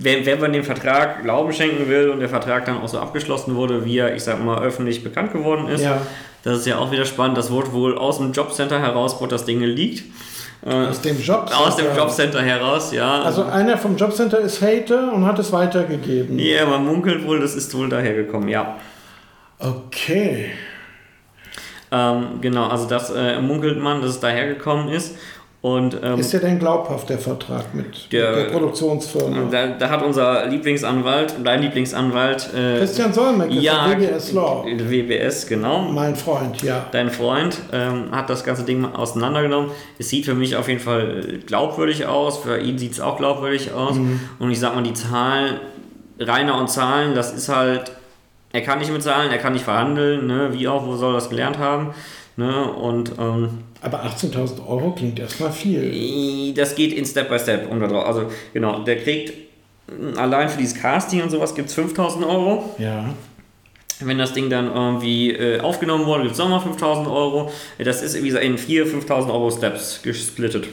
wenn, 0.00 0.24
wenn 0.26 0.40
man 0.40 0.52
dem 0.52 0.64
Vertrag 0.64 1.22
Glauben 1.22 1.52
schenken 1.52 1.88
will 1.88 2.10
und 2.10 2.20
der 2.20 2.28
Vertrag 2.28 2.64
dann 2.64 2.78
auch 2.78 2.88
so 2.88 2.98
abgeschlossen 2.98 3.54
wurde, 3.56 3.84
wie 3.84 3.98
er, 3.98 4.14
ich 4.14 4.22
sag 4.22 4.42
mal, 4.44 4.62
öffentlich 4.62 5.02
bekannt 5.02 5.32
geworden 5.32 5.68
ist, 5.68 5.82
ja. 5.82 6.00
Das 6.42 6.58
ist 6.58 6.66
ja 6.66 6.78
auch 6.78 6.90
wieder 6.90 7.04
spannend. 7.04 7.36
Das 7.36 7.50
wurde 7.50 7.72
wohl 7.72 7.98
aus 7.98 8.18
dem 8.18 8.32
Jobcenter 8.32 8.80
heraus, 8.80 9.16
wo 9.20 9.26
das 9.26 9.44
Ding 9.44 9.60
liegt. 9.60 10.04
Äh, 10.64 10.70
aus 10.70 11.00
dem 11.00 11.20
Jobcenter? 11.20 11.60
Aus 11.60 11.76
dem 11.76 11.96
Jobcenter 11.96 12.42
heraus, 12.42 12.92
ja. 12.92 13.22
Also 13.22 13.44
einer 13.44 13.78
vom 13.78 13.96
Jobcenter 13.96 14.40
ist 14.40 14.60
Hater 14.60 15.12
und 15.12 15.24
hat 15.24 15.38
es 15.38 15.52
weitergegeben. 15.52 16.38
Ja, 16.38 16.66
man 16.66 16.84
munkelt 16.84 17.26
wohl, 17.26 17.40
das 17.40 17.54
ist 17.54 17.74
wohl 17.76 17.88
dahergekommen, 17.88 18.48
ja. 18.48 18.76
Okay. 19.58 20.50
Ähm, 21.90 22.40
genau, 22.40 22.68
also 22.68 22.86
das 22.86 23.10
äh, 23.10 23.40
munkelt 23.40 23.78
man, 23.78 24.02
dass 24.02 24.10
es 24.10 24.20
dahergekommen 24.20 24.88
ist. 24.88 25.16
Und, 25.60 25.96
ähm, 26.04 26.20
Ist 26.20 26.32
der 26.32 26.38
denn 26.38 26.60
glaubhaft, 26.60 27.08
der 27.10 27.18
Vertrag 27.18 27.74
mit 27.74 28.12
Der- 28.12 28.30
mit 28.30 28.38
der 28.38 28.44
Produktionsfirma? 28.52 29.48
da, 29.50 29.66
da 29.66 29.90
hat 29.90 30.02
unser 30.04 30.46
Lieblingsanwalt, 30.46 31.34
dein 31.42 31.62
Lieblingsanwalt, 31.62 32.50
äh, 32.54 32.78
Christian 32.78 33.12
Solmecke 33.12 33.54
ja, 33.54 33.90
WBS 33.90 34.32
Law. 34.34 34.64
WBS, 34.64 35.48
genau. 35.48 35.80
Mein 35.80 36.14
Freund, 36.14 36.62
ja. 36.62 36.86
Dein 36.92 37.10
Freund 37.10 37.58
ähm, 37.72 38.04
hat 38.12 38.30
das 38.30 38.44
ganze 38.44 38.62
Ding 38.62 38.84
auseinandergenommen. 38.84 39.70
Es 39.98 40.08
sieht 40.10 40.26
für 40.26 40.34
mich 40.34 40.54
auf 40.54 40.68
jeden 40.68 40.80
Fall 40.80 41.40
glaubwürdig 41.44 42.06
aus. 42.06 42.38
Für 42.38 42.58
ihn 42.60 42.78
sieht 42.78 42.92
es 42.92 43.00
auch 43.00 43.16
glaubwürdig 43.16 43.72
aus. 43.72 43.96
Und 44.38 44.50
ich 44.52 44.60
sag 44.60 44.76
mal, 44.76 44.84
die 44.84 44.92
Zahlen, 44.94 45.56
Rainer 46.20 46.56
und 46.60 46.68
Zahlen, 46.70 47.16
das 47.16 47.32
ist 47.34 47.48
halt, 47.48 47.90
er 48.52 48.60
kann 48.62 48.78
nicht 48.78 48.92
mit 48.92 49.02
Zahlen, 49.02 49.30
er 49.32 49.38
kann 49.38 49.54
nicht 49.54 49.64
verhandeln, 49.64 50.28
ne? 50.28 50.50
wie 50.52 50.68
auch, 50.68 50.86
wo 50.86 50.94
soll 50.94 51.12
er 51.12 51.16
das 51.16 51.28
gelernt 51.30 51.58
haben. 51.58 51.88
Ne? 52.36 52.70
Und 52.70 53.12
ähm, 53.18 53.48
Aber 53.80 54.04
18.000 54.04 54.66
Euro 54.66 54.92
klingt 54.92 55.18
erstmal 55.18 55.52
viel. 55.52 56.52
das 56.54 56.74
geht 56.74 56.92
in 56.92 57.04
Step 57.04 57.28
by 57.28 57.38
Step. 57.38 57.70
Um 57.70 57.80
da 57.80 57.86
drauf. 57.86 58.06
Also 58.06 58.22
genau, 58.52 58.80
der 58.80 58.96
kriegt 58.96 59.32
mh, 59.86 60.20
allein 60.20 60.48
für 60.48 60.58
dieses 60.58 60.74
Casting 60.80 61.22
und 61.22 61.30
sowas 61.30 61.54
gibt 61.54 61.68
es 61.68 61.74
5000 61.74 62.24
Euro. 62.24 62.74
Ja. 62.78 63.14
Wenn 64.00 64.18
das 64.18 64.32
Ding 64.32 64.48
dann 64.48 64.72
irgendwie 64.72 65.32
äh, 65.32 65.60
aufgenommen 65.60 66.06
wurde, 66.06 66.22
gibt 66.22 66.34
es 66.34 66.38
nochmal 66.38 66.60
5000 66.60 67.08
Euro. 67.08 67.50
Das 67.78 68.02
ist 68.02 68.20
wie 68.22 68.28
gesagt 68.28 68.44
in 68.44 68.56
4.000, 68.56 68.86
5000 68.86 69.32
Euro 69.32 69.50
Steps 69.50 70.02
gesplittet. 70.02 70.68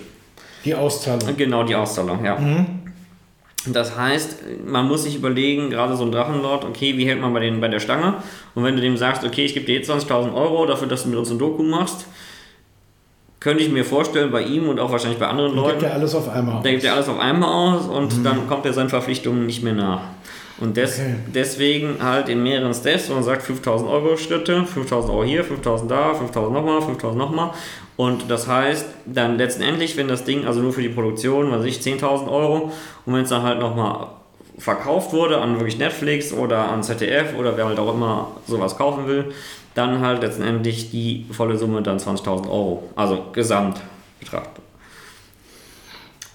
Die 0.64 0.74
Auszahlung. 0.74 1.38
Genau, 1.38 1.64
die 1.64 1.76
Auszahlung, 1.76 2.26
ja. 2.26 2.38
Das 3.68 3.98
heißt, 3.98 4.38
man 4.66 4.88
muss 4.88 5.04
sich 5.04 5.16
überlegen, 5.16 5.70
gerade 5.70 5.96
so 5.96 6.04
ein 6.04 6.12
Drachenlord, 6.12 6.66
okay, 6.66 6.98
wie 6.98 7.08
hält 7.08 7.20
man 7.20 7.34
bei, 7.34 7.40
den, 7.40 7.60
bei 7.60 7.68
der 7.68 7.80
Stange? 7.80 8.16
Und 8.54 8.64
wenn 8.64 8.76
du 8.76 8.82
dem 8.82 8.98
sagst, 8.98 9.24
okay, 9.24 9.46
ich 9.46 9.54
gebe 9.54 9.66
dir 9.66 9.76
jetzt 9.76 9.90
20.000 9.90 10.34
Euro 10.34 10.66
dafür, 10.66 10.88
dass 10.88 11.04
du 11.04 11.10
mit 11.10 11.18
uns 11.18 11.32
ein 11.32 11.40
Doku 11.40 11.64
machst, 11.64 12.06
könnte 13.46 13.62
ich 13.62 13.72
mir 13.72 13.86
vorstellen, 13.86 14.32
bei 14.32 14.42
ihm 14.42 14.68
und 14.68 14.80
auch 14.80 14.92
wahrscheinlich 14.92 15.20
bei 15.20 15.28
anderen 15.28 15.56
Leuten, 15.56 15.78
gibt 15.78 15.84
ja 15.84 15.90
alles 15.92 16.16
auf 16.16 16.28
einmal. 16.28 16.64
da 16.64 16.72
gibt 16.72 16.84
er 16.84 16.96
alles 16.96 17.08
auf 17.08 17.20
einmal 17.20 17.78
aus 17.78 17.86
und 17.86 18.26
dann 18.26 18.48
kommt 18.48 18.66
er 18.66 18.74
seinen 18.74 18.90
Verpflichtungen 18.90 19.46
nicht 19.46 19.62
mehr 19.62 19.76
nach. 19.76 20.02
Und 20.60 20.76
des, 20.78 20.96
Okay. 21.00 21.14
deswegen 21.28 21.98
halt 22.02 22.28
in 22.28 22.42
mehreren 22.42 22.74
Steps, 22.74 23.08
wo 23.08 23.14
man 23.14 23.22
sagt 23.22 23.44
5000 23.44 23.88
Euro 23.88 24.18
Schritte, 24.18 24.66
5000 24.66 25.14
Euro 25.14 25.24
hier, 25.24 25.44
5000 25.44 25.92
da, 25.92 26.16
5000 26.16 26.56
nochmal, 26.56 26.82
5000 26.82 27.20
nochmal. 27.20 27.52
Und 27.98 28.32
das 28.32 28.48
heißt, 28.48 28.88
dann 29.06 29.38
letztendlich, 29.38 29.96
wenn 29.96 30.08
das 30.08 30.24
Ding, 30.24 30.48
also 30.48 30.62
nur 30.62 30.74
für 30.74 30.82
die 30.82 30.90
Produktion, 30.90 31.52
was 31.52 31.60
weiß 31.60 31.68
ich, 31.68 31.78
10.000 31.82 32.28
Euro, 32.28 32.72
und 33.06 33.14
wenn 33.14 33.26
es 33.26 33.30
dann 33.30 33.44
halt 33.44 33.60
nochmal 33.60 34.08
verkauft 34.58 35.14
wurde 35.14 35.38
an 35.40 35.60
wirklich 35.60 35.78
Netflix 35.78 36.34
oder 36.34 36.68
an 36.70 36.82
ZDF 36.82 37.38
oder 37.38 37.56
wer 37.58 37.68
halt 37.68 37.78
auch 37.78 37.94
immer 37.94 38.32
sowas 38.48 38.76
kaufen 38.76 39.06
will, 39.06 39.26
dann 39.76 40.00
halt 40.00 40.22
letztendlich 40.22 40.90
die 40.90 41.26
volle 41.32 41.58
Summe 41.58 41.84
dann 41.84 42.00
20.000 42.00 42.50
Euro. 42.50 42.90
Also 42.96 43.28
Gesamtbetrag. 43.34 44.50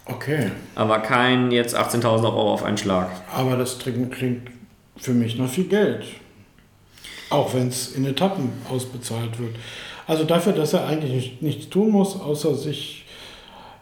Okay. 0.05 0.51
Aber 0.75 1.01
kein 1.01 1.51
jetzt 1.51 1.77
18.000 1.77 2.25
Euro 2.25 2.53
auf 2.53 2.63
einen 2.63 2.79
Schlag. 2.79 3.11
Aber 3.33 3.57
das 3.57 3.79
klingt, 3.79 4.13
klingt 4.13 4.51
für 4.97 5.13
mich 5.13 5.37
noch 5.37 5.49
viel 5.49 5.65
Geld. 5.65 6.05
Auch 7.31 7.55
wenn 7.55 7.69
es 7.69 7.93
in 7.93 8.05
Etappen 8.05 8.51
ausbezahlt 8.69 9.39
wird. 9.39 9.57
Also 10.07 10.25
dafür, 10.25 10.53
dass 10.53 10.73
er 10.73 10.87
eigentlich 10.87 11.13
nicht, 11.13 11.43
nichts 11.43 11.69
tun 11.71 11.91
muss, 11.91 12.21
außer 12.21 12.55
sich 12.55 13.07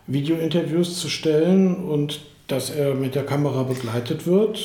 Videointerviews 0.06 1.00
zu 1.00 1.08
stellen 1.08 1.76
und 1.88 2.20
dass 2.46 2.70
er 2.70 2.94
mit 2.94 3.14
der 3.14 3.24
Kamera 3.24 3.62
begleitet 3.62 4.26
wird. 4.26 4.60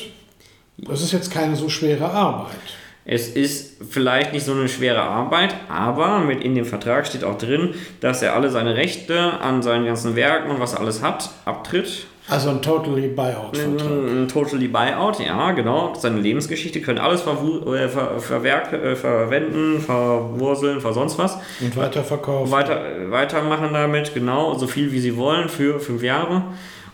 Das 0.78 1.02
ist 1.02 1.14
jetzt 1.14 1.32
keine 1.32 1.56
so 1.56 1.70
schwere 1.70 2.10
Arbeit. 2.10 2.83
Es 3.06 3.28
ist 3.30 3.82
vielleicht 3.90 4.32
nicht 4.32 4.46
so 4.46 4.54
eine 4.54 4.70
schwere 4.70 5.02
Arbeit, 5.02 5.54
aber 5.68 6.20
mit 6.20 6.42
in 6.44 6.56
dem 6.56 6.66
Vertrag 6.66 7.06
steht 7.06 7.24
auch 7.26 7.38
drin, 7.38 7.74
dass 8.00 8.22
er 8.22 8.34
alle 8.34 8.50
seine 8.50 8.76
Rechte 8.78 9.20
an 9.42 9.62
seinen 9.62 9.86
ganzen 9.86 10.16
Werken 10.16 10.52
und 10.52 10.60
was 10.62 10.74
er 10.74 10.80
alles 10.80 11.02
hat, 11.04 11.30
abtritt. 11.44 12.08
Also 12.30 12.52
ein 12.52 12.62
totally 12.62 13.10
Buyout-Vertrag. 13.10 13.92
Ein 13.92 14.30
Totally 14.30 14.70
Buyout, 14.70 15.20
ja, 15.20 15.52
genau. 15.52 15.94
Seine 15.94 16.22
Lebensgeschichte 16.22 16.80
können 16.80 17.00
alles 17.00 17.22
verwu- 17.22 17.76
äh, 17.76 17.90
ver 17.90 18.18
verwerk 18.18 18.72
äh, 18.72 18.96
verwenden, 18.96 19.82
verwurzeln, 19.82 20.80
ver 20.80 20.94
sonst 20.94 21.18
was. 21.20 21.38
Und 21.60 21.76
weiterverkaufen. 21.76 22.50
Weiter, 22.50 22.82
weitermachen 23.10 23.72
damit, 23.74 24.14
genau, 24.14 24.54
so 24.54 24.68
viel 24.68 24.94
wie 24.94 25.02
sie 25.02 25.18
wollen 25.18 25.50
für 25.50 25.82
fünf 25.82 26.02
Jahre. 26.02 26.44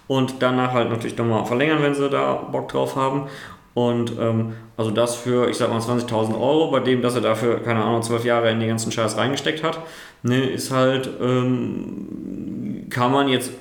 Und 0.07 0.37
danach 0.39 0.73
halt 0.73 0.89
natürlich 0.89 1.15
nochmal 1.15 1.45
verlängern, 1.45 1.83
wenn 1.83 1.93
sie 1.93 2.09
da 2.09 2.33
Bock 2.33 2.69
drauf 2.69 2.95
haben. 2.95 3.27
Und 3.73 4.13
ähm, 4.19 4.53
also 4.77 4.91
das 4.91 5.15
für, 5.15 5.49
ich 5.49 5.57
sag 5.57 5.69
mal, 5.69 5.79
20.000 5.79 6.33
Euro, 6.33 6.71
bei 6.71 6.79
dem, 6.79 7.01
dass 7.01 7.15
er 7.15 7.21
dafür, 7.21 7.61
keine 7.61 7.83
Ahnung, 7.83 8.01
zwölf 8.01 8.25
Jahre 8.25 8.51
in 8.51 8.59
den 8.59 8.69
ganzen 8.69 8.91
Scheiß 8.91 9.17
reingesteckt 9.17 9.63
hat, 9.63 9.79
ne, 10.23 10.41
ist 10.41 10.71
halt, 10.71 11.09
ähm, 11.21 12.87
kann 12.89 13.11
man 13.11 13.29
jetzt 13.29 13.51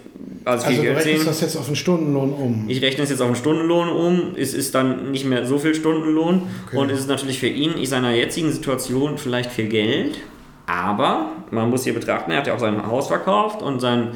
als 0.44 0.64
viel 0.64 0.70
also 0.70 0.82
du 0.82 0.88
Geld 0.88 0.96
rechnest 0.96 1.18
sehen. 1.18 1.26
das 1.26 1.40
jetzt 1.40 1.56
auf 1.56 1.66
einen 1.66 1.76
Stundenlohn 1.76 2.32
um. 2.32 2.64
Ich 2.68 2.80
rechne 2.82 3.04
es 3.04 3.10
jetzt 3.10 3.20
auf 3.20 3.26
einen 3.26 3.36
Stundenlohn 3.36 3.88
um. 3.88 4.34
Es 4.36 4.54
ist 4.54 4.74
dann 4.74 5.10
nicht 5.10 5.26
mehr 5.26 5.46
so 5.46 5.58
viel 5.58 5.74
Stundenlohn. 5.74 6.42
Okay. 6.66 6.76
Und 6.78 6.90
es 6.90 7.00
ist 7.00 7.08
natürlich 7.08 7.38
für 7.38 7.48
ihn 7.48 7.72
in 7.72 7.86
seiner 7.86 8.12
jetzigen 8.12 8.50
Situation 8.50 9.18
vielleicht 9.18 9.50
viel 9.50 9.68
Geld. 9.68 10.18
Aber 10.66 11.32
man 11.50 11.70
muss 11.70 11.84
hier 11.84 11.94
betrachten, 11.94 12.30
er 12.30 12.38
hat 12.38 12.46
ja 12.46 12.54
auch 12.54 12.58
sein 12.58 12.86
Haus 12.86 13.08
verkauft 13.08 13.62
und 13.62 13.80
sein 13.80 14.12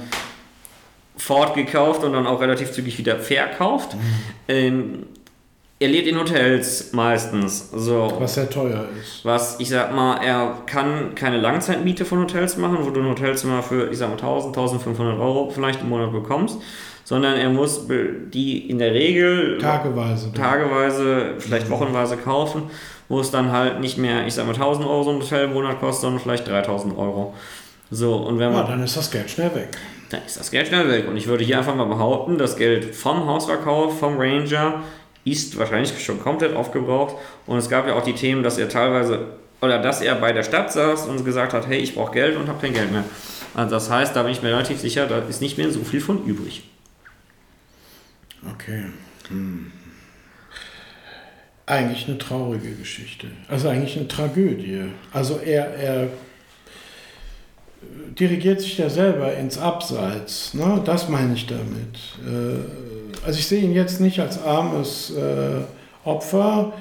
Ford 1.17 1.55
gekauft 1.55 2.05
und 2.05 2.13
dann 2.13 2.27
auch 2.27 2.41
relativ 2.41 2.73
zügig 2.73 2.99
wieder 2.99 3.17
verkauft. 3.17 3.97
Ähm, 4.49 5.05
er 5.83 5.89
lebt 5.89 6.07
in 6.09 6.19
Hotels 6.19 6.93
meistens. 6.93 7.71
So. 7.75 8.13
was 8.19 8.35
sehr 8.35 8.49
teuer 8.49 8.85
ist. 9.01 9.25
Was, 9.25 9.59
ich 9.61 9.69
sag 9.69 9.95
mal, 9.95 10.17
er 10.23 10.59
kann 10.67 11.15
keine 11.15 11.39
Langzeitmiete 11.39 12.05
von 12.05 12.21
Hotels 12.21 12.57
machen, 12.57 12.79
wo 12.81 12.91
du 12.91 13.01
ein 13.01 13.09
Hotelzimmer 13.09 13.63
für, 13.63 13.91
ich 13.91 13.99
sag 13.99 14.09
mal, 14.09 14.15
1000, 14.15 14.57
1500 14.57 15.19
Euro 15.19 15.51
vielleicht 15.51 15.81
im 15.83 15.89
Monat 15.89 16.13
bekommst, 16.13 16.59
sondern 17.05 17.37
er 17.37 17.51
muss 17.51 17.87
die 17.89 18.71
in 18.71 18.79
der 18.79 18.93
Regel 18.95 19.59
Tageweise. 19.59 20.33
tageweise, 20.33 21.35
vielleicht 21.39 21.69
wochenweise 21.71 22.17
kaufen, 22.17 22.65
wo 23.09 23.21
es 23.21 23.31
dann 23.31 23.53
halt 23.53 23.81
nicht 23.81 23.99
mehr, 23.99 24.27
ich 24.27 24.35
sag 24.35 24.47
mal, 24.47 24.55
1000 24.55 24.87
Euro 24.87 25.03
so 25.03 25.11
ein 25.11 25.17
Hotel 25.21 25.45
im 25.45 25.53
Monat 25.53 25.81
kostet, 25.81 26.03
sondern 26.03 26.21
vielleicht 26.23 26.49
3000 26.49 26.97
Euro. 26.97 27.35
So, 27.91 28.17
und 28.17 28.39
wenn 28.39 28.53
Ja, 28.53 28.59
man, 28.59 28.67
dann 28.69 28.83
ist 28.83 28.97
das 28.97 29.11
Geld 29.11 29.29
schnell 29.29 29.55
weg. 29.55 29.69
dann 30.11 30.21
ist 30.25 30.39
das 30.41 30.51
Geld 30.51 30.69
schnell 30.69 30.89
weg. 30.89 31.07
Und 31.09 31.17
ich 31.19 31.27
würde 31.27 31.45
hier 31.45 31.59
einfach 31.59 31.75
mal 31.75 31.85
behaupten, 31.85 32.39
das 32.39 32.57
Geld 32.57 32.95
vom 32.95 33.27
Hausverkauf, 33.27 33.99
vom 33.99 34.17
Ranger, 34.19 34.81
ist 35.25 35.57
wahrscheinlich 35.59 36.03
schon 36.05 36.21
komplett 36.21 36.55
aufgebraucht. 36.55 37.17
Und 37.47 37.59
es 37.59 37.69
gab 37.69 37.87
ja 37.87 37.95
auch 37.95 38.05
die 38.05 38.15
Themen, 38.15 38.43
dass 38.43 38.59
er 38.59 38.69
teilweise, 38.69 39.27
oder 39.61 39.79
dass 39.81 40.01
er 40.01 40.15
bei 40.17 40.33
der 40.33 40.43
Stadt 40.43 40.73
saß 40.73 41.07
und 41.07 41.25
gesagt 41.25 41.53
hat, 41.53 41.67
hey, 41.69 41.79
ich 41.79 41.95
brauche 41.95 42.13
Geld 42.13 42.37
und 42.37 42.49
habe 42.49 42.61
kein 42.61 42.75
Geld 42.75 42.91
mehr. 42.91 43.05
Also 43.55 43.75
das 43.75 43.91
heißt, 43.91 44.17
da 44.17 44.23
bin 44.23 44.33
ich 44.33 44.43
mir 44.43 44.49
relativ 44.49 44.81
sicher, 44.81 45.07
da 45.07 45.19
ist 45.19 45.41
nicht 45.41 45.59
mehr 45.59 45.71
so 45.71 45.81
viel 45.85 46.01
von 46.01 46.25
übrig. 46.25 46.65
Okay. 48.51 48.85
Hm. 49.29 49.71
Eigentlich 51.67 52.09
eine 52.09 52.19
traurige 52.19 52.75
Geschichte. 52.75 53.29
Also 53.49 53.69
eigentlich 53.69 53.97
eine 53.97 54.09
Tragödie. 54.09 54.87
Also 55.13 55.39
er, 55.39 55.75
er 55.77 56.09
dirigiert 58.19 58.61
sich 58.61 58.79
ja 58.79 58.91
selber 58.91 59.35
ins 59.37 59.59
Abseits. 59.59 60.55
Ne? 60.55 60.83
Das 60.85 61.09
meine 61.09 61.35
ich 61.35 61.47
damit. 61.47 61.99
Äh, 62.27 63.02
Also 63.25 63.39
ich 63.39 63.47
sehe 63.47 63.63
ihn 63.63 63.73
jetzt 63.73 64.01
nicht 64.01 64.19
als 64.21 64.43
armes 64.43 65.11
äh, 65.17 65.63
Opfer. 66.05 66.73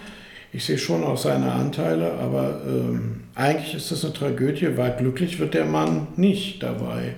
Ich 0.54 0.66
sehe 0.66 0.78
schon 0.78 1.04
auch 1.04 1.18
seine 1.18 1.52
Anteile, 1.52 2.12
aber 2.14 2.60
ähm, 2.68 3.22
eigentlich 3.36 3.74
ist 3.76 3.92
das 3.92 4.04
eine 4.04 4.14
Tragödie, 4.14 4.76
weil 4.76 4.92
glücklich 4.98 5.40
wird 5.40 5.54
der 5.54 5.66
Mann 5.66 6.08
nicht 6.18 6.62
dabei. 6.64 7.14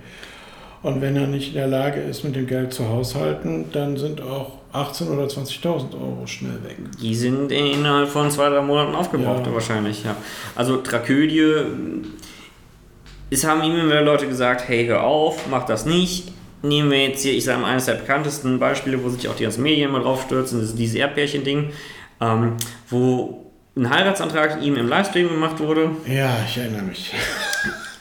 Und 0.83 1.01
wenn 1.01 1.15
er 1.15 1.27
nicht 1.27 1.49
in 1.49 1.53
der 1.55 1.67
Lage 1.67 2.01
ist, 2.01 2.23
mit 2.25 2.36
dem 2.36 2.45
Geld 2.45 2.73
zu 2.73 2.89
haushalten, 2.89 3.65
dann 3.71 3.95
sind 3.97 4.21
auch 4.21 4.57
18.000 4.73 5.09
oder 5.12 5.25
20.000 5.27 5.93
Euro 5.93 6.27
schnell 6.27 6.62
weg. 6.63 6.75
Die 7.01 7.15
sind 7.15 7.51
innerhalb 7.51 8.09
von 8.09 8.29
zwei, 8.29 8.49
drei 8.49 8.62
Monaten 8.62 8.93
aufgebraucht, 8.93 9.47
Ja. 9.47 9.53
wahrscheinlich, 9.53 10.03
ja. 10.03 10.15
Also 10.55 10.77
Tragödie, 10.77 11.63
es 13.29 13.47
haben 13.47 13.63
ihm 13.63 13.79
immer 13.79 14.01
Leute 14.01 14.27
gesagt, 14.27 14.67
hey, 14.67 14.86
hör 14.86 15.03
auf, 15.03 15.47
mach 15.49 15.65
das 15.65 15.86
nicht. 15.86 16.31
Nehmen 16.63 16.89
wir 16.89 17.10
jetzt 17.10 17.21
hier, 17.21 17.34
ich 17.34 17.43
sage 17.43 17.60
mal, 17.60 17.71
eines 17.71 17.86
der 17.86 17.95
bekanntesten 17.95 18.58
Beispiele, 18.58 19.04
wo 19.04 19.10
sich 19.10 19.28
auch 19.28 19.36
die 19.36 19.43
ganzen 19.43 19.63
Medien 19.63 19.91
mal 19.91 20.02
drauf 20.02 20.23
stürzen, 20.23 20.60
das 20.60 20.69
ist 20.69 20.80
dieses 20.80 20.95
Erdpärchen-Ding, 20.95 21.71
ähm, 22.21 22.54
wo 22.89 23.52
ein 23.76 23.89
Heiratsantrag 23.89 24.62
ihm 24.62 24.78
im 24.78 24.88
Livestream 24.88 25.28
gemacht 25.30 25.60
wurde. 25.60 25.91
Ja, 26.08 26.38
ich 26.47 26.58
erinnere 26.58 26.84
mich. 26.84 27.12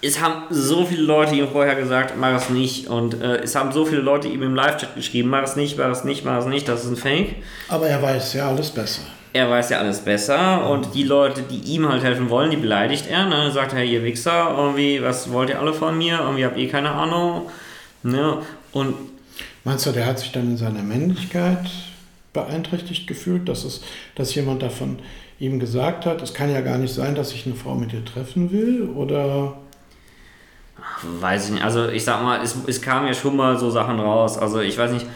Es 0.04 0.20
haben 0.20 0.46
so 0.50 0.84
viele 0.84 1.02
Leute 1.02 1.36
ihm 1.36 1.46
vorher 1.46 1.76
gesagt, 1.76 2.14
mach 2.18 2.34
es 2.34 2.50
nicht. 2.50 2.88
Und 2.88 3.22
äh, 3.22 3.36
es 3.36 3.54
haben 3.54 3.70
so 3.70 3.84
viele 3.84 4.00
Leute 4.00 4.26
ihm 4.26 4.42
im 4.42 4.56
Live-Chat 4.56 4.96
geschrieben, 4.96 5.28
mach 5.28 5.44
es 5.44 5.54
nicht, 5.54 5.78
mach 5.78 5.90
es 5.90 6.02
nicht, 6.02 6.24
mach 6.24 6.38
es 6.38 6.46
nicht, 6.46 6.66
das 6.66 6.84
ist 6.84 6.90
ein 6.90 6.96
Fake. 6.96 7.36
Aber 7.68 7.86
er 7.86 8.02
weiß 8.02 8.32
ja 8.34 8.48
alles 8.48 8.70
besser. 8.70 9.02
Er 9.32 9.48
weiß 9.48 9.70
ja 9.70 9.78
alles 9.78 10.00
besser 10.00 10.68
und 10.68 10.92
die 10.94 11.04
Leute, 11.04 11.42
die 11.42 11.72
ihm 11.72 11.88
halt 11.88 12.02
helfen 12.02 12.30
wollen, 12.30 12.50
die 12.50 12.56
beleidigt 12.56 13.06
er. 13.08 13.26
Ne? 13.26 13.52
Sagt 13.52 13.74
er, 13.74 13.84
ihr 13.84 14.02
Wichser, 14.02 14.52
irgendwie, 14.58 15.00
was 15.00 15.30
wollt 15.30 15.50
ihr 15.50 15.60
alle 15.60 15.72
von 15.72 15.96
mir? 15.96 16.18
Irgendwie 16.18 16.44
habt 16.44 16.58
ihr 16.58 16.68
keine 16.68 16.90
Ahnung. 16.90 17.48
Ne? 18.02 18.38
Und 18.72 18.94
Meinst 19.64 19.86
du, 19.86 19.92
der 19.92 20.06
hat 20.06 20.18
sich 20.18 20.32
dann 20.32 20.50
in 20.50 20.56
seiner 20.56 20.82
Männlichkeit 20.82 21.70
beeinträchtigt 22.32 23.06
gefühlt, 23.06 23.48
dass, 23.48 23.64
es, 23.64 23.82
dass 24.16 24.34
jemand 24.34 24.60
davon 24.62 24.98
ihm 25.38 25.58
gesagt 25.60 26.04
hat, 26.04 26.20
es 26.20 26.34
kann 26.34 26.50
ja 26.50 26.60
gar 26.62 26.78
nicht 26.78 26.92
sein, 26.92 27.14
dass 27.14 27.32
ich 27.32 27.46
eine 27.46 27.54
Frau 27.54 27.74
mit 27.76 27.92
dir 27.92 28.04
treffen 28.04 28.50
will? 28.50 28.82
Oder 28.94 29.56
Weiß 31.20 31.46
ich 31.46 31.52
nicht. 31.52 31.64
Also 31.64 31.88
ich 31.88 32.04
sag 32.04 32.22
mal, 32.22 32.42
es, 32.42 32.56
es 32.66 32.82
kamen 32.82 33.06
ja 33.06 33.14
schon 33.14 33.36
mal 33.36 33.56
so 33.58 33.70
Sachen 33.70 34.00
raus. 34.00 34.36
Also 34.38 34.60
ich 34.60 34.76
weiß 34.76 34.92
nicht. 34.92 35.06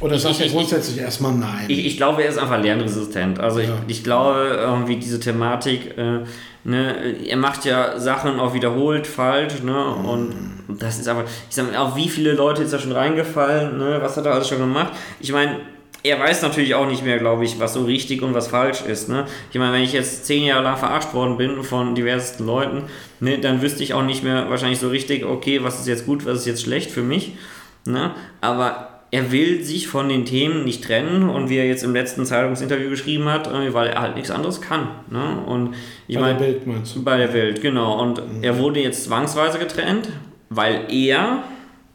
Oder 0.00 0.14
Ich- 0.16 0.22
sagt 0.22 0.40
er 0.40 0.46
ich- 0.46 0.52
grundsätzlich 0.52 0.98
erstmal 0.98 1.32
nein? 1.32 1.64
Ich, 1.68 1.84
ich 1.84 1.96
glaube, 1.96 2.22
er 2.22 2.28
ist 2.28 2.38
einfach 2.38 2.60
lernresistent. 2.62 3.38
Also 3.40 3.60
Ja. 3.60 3.74
ich, 3.88 3.98
ich 3.98 4.04
glaube, 4.04 4.56
irgendwie 4.60 4.96
diese 4.96 5.18
Thematik, 5.20 5.96
äh, 5.98 6.20
ne, 6.64 7.16
er 7.26 7.36
macht 7.36 7.64
ja 7.64 7.98
Sachen 7.98 8.38
auch 8.40 8.54
wiederholt 8.54 9.06
falsch, 9.06 9.62
ne? 9.62 9.84
Und 9.84 10.34
das 10.68 10.98
ist 10.98 11.08
aber, 11.08 11.24
ich 11.24 11.54
sag 11.54 11.70
mal, 11.70 11.76
auch 11.78 11.96
wie 11.96 12.08
viele 12.08 12.32
Leute 12.32 12.62
ist 12.62 12.72
da 12.72 12.78
schon 12.78 12.92
reingefallen, 12.92 13.78
ne? 13.78 13.98
Was 14.02 14.16
hat 14.16 14.26
er 14.26 14.34
alles 14.34 14.48
schon 14.48 14.58
gemacht? 14.58 14.92
Ich 15.20 15.32
meine, 15.32 15.60
er 16.02 16.18
weiß 16.18 16.42
natürlich 16.42 16.74
auch 16.74 16.86
nicht 16.86 17.04
mehr, 17.04 17.18
glaube 17.18 17.44
ich, 17.44 17.60
was 17.60 17.74
so 17.74 17.84
richtig 17.84 18.22
und 18.22 18.34
was 18.34 18.48
falsch 18.48 18.82
ist. 18.82 19.08
Ne? 19.08 19.26
Ich 19.52 19.58
meine, 19.58 19.74
wenn 19.74 19.82
ich 19.82 19.92
jetzt 19.92 20.24
zehn 20.24 20.44
Jahre 20.44 20.62
lang 20.62 20.76
verarscht 20.76 21.12
worden 21.12 21.36
bin 21.36 21.62
von 21.62 21.94
diversesten 21.94 22.46
Leuten, 22.46 22.84
ne, 23.20 23.38
dann 23.38 23.60
wüsste 23.60 23.82
ich 23.82 23.92
auch 23.92 24.02
nicht 24.02 24.24
mehr 24.24 24.48
wahrscheinlich 24.48 24.78
so 24.78 24.88
richtig, 24.88 25.24
okay, 25.24 25.62
was 25.62 25.80
ist 25.80 25.88
jetzt 25.88 26.06
gut, 26.06 26.24
was 26.24 26.38
ist 26.38 26.46
jetzt 26.46 26.62
schlecht 26.62 26.90
für 26.90 27.02
mich. 27.02 27.36
Ne? 27.84 28.12
Aber 28.40 28.89
er 29.10 29.32
will 29.32 29.62
sich 29.64 29.88
von 29.88 30.08
den 30.08 30.24
Themen 30.24 30.64
nicht 30.64 30.84
trennen 30.84 31.28
und 31.28 31.48
wie 31.48 31.56
er 31.56 31.66
jetzt 31.66 31.82
im 31.82 31.94
letzten 31.94 32.24
Zeitungsinterview 32.24 32.90
geschrieben 32.90 33.26
hat, 33.26 33.48
äh, 33.48 33.74
weil 33.74 33.88
er 33.88 34.00
halt 34.00 34.14
nichts 34.14 34.30
anderes 34.30 34.60
kann. 34.60 34.88
Ne? 35.10 35.38
Und 35.46 35.74
ich 36.06 36.16
Bei 36.16 36.26
der 36.26 36.34
meine, 36.34 36.46
Welt 36.46 36.66
meinst 36.66 36.96
du? 36.96 37.02
bei 37.02 37.16
der 37.16 37.32
Welt, 37.32 37.60
genau. 37.60 38.00
Und 38.00 38.22
er 38.42 38.58
wurde 38.58 38.80
jetzt 38.80 39.04
zwangsweise 39.04 39.58
getrennt, 39.58 40.08
weil 40.48 40.84
er, 40.88 41.42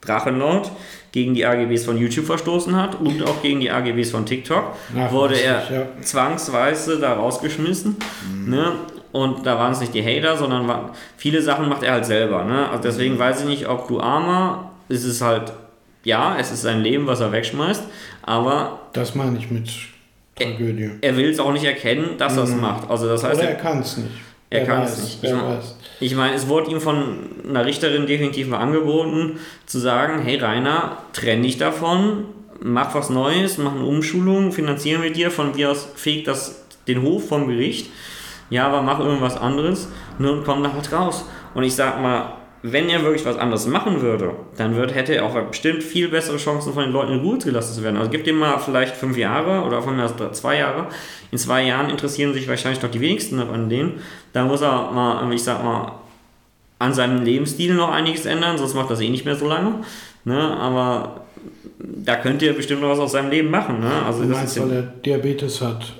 Drachenlord, 0.01 0.71
gegen 1.13 1.33
die 1.33 1.45
AGBs 1.45 1.85
von 1.85 1.97
YouTube 1.97 2.25
verstoßen 2.25 2.75
hat 2.75 2.99
und 2.99 3.23
auch 3.23 3.41
gegen 3.41 3.61
die 3.61 3.71
AGBs 3.71 4.11
von 4.11 4.25
TikTok. 4.25 4.75
Nachweislich, 4.89 5.11
wurde 5.13 5.39
er 5.39 5.71
ja. 5.71 6.01
zwangsweise 6.01 6.99
da 6.99 7.13
rausgeschmissen. 7.13 7.95
Ne? 8.45 8.73
Und 9.13 9.45
da 9.45 9.57
waren 9.57 9.71
es 9.71 9.79
nicht 9.79 9.93
die 9.93 10.03
Hater, 10.03 10.35
sondern 10.35 10.67
waren, 10.67 10.89
viele 11.15 11.41
Sachen 11.41 11.69
macht 11.69 11.83
er 11.83 11.93
halt 11.93 12.05
selber. 12.05 12.43
Ne? 12.43 12.67
Also 12.69 12.83
deswegen 12.83 13.17
weiß 13.17 13.43
ich 13.43 13.47
nicht, 13.47 13.69
ob 13.69 13.87
du 13.87 14.01
armer, 14.01 14.71
es 14.89 15.05
ist 15.05 15.21
halt, 15.21 15.53
ja, 16.05 16.37
es 16.39 16.51
ist 16.51 16.61
sein 16.61 16.81
Leben, 16.81 17.05
was 17.07 17.19
er 17.19 17.31
wegschmeißt, 17.33 17.83
aber 18.23 18.79
Das 18.93 19.13
meine 19.15 19.37
ich 19.37 19.51
mit 19.51 19.69
Tragödie. 20.35 20.91
er 21.01 21.17
will 21.17 21.29
es 21.29 21.39
auch 21.39 21.51
nicht 21.53 21.65
erkennen, 21.65 22.17
dass 22.17 22.37
er 22.37 22.43
es 22.43 22.55
macht. 22.55 22.89
Also 22.89 23.07
das 23.07 23.23
heißt, 23.23 23.35
Oder 23.39 23.43
er- 23.49 23.55
er 23.55 23.61
kann 23.61 23.79
es 23.79 23.97
nicht. 23.97 24.09
er 24.49 24.65
kann 24.65 24.83
es 24.83 24.97
nicht. 25.01 25.23
Ich. 25.23 25.31
Ich 26.11 26.15
meine, 26.15 26.35
es 26.35 26.47
wurde 26.47 26.71
ihm 26.71 26.81
von 26.81 27.17
einer 27.47 27.65
Richterin 27.65 28.05
definitiv 28.05 28.47
mal 28.47 28.59
angeboten, 28.59 29.39
zu 29.65 29.79
sagen, 29.79 30.21
hey 30.23 30.37
Rainer, 30.37 30.97
trenn 31.13 31.41
dich 31.41 31.57
davon, 31.57 32.25
mach 32.61 32.93
was 32.95 33.09
Neues, 33.09 33.57
mach 33.57 33.73
eine 33.75 33.85
Umschulung, 33.85 34.51
finanzieren 34.51 35.01
wir 35.03 35.11
dir, 35.13 35.31
von 35.31 35.55
mir 35.55 35.71
aus 35.71 35.87
fegt 35.95 36.27
das 36.27 36.65
den 36.87 37.01
Hof 37.01 37.27
vom 37.29 37.47
Gericht. 37.47 37.89
Ja, 38.49 38.67
aber 38.67 38.81
mach 38.81 38.99
irgendwas 38.99 39.37
anderes 39.37 39.87
und 40.19 40.43
komm 40.45 40.61
damit 40.61 40.91
raus. 40.91 41.25
Und 41.55 41.63
ich 41.63 41.73
sag 41.73 41.99
mal, 42.01 42.33
wenn 42.71 42.89
er 42.89 43.03
wirklich 43.03 43.25
was 43.25 43.37
anderes 43.37 43.67
machen 43.67 44.01
würde, 44.01 44.31
dann 44.57 44.75
wird, 44.75 44.93
hätte 44.95 45.13
er 45.13 45.25
auch 45.25 45.39
bestimmt 45.43 45.83
viel 45.83 46.07
bessere 46.07 46.37
Chancen, 46.37 46.73
von 46.73 46.83
den 46.83 46.91
Leuten 46.91 47.13
in 47.13 47.19
Ruhe 47.19 47.37
gelassen 47.37 47.73
zu 47.75 47.83
werden. 47.83 47.97
Also 47.97 48.09
gib 48.09 48.23
dem 48.23 48.37
mal 48.37 48.57
vielleicht 48.59 48.95
fünf 48.95 49.17
Jahre 49.17 49.61
oder 49.65 49.81
von 49.81 49.95
mir 49.95 50.05
aus 50.05 50.13
zwei 50.33 50.57
Jahre. 50.57 50.87
In 51.31 51.37
zwei 51.37 51.63
Jahren 51.63 51.89
interessieren 51.89 52.33
sich 52.33 52.47
wahrscheinlich 52.47 52.81
noch 52.81 52.89
die 52.91 53.01
wenigsten 53.01 53.39
an 53.39 53.69
denen. 53.69 53.99
Da 54.33 54.45
muss 54.45 54.61
er 54.61 54.91
mal, 54.91 55.31
ich 55.33 55.43
sag 55.43 55.63
mal, 55.63 55.93
an 56.79 56.93
seinem 56.93 57.23
Lebensstil 57.23 57.73
noch 57.73 57.91
einiges 57.91 58.25
ändern, 58.25 58.57
sonst 58.57 58.73
macht 58.73 58.89
das 58.89 58.99
eh 59.01 59.09
nicht 59.09 59.25
mehr 59.25 59.35
so 59.35 59.47
lange. 59.47 59.75
Ne? 60.23 60.37
Aber 60.57 61.21
da 61.79 62.15
könnte 62.15 62.47
er 62.47 62.53
bestimmt 62.53 62.81
noch 62.81 62.89
was 62.89 62.99
aus 62.99 63.11
seinem 63.11 63.29
Leben 63.29 63.49
machen. 63.49 63.79
Ne? 63.79 63.91
Also 64.05 64.23
Du 64.23 64.29
das 64.29 64.37
meinst, 64.37 64.57
ist 64.57 64.63
ja, 64.63 64.69
weil 64.69 64.77
er 64.77 64.81
Diabetes 64.83 65.61
hat? 65.61 65.93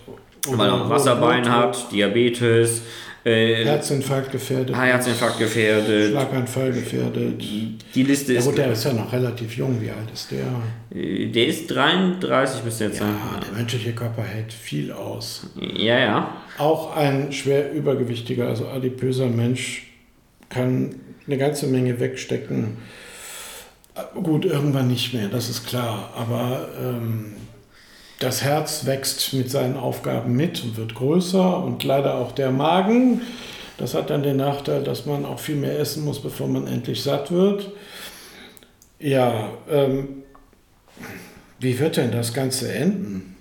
weil 0.48 0.70
er 0.70 0.90
Wasserbein 0.90 1.50
hat, 1.52 1.92
Diabetes, 1.92 2.82
äh, 3.26 3.66
Herzinfarkt 3.66 4.32
gefährdet. 4.32 4.76
Herzinfarkt 4.76 5.40
gefährdet. 5.40 6.12
Schlaganfall 6.12 6.72
gefährdet. 6.72 7.42
Die 7.96 8.04
Liste 8.04 8.34
Ja 8.34 8.40
ist, 8.40 8.46
gut, 8.46 8.58
der 8.58 8.72
ist 8.72 8.84
ja 8.84 8.94
noch 8.94 9.12
relativ 9.12 9.58
jung. 9.58 9.82
Wie 9.82 9.90
alt 9.90 10.12
ist 10.14 10.30
der? 10.32 10.46
äh, 10.96 11.26
der 11.28 11.48
ist 11.48 11.68
33 11.68 12.62
bis 12.62 12.80
jetzt. 12.80 13.00
Ja, 13.00 13.08
der 13.44 13.58
menschliche 13.58 13.94
Körper 13.94 14.22
hält 14.22 14.54
viel 14.54 14.92
aus. 14.92 15.48
Ja, 15.60 15.98
ja. 15.98 16.38
Auch 16.60 16.96
ein 16.96 17.32
schwer 17.34 17.74
übergewichtiger, 17.74 18.48
also 18.48 18.68
adipöser 18.68 19.28
Mensch 19.28 19.88
kann 20.50 20.96
eine 21.26 21.38
ganze 21.38 21.68
Menge 21.68 22.00
wegstecken. 22.00 22.78
Gut, 24.22 24.46
irgendwann 24.46 24.88
nicht 24.88 25.14
mehr, 25.14 25.30
das 25.30 25.50
ist 25.50 25.66
klar. 25.66 26.14
Aber 26.16 26.70
ähm, 26.80 27.34
das 28.20 28.44
Herz 28.44 28.86
wächst 28.86 29.34
mit 29.34 29.50
seinen 29.52 29.78
Aufgaben 29.78 30.36
mit 30.36 30.64
und 30.64 30.78
wird 30.78 30.96
größer 30.96 31.64
und 31.64 31.84
leider 31.84 32.16
auch 32.16 32.32
der 32.32 32.52
Magen. 32.52 33.22
Das 33.78 33.94
hat 33.94 34.10
dann 34.10 34.24
den 34.24 34.38
Nachteil, 34.38 34.84
dass 34.84 35.06
man 35.06 35.26
auch 35.26 35.40
viel 35.40 35.56
mehr 35.56 35.78
essen 35.80 36.06
muss, 36.06 36.22
bevor 36.22 36.48
man 36.48 36.66
endlich 36.68 37.04
satt 37.04 37.32
wird. 37.32 37.72
Ja, 39.00 39.50
ähm, 39.70 40.24
wie 41.60 41.78
wird 41.80 41.98
denn 41.98 42.12
das 42.12 42.34
Ganze 42.34 42.74
enden? 42.74 43.36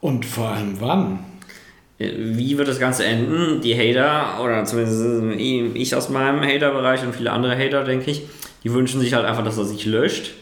Und 0.00 0.24
vor 0.24 0.48
allem 0.48 0.80
wann? 0.80 1.20
Äh, 1.98 2.10
Wie 2.16 2.58
wird 2.58 2.68
das 2.68 2.78
Ganze 2.78 3.04
enden? 3.04 3.60
Die 3.60 3.74
Hater, 3.76 4.42
oder 4.42 4.64
zumindest 4.64 5.40
ich 5.74 5.94
aus 5.94 6.08
meinem 6.08 6.42
Hater-Bereich 6.42 7.02
und 7.04 7.14
viele 7.14 7.30
andere 7.32 7.56
Hater, 7.56 7.84
denke 7.84 8.10
ich, 8.10 8.22
die 8.64 8.72
wünschen 8.72 9.00
sich 9.00 9.14
halt 9.14 9.24
einfach, 9.24 9.44
dass 9.44 9.58
er 9.58 9.64
sich 9.64 9.86
löscht. 9.86 10.32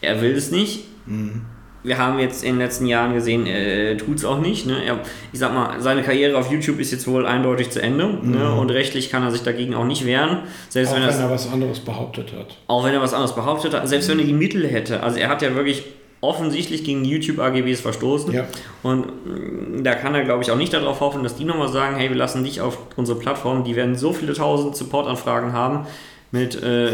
Er 0.00 0.20
will 0.20 0.32
es 0.32 0.50
nicht. 0.50 0.84
Wir 1.82 1.96
haben 1.98 2.18
jetzt 2.18 2.44
in 2.44 2.52
den 2.52 2.58
letzten 2.58 2.86
Jahren 2.86 3.14
gesehen, 3.14 3.46
er 3.46 3.96
tut 3.96 4.18
es 4.18 4.24
auch 4.24 4.38
nicht. 4.38 4.66
Ne? 4.66 4.84
Er, 4.84 4.98
ich 5.32 5.38
sag 5.38 5.54
mal, 5.54 5.80
seine 5.80 6.02
Karriere 6.02 6.36
auf 6.36 6.50
YouTube 6.52 6.78
ist 6.78 6.90
jetzt 6.92 7.06
wohl 7.08 7.24
eindeutig 7.26 7.70
zu 7.70 7.80
Ende. 7.82 8.18
Ne? 8.22 8.52
Und 8.52 8.70
rechtlich 8.70 9.10
kann 9.10 9.22
er 9.22 9.30
sich 9.30 9.42
dagegen 9.42 9.74
auch 9.74 9.84
nicht 9.86 10.04
wehren. 10.04 10.40
Selbst 10.68 10.90
Auch 10.90 10.96
wenn, 10.96 11.02
wenn 11.02 11.08
er 11.08 11.12
das- 11.14 11.20
er 11.22 11.30
was 11.30 11.52
anderes 11.52 11.80
behauptet 11.80 12.32
hat. 12.38 12.56
auch 12.66 12.84
wenn 12.84 12.92
er 12.92 13.00
was 13.00 13.14
anderes 13.14 13.34
behauptet 13.34 13.72
hat, 13.74 13.88
selbst 13.88 14.08
wenn 14.10 14.18
er 14.18 14.26
die 14.26 14.32
Mittel 14.34 14.66
hätte. 14.68 15.02
Also 15.02 15.18
er 15.18 15.28
hat 15.30 15.40
ja 15.42 15.54
wirklich 15.54 15.84
offensichtlich 16.22 16.84
gegen 16.84 17.02
die 17.02 17.10
YouTube-AGBs 17.10 17.80
verstoßen. 17.80 18.30
Ja. 18.34 18.44
Und 18.82 19.06
mm, 19.06 19.82
da 19.82 19.94
kann 19.94 20.14
er, 20.14 20.22
glaube 20.24 20.42
ich, 20.42 20.50
auch 20.50 20.56
nicht 20.56 20.74
darauf 20.74 21.00
hoffen, 21.00 21.22
dass 21.22 21.34
die 21.36 21.44
nochmal 21.44 21.68
sagen, 21.68 21.96
hey, 21.96 22.10
wir 22.10 22.16
lassen 22.16 22.44
dich 22.44 22.60
auf 22.60 22.76
unsere 22.96 23.18
Plattform. 23.18 23.64
Die 23.64 23.74
werden 23.74 23.94
so 23.96 24.12
viele 24.12 24.34
tausend 24.34 24.76
Supportanfragen 24.76 25.54
haben 25.54 25.86
mit 26.32 26.62
äh, 26.62 26.90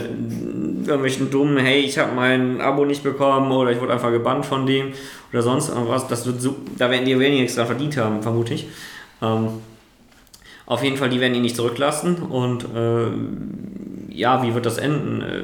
irgendwelchen 0.87 1.30
dummen, 1.30 1.59
hey, 1.59 1.80
ich 1.80 1.99
habe 1.99 2.14
mein 2.14 2.61
Abo 2.61 2.84
nicht 2.84 3.03
bekommen 3.03 3.53
oder 3.53 3.70
ich 3.70 3.80
wurde 3.80 3.93
einfach 3.93 4.11
gebannt 4.11 4.47
von 4.47 4.66
dem 4.66 4.93
oder 5.32 5.43
sonst 5.43 5.68
irgendwas. 5.68 6.09
Das 6.09 6.26
wird 6.26 6.41
so, 6.41 6.57
da 6.78 6.91
werden 6.91 7.05
die 7.05 7.18
weniger 7.18 7.43
extra 7.43 7.66
verdient 7.66 7.97
haben, 7.97 8.22
vermute 8.22 8.55
ich. 8.55 8.66
Ähm, 9.20 9.49
auf 10.64 10.82
jeden 10.82 10.97
Fall, 10.97 11.11
die 11.11 11.20
werden 11.20 11.34
ihn 11.34 11.43
nicht 11.43 11.57
zurücklassen 11.57 12.16
und 12.16 12.64
äh, 12.74 14.14
ja, 14.14 14.43
wie 14.43 14.55
wird 14.55 14.66
das 14.66 14.78
enden? 14.78 15.22
Äh, 15.22 15.43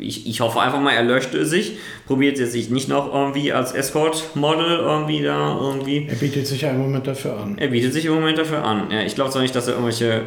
Ich, 0.00 0.26
ich 0.26 0.40
hoffe 0.40 0.60
einfach 0.60 0.80
mal, 0.80 0.92
er 0.94 1.02
löschte 1.04 1.44
sich, 1.44 1.76
probiert 2.06 2.38
jetzt 2.38 2.52
sich 2.52 2.70
nicht 2.70 2.88
noch 2.88 3.12
irgendwie 3.12 3.52
als 3.52 3.72
Escort-Model 3.72 4.78
irgendwie 4.78 5.22
da 5.22 5.58
irgendwie. 5.60 6.06
Er 6.08 6.16
bietet 6.16 6.46
sich 6.46 6.62
ja 6.62 6.70
im 6.70 6.78
Moment 6.78 7.06
dafür 7.06 7.36
an. 7.36 7.58
Er 7.58 7.68
bietet 7.68 7.92
sich 7.92 8.04
im 8.06 8.14
Moment 8.14 8.38
dafür 8.38 8.64
an. 8.64 8.90
Ja, 8.90 9.02
ich 9.02 9.14
glaube 9.14 9.30
zwar 9.30 9.42
nicht, 9.42 9.54
dass 9.54 9.66
er 9.66 9.74
irgendwelche 9.74 10.22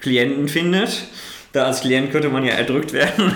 Klienten 0.00 0.48
findet. 0.48 1.08
Da 1.52 1.64
als 1.64 1.80
Klient 1.80 2.10
könnte 2.12 2.28
man 2.28 2.44
ja 2.44 2.52
erdrückt 2.52 2.92
werden. 2.92 3.34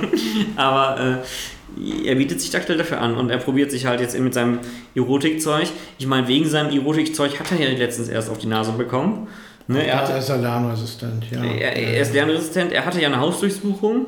Aber 0.56 1.00
äh, 1.00 2.08
er 2.08 2.14
bietet 2.14 2.40
sich 2.40 2.56
aktuell 2.56 2.78
dafür 2.78 3.00
an 3.00 3.16
und 3.16 3.30
er 3.30 3.38
probiert 3.38 3.70
sich 3.70 3.86
halt 3.86 4.00
jetzt 4.00 4.18
mit 4.18 4.34
seinem 4.34 4.60
Erotikzeug. 4.94 5.68
Ich 5.98 6.06
meine, 6.06 6.28
wegen 6.28 6.48
seinem 6.48 6.76
Erotikzeug 6.76 7.38
hat 7.38 7.52
er 7.52 7.58
ja 7.58 7.76
letztens 7.76 8.08
erst 8.08 8.30
auf 8.30 8.38
die 8.38 8.46
Nase 8.46 8.72
bekommen. 8.72 9.28
Ne, 9.68 9.80
er 9.80 9.86
Ja, 9.86 10.00
hatte, 10.00 10.12
er 10.12 10.18
ist 10.18 10.28
ja 10.28 10.36
lernresistent, 10.36 11.24
ja. 11.30 11.42
er, 11.42 11.76
er 11.76 12.00
ist 12.00 12.14
lernresistent. 12.14 12.72
Er 12.72 12.86
hatte 12.86 13.00
ja 13.00 13.08
eine 13.08 13.18
Hausdurchsuchung, 13.18 14.06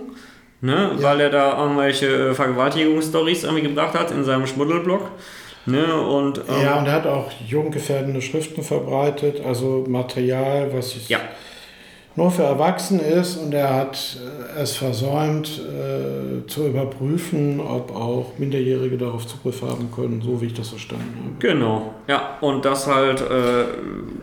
ne, 0.60 0.92
weil 0.98 1.20
er 1.20 1.30
da 1.30 1.60
irgendwelche 1.60 2.06
äh, 2.30 2.34
Vergewaltigungsstories 2.34 3.42
irgendwie 3.42 3.64
gebracht 3.64 3.94
hat 3.94 4.12
in 4.12 4.24
seinem 4.24 4.46
Schmuddelblog. 4.46 5.10
Ne, 5.66 6.00
und, 6.00 6.38
ähm, 6.38 6.62
Ja, 6.62 6.78
und 6.78 6.86
er 6.86 6.92
hat 6.92 7.06
auch 7.06 7.30
jugendgefährdende 7.46 8.22
Schriften 8.22 8.62
verbreitet, 8.62 9.44
also 9.44 9.84
Material, 9.86 10.70
was 10.72 10.94
ja. 11.08 11.18
Nur 12.18 12.30
für 12.30 12.42
Erwachsene 12.42 13.00
ist. 13.00 13.36
Und 13.36 13.54
er 13.54 13.74
hat 13.74 14.18
äh, 14.56 14.60
es 14.60 14.76
versäumt 14.76 15.48
äh, 15.60 16.46
zu 16.46 16.66
überprüfen, 16.66 17.60
ob 17.60 17.94
auch 17.94 18.32
Minderjährige 18.36 18.98
darauf 18.98 19.26
Zugriff 19.26 19.62
haben 19.62 19.90
können, 19.94 20.20
so 20.20 20.42
wie 20.42 20.46
ich 20.46 20.54
das 20.54 20.68
verstanden 20.68 21.16
habe. 21.16 21.34
Genau, 21.38 21.94
ja, 22.06 22.36
und 22.40 22.64
das 22.64 22.86
halt 22.86 23.20
äh, 23.20 23.64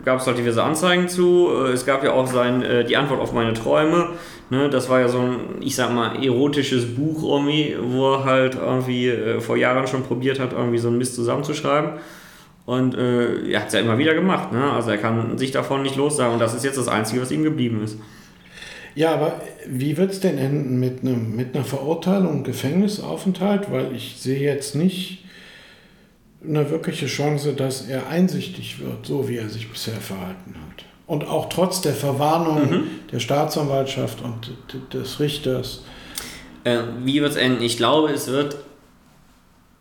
gab 0.04 0.20
es 0.20 0.26
halt 0.26 0.38
diverse 0.38 0.62
Anzeigen 0.62 1.08
zu. 1.08 1.48
Äh, 1.50 1.72
es 1.72 1.84
gab 1.84 2.04
ja 2.04 2.12
auch 2.12 2.26
sein, 2.26 2.62
äh, 2.62 2.84
die 2.84 2.96
Antwort 2.96 3.20
auf 3.20 3.32
meine 3.32 3.54
Träume. 3.54 4.10
Ne, 4.48 4.70
das 4.70 4.88
war 4.88 5.00
ja 5.00 5.08
so 5.08 5.18
ein, 5.18 5.38
ich 5.60 5.74
sag 5.74 5.92
mal, 5.92 6.22
erotisches 6.24 6.94
Buch 6.94 7.24
irgendwie, 7.24 7.74
wo 7.80 8.12
er 8.12 8.24
halt 8.24 8.54
irgendwie 8.54 9.08
äh, 9.08 9.40
vor 9.40 9.56
Jahren 9.56 9.88
schon 9.88 10.04
probiert 10.04 10.38
hat, 10.38 10.52
irgendwie 10.52 10.78
so 10.78 10.86
ein 10.86 10.98
Mist 10.98 11.16
zusammenzuschreiben. 11.16 11.94
Und 12.66 12.94
äh, 12.96 13.48
er 13.48 13.60
hat 13.60 13.68
es 13.68 13.74
ja 13.74 13.80
immer 13.80 13.96
wieder 13.96 14.14
gemacht. 14.14 14.52
Ne? 14.52 14.72
Also 14.72 14.90
er 14.90 14.98
kann 14.98 15.38
sich 15.38 15.52
davon 15.52 15.82
nicht 15.82 15.96
lossagen. 15.96 16.34
Und 16.34 16.40
das 16.40 16.52
ist 16.52 16.64
jetzt 16.64 16.76
das 16.76 16.88
Einzige, 16.88 17.22
was 17.22 17.30
ihm 17.30 17.44
geblieben 17.44 17.82
ist. 17.82 17.96
Ja, 18.96 19.14
aber 19.14 19.40
wie 19.68 19.96
wird 19.96 20.10
es 20.10 20.20
denn 20.20 20.36
enden 20.36 20.80
mit, 20.80 21.02
einem, 21.02 21.36
mit 21.36 21.54
einer 21.54 21.64
Verurteilung 21.64 22.38
und 22.38 22.44
Gefängnisaufenthalt? 22.44 23.70
Weil 23.70 23.94
ich 23.94 24.16
sehe 24.18 24.40
jetzt 24.40 24.74
nicht 24.74 25.24
eine 26.44 26.68
wirkliche 26.70 27.06
Chance, 27.06 27.52
dass 27.52 27.82
er 27.88 28.08
einsichtig 28.08 28.80
wird, 28.80 29.06
so 29.06 29.28
wie 29.28 29.36
er 29.36 29.48
sich 29.48 29.70
bisher 29.70 29.94
verhalten 29.96 30.54
hat. 30.54 30.84
Und 31.06 31.28
auch 31.28 31.48
trotz 31.48 31.82
der 31.82 31.92
Verwarnung 31.94 32.70
Mhm. 32.70 32.82
der 33.12 33.20
Staatsanwaltschaft 33.20 34.22
und 34.22 34.56
des 34.92 35.20
Richters. 35.20 35.84
Äh, 36.64 36.78
wie 37.04 37.20
wird 37.20 37.30
es 37.30 37.36
enden? 37.36 37.62
Ich 37.62 37.76
glaube, 37.76 38.10
es 38.10 38.26
wird. 38.26 38.56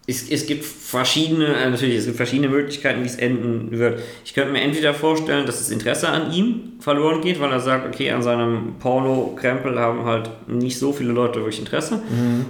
Es, 0.07 0.29
es 0.29 0.45
gibt 0.45 0.63
verschiedene, 0.63 1.47
äh, 1.47 1.69
natürlich, 1.69 1.95
es 1.95 2.05
gibt 2.05 2.17
verschiedene 2.17 2.49
Möglichkeiten, 2.49 3.01
wie 3.01 3.07
es 3.07 3.15
enden 3.15 3.71
wird. 3.71 4.01
Ich 4.23 4.35
könnte 4.35 4.51
mir 4.51 4.61
entweder 4.61 4.93
vorstellen, 4.93 5.47
dass 5.47 5.57
das 5.57 5.71
Interesse 5.71 6.09
an 6.09 6.31
ihm 6.31 6.73
verloren 6.79 7.21
geht, 7.21 7.39
weil 7.39 7.51
er 7.51 7.59
sagt, 7.59 7.87
okay, 7.87 8.11
an 8.11 8.21
seinem 8.21 8.75
Porno-Krempel 8.79 9.79
haben 9.79 10.05
halt 10.05 10.29
nicht 10.47 10.77
so 10.77 10.93
viele 10.93 11.11
Leute 11.11 11.39
wirklich 11.39 11.57
Interesse, 11.59 12.03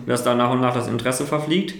dass 0.05 0.23
da 0.25 0.35
nach 0.35 0.51
und 0.51 0.59
nach 0.59 0.73
das 0.73 0.87
Interesse 0.89 1.25
verfliegt. 1.25 1.75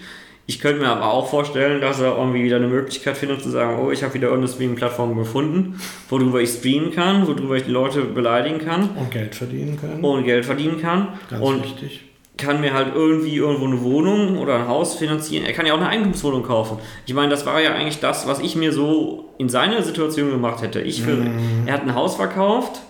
Ich 0.47 0.59
könnte 0.61 0.79
mir 0.81 0.89
aber 0.89 1.11
auch 1.11 1.27
vorstellen, 1.29 1.81
dass 1.81 1.99
er 1.99 2.15
irgendwie 2.17 2.43
wieder 2.43 2.57
eine 2.57 2.67
Möglichkeit 2.67 3.17
findet 3.17 3.41
zu 3.41 3.49
sagen, 3.49 3.79
oh, 3.83 3.91
ich 3.91 4.03
habe 4.03 4.13
wieder 4.13 4.27
irgendeine 4.27 4.53
Streaming-Plattform 4.53 5.17
gefunden, 5.17 5.79
worüber 6.07 6.39
ich 6.39 6.51
streamen 6.51 6.91
kann, 6.93 7.27
worüber 7.27 7.55
ich 7.57 7.63
die 7.63 7.71
Leute 7.71 8.01
beleidigen 8.01 8.59
kann 8.59 8.91
Und 8.95 9.11
Geld 9.11 9.33
verdienen 9.35 9.77
können. 9.77 10.01
und 10.03 10.23
Geld 10.23 10.45
verdienen 10.45 10.79
kann. 10.79 11.09
Ganz 11.29 11.43
und 11.43 11.63
wichtig. 11.63 12.04
Kann 12.37 12.61
mir 12.61 12.73
halt 12.73 12.95
irgendwie 12.95 13.35
irgendwo 13.37 13.65
eine 13.65 13.81
Wohnung 13.81 14.37
oder 14.37 14.55
ein 14.55 14.67
Haus 14.67 14.95
finanzieren. 14.95 15.45
Er 15.45 15.53
kann 15.53 15.65
ja 15.65 15.73
auch 15.73 15.77
eine 15.77 15.89
Eigentumswohnung 15.89 16.43
kaufen. 16.43 16.79
Ich 17.05 17.13
meine, 17.13 17.29
das 17.29 17.45
war 17.45 17.61
ja 17.61 17.73
eigentlich 17.73 17.99
das, 17.99 18.27
was 18.27 18.39
ich 18.39 18.55
mir 18.55 18.73
so 18.73 19.29
in 19.37 19.49
seiner 19.49 19.81
Situation 19.81 20.31
gemacht 20.31 20.61
hätte. 20.61 20.81
Ich 20.81 21.01
für, 21.01 21.17
Er 21.65 21.73
hat 21.73 21.83
ein 21.83 21.95
Haus 21.95 22.15
verkauft, 22.15 22.81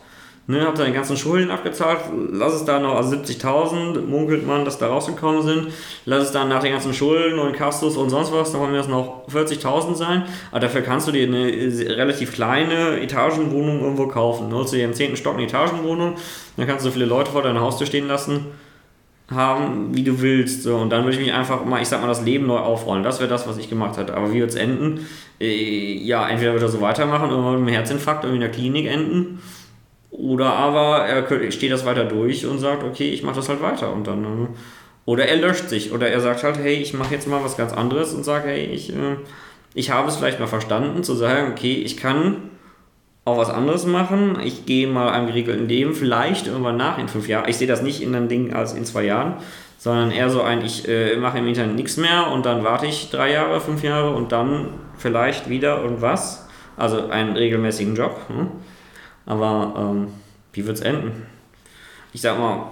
ne, 0.48 0.66
hat 0.66 0.78
seine 0.78 0.94
ganzen 0.94 1.16
Schulden 1.16 1.52
abgezahlt. 1.52 2.00
Lass 2.32 2.54
es 2.54 2.66
da 2.66 2.80
noch, 2.80 2.96
also 2.96 3.16
70.000, 3.16 4.02
munkelt 4.02 4.48
man, 4.48 4.66
dass 4.66 4.80
da 4.80 4.88
rausgekommen 4.88 5.44
sind. 5.44 5.68
Lass 6.06 6.24
es 6.24 6.32
dann 6.32 6.50
nach 6.50 6.62
den 6.62 6.72
ganzen 6.72 6.94
Schulden 6.94 7.38
und 7.38 7.54
Kastus 7.54 7.98
und 7.98 8.10
sonst 8.10 8.34
was, 8.34 8.52
dann 8.52 8.62
wollen 8.62 8.72
wir 8.72 8.80
das 8.80 8.88
noch 8.88 9.28
40.000 9.28 9.94
sein. 9.94 10.24
Aber 10.50 10.62
dafür 10.62 10.82
kannst 10.82 11.08
du 11.08 11.12
dir 11.12 11.28
eine 11.28 11.52
äh, 11.52 11.94
relativ 11.94 12.34
kleine 12.34 13.00
Etagenwohnung 13.00 13.82
irgendwo 13.82 14.08
kaufen. 14.08 14.52
Holst 14.52 14.74
du 14.74 14.78
dir 14.78 14.86
im 14.86 14.94
10. 14.94 15.18
Stock 15.18 15.36
eine 15.36 15.44
Etagenwohnung, 15.44 16.16
dann 16.58 16.66
kannst 16.66 16.84
du 16.84 16.90
so 16.90 16.94
viele 16.94 17.06
Leute 17.06 17.30
vor 17.30 17.44
deiner 17.44 17.62
Haustür 17.62 17.86
stehen 17.86 18.08
lassen 18.08 18.48
haben, 19.32 19.96
wie 19.96 20.04
du 20.04 20.22
willst. 20.22 20.64
So. 20.64 20.78
Und 20.78 20.90
dann 20.92 21.04
würde 21.04 21.18
ich 21.18 21.24
mich 21.24 21.34
einfach 21.34 21.66
mal, 21.66 21.82
ich 21.82 21.88
sag 21.88 22.02
mal, 22.02 22.08
das 22.08 22.24
Leben 22.24 22.48
neu 22.48 22.58
aufrollen. 22.58 23.04
Das 23.04 23.20
wäre 23.20 23.30
das, 23.30 23.48
was 23.48 23.58
ich 23.58 23.70
gemacht 23.70 23.98
hätte. 23.98 24.16
Aber 24.16 24.32
wie 24.34 24.40
wird 24.40 24.52
es 24.52 24.56
enden? 24.56 25.08
Äh, 25.40 25.98
ja, 25.98 26.28
entweder 26.30 26.54
wird 26.54 26.64
er 26.64 26.70
so 26.70 26.82
weitermachen, 26.82 27.30
irgendwann 27.30 27.54
mit 27.54 27.62
einem 27.68 27.76
Herzinfarkt 27.76 28.24
irgendwie 28.24 28.44
in 28.44 28.52
der 28.52 28.52
Klinik 28.52 28.86
enden. 28.88 29.42
Oder 30.12 30.54
aber 30.54 31.06
er 31.06 31.52
steht 31.52 31.72
das 31.72 31.86
weiter 31.86 32.06
durch 32.06 32.46
und 32.46 32.60
sagt, 32.60 32.84
okay, 32.84 33.10
ich 33.10 33.24
mache 33.24 33.36
das 33.36 33.50
halt 33.50 33.62
weiter. 33.62 33.92
Und 33.92 34.08
dann. 34.08 34.24
äh, 34.24 34.48
Oder 35.06 35.28
er 35.28 35.38
löscht 35.38 35.70
sich. 35.70 35.92
Oder 35.92 36.10
er 36.10 36.22
sagt 36.22 36.44
halt, 36.44 36.58
hey, 36.58 36.76
ich 36.76 36.94
mache 36.94 37.14
jetzt 37.14 37.28
mal 37.28 37.44
was 37.44 37.58
ganz 37.58 37.74
anderes 37.74 38.14
und 38.14 38.24
sagt, 38.24 38.46
hey, 38.46 38.66
ich, 38.66 38.94
äh, 38.94 39.18
ich 39.74 39.92
habe 39.92 40.08
es 40.08 40.16
vielleicht 40.16 40.40
mal 40.40 40.48
verstanden, 40.48 41.04
zu 41.04 41.16
sagen, 41.16 41.52
okay, 41.52 41.74
ich 41.74 41.98
kann 41.98 42.52
auch 43.26 43.38
was 43.38 43.50
anderes 43.50 43.86
machen. 43.86 44.38
Ich 44.44 44.66
gehe 44.66 44.88
mal 44.88 45.10
einem 45.10 45.28
geregelten 45.28 45.68
Leben, 45.68 45.96
vielleicht 45.96 46.48
irgendwann 46.48 46.78
nach 46.78 47.00
in 47.00 47.08
fünf 47.08 47.28
Jahren. 47.28 47.50
Ich 47.50 47.58
sehe 47.58 47.68
das 47.68 47.82
nicht 47.82 48.02
in 48.02 48.16
einem 48.16 48.30
Ding 48.30 48.54
als 48.54 48.74
in 48.74 48.86
zwei 48.86 49.04
Jahren, 49.04 49.34
sondern 49.80 50.12
eher 50.12 50.30
so 50.30 50.42
ein, 50.42 50.64
ich 50.64 50.88
äh, 50.88 51.18
mache 51.18 51.40
im 51.40 51.48
Internet 51.48 51.76
nichts 51.76 51.98
mehr 51.98 52.32
und 52.32 52.46
dann 52.46 52.64
warte 52.64 52.86
ich 52.86 53.10
drei 53.10 53.32
Jahre, 53.32 53.60
fünf 53.60 53.84
Jahre 53.84 54.16
und 54.16 54.32
dann 54.32 54.70
vielleicht 54.98 55.50
wieder 55.50 55.82
irgendwas. 55.82 56.48
Also 56.78 57.08
einen 57.08 57.36
regelmäßigen 57.36 57.96
Job. 57.96 58.20
Hm? 58.28 58.48
Aber 59.26 59.74
ähm, 59.78 60.08
wie 60.54 60.66
wird 60.68 60.78
es 60.78 60.84
enden? 60.84 61.26
Ich 62.14 62.22
sag 62.22 62.38
mal, 62.38 62.68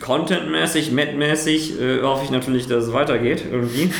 contentmäßig, 0.00 0.92
metmäßig 0.92 1.80
äh, 1.80 2.02
hoffe 2.02 2.24
ich 2.24 2.30
natürlich, 2.30 2.66
dass 2.66 2.84
es 2.84 2.92
weitergeht 2.92 3.44
irgendwie. 3.50 3.92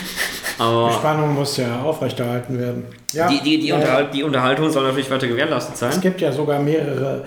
Die 0.58 0.62
Aber 0.62 0.92
Spannung 0.92 1.34
muss 1.34 1.56
ja 1.56 1.80
aufrechterhalten 1.82 2.58
werden. 2.58 2.84
Ja, 3.12 3.28
die, 3.28 3.40
die, 3.40 3.60
die, 3.60 3.68
ja. 3.68 3.76
Unterhalt, 3.76 4.14
die 4.14 4.22
Unterhaltung 4.22 4.70
soll 4.70 4.84
natürlich 4.84 5.10
weiter 5.10 5.26
gewährleistet 5.26 5.76
sein. 5.76 5.90
Es 5.90 6.00
gibt 6.00 6.20
ja 6.20 6.32
sogar 6.32 6.58
mehrere, 6.60 7.24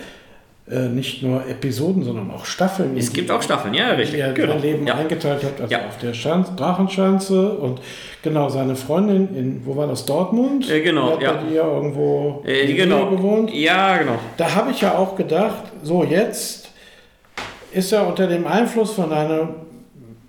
äh, 0.70 0.88
nicht 0.88 1.22
nur 1.22 1.46
Episoden, 1.48 2.04
sondern 2.04 2.32
auch 2.32 2.46
Staffeln. 2.46 2.98
Es 2.98 3.14
gibt 3.14 3.30
auch 3.30 3.42
Staffeln, 3.42 3.74
ja, 3.74 3.90
richtig. 3.92 4.18
wie 4.18 4.22
er 4.22 4.34
Genau. 4.34 4.58
Leben 4.58 4.88
ja. 4.88 4.96
eingeteilt 4.96 5.44
hat, 5.44 5.62
also 5.62 5.72
Ja. 5.72 5.86
auf 5.88 5.98
der 6.00 6.14
Schanz, 6.14 6.56
Drachenschanze 6.56 7.50
und 7.52 7.80
genau 8.24 8.50
seine 8.50 8.76
Freundin 8.76 9.36
in, 9.36 9.62
wo 9.66 9.76
war 9.76 9.88
das, 9.88 10.06
Dortmund? 10.06 10.70
Äh, 10.70 10.82
genau, 10.82 11.18
Die 11.18 11.28
hat 11.28 11.36
ja. 11.36 11.42
bei 11.44 11.50
dir 11.50 11.62
irgendwo 11.64 12.44
Äh, 12.46 12.66
die, 12.68 12.74
genau. 12.76 13.08
Gewohnt. 13.12 13.54
Ja, 13.54 13.98
genau. 13.98 14.18
Da 14.38 14.56
habe 14.56 14.72
ich 14.72 14.82
ja 14.82 14.98
auch 14.98 15.16
gedacht, 15.16 15.64
so 15.84 16.04
jetzt 16.04 16.70
ist 17.72 17.92
er 17.92 18.08
unter 18.08 18.26
dem 18.28 18.48
Einfluss 18.48 18.94
von 18.94 19.12
einer 19.12 19.50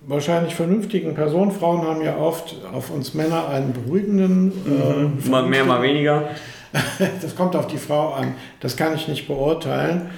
wahrscheinlich 0.07 0.55
vernünftigen 0.55 1.15
Person. 1.15 1.51
Frauen 1.51 1.87
haben 1.87 2.03
ja 2.03 2.17
oft 2.17 2.57
auf 2.73 2.91
uns 2.91 3.15
Männer 3.15 3.49
einen 3.49 3.73
beruhigenden. 3.73 4.53
äh, 4.67 5.29
Mal 5.29 5.47
mehr, 5.47 5.65
mal 5.65 5.83
weniger. 5.83 6.29
das 7.23 7.35
kommt 7.35 7.57
auf 7.57 7.67
die 7.67 7.79
Frau 7.79 8.13
an. 8.13 8.35
Das 8.61 8.77
kann 8.77 8.95
ich 8.95 9.09
nicht 9.09 9.27
beurteilen. 9.27 10.11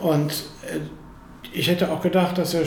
Und 0.00 0.30
äh, 0.30 0.80
ich 1.52 1.68
hätte 1.68 1.90
auch 1.90 2.00
gedacht, 2.00 2.38
dass 2.38 2.54
er 2.54 2.64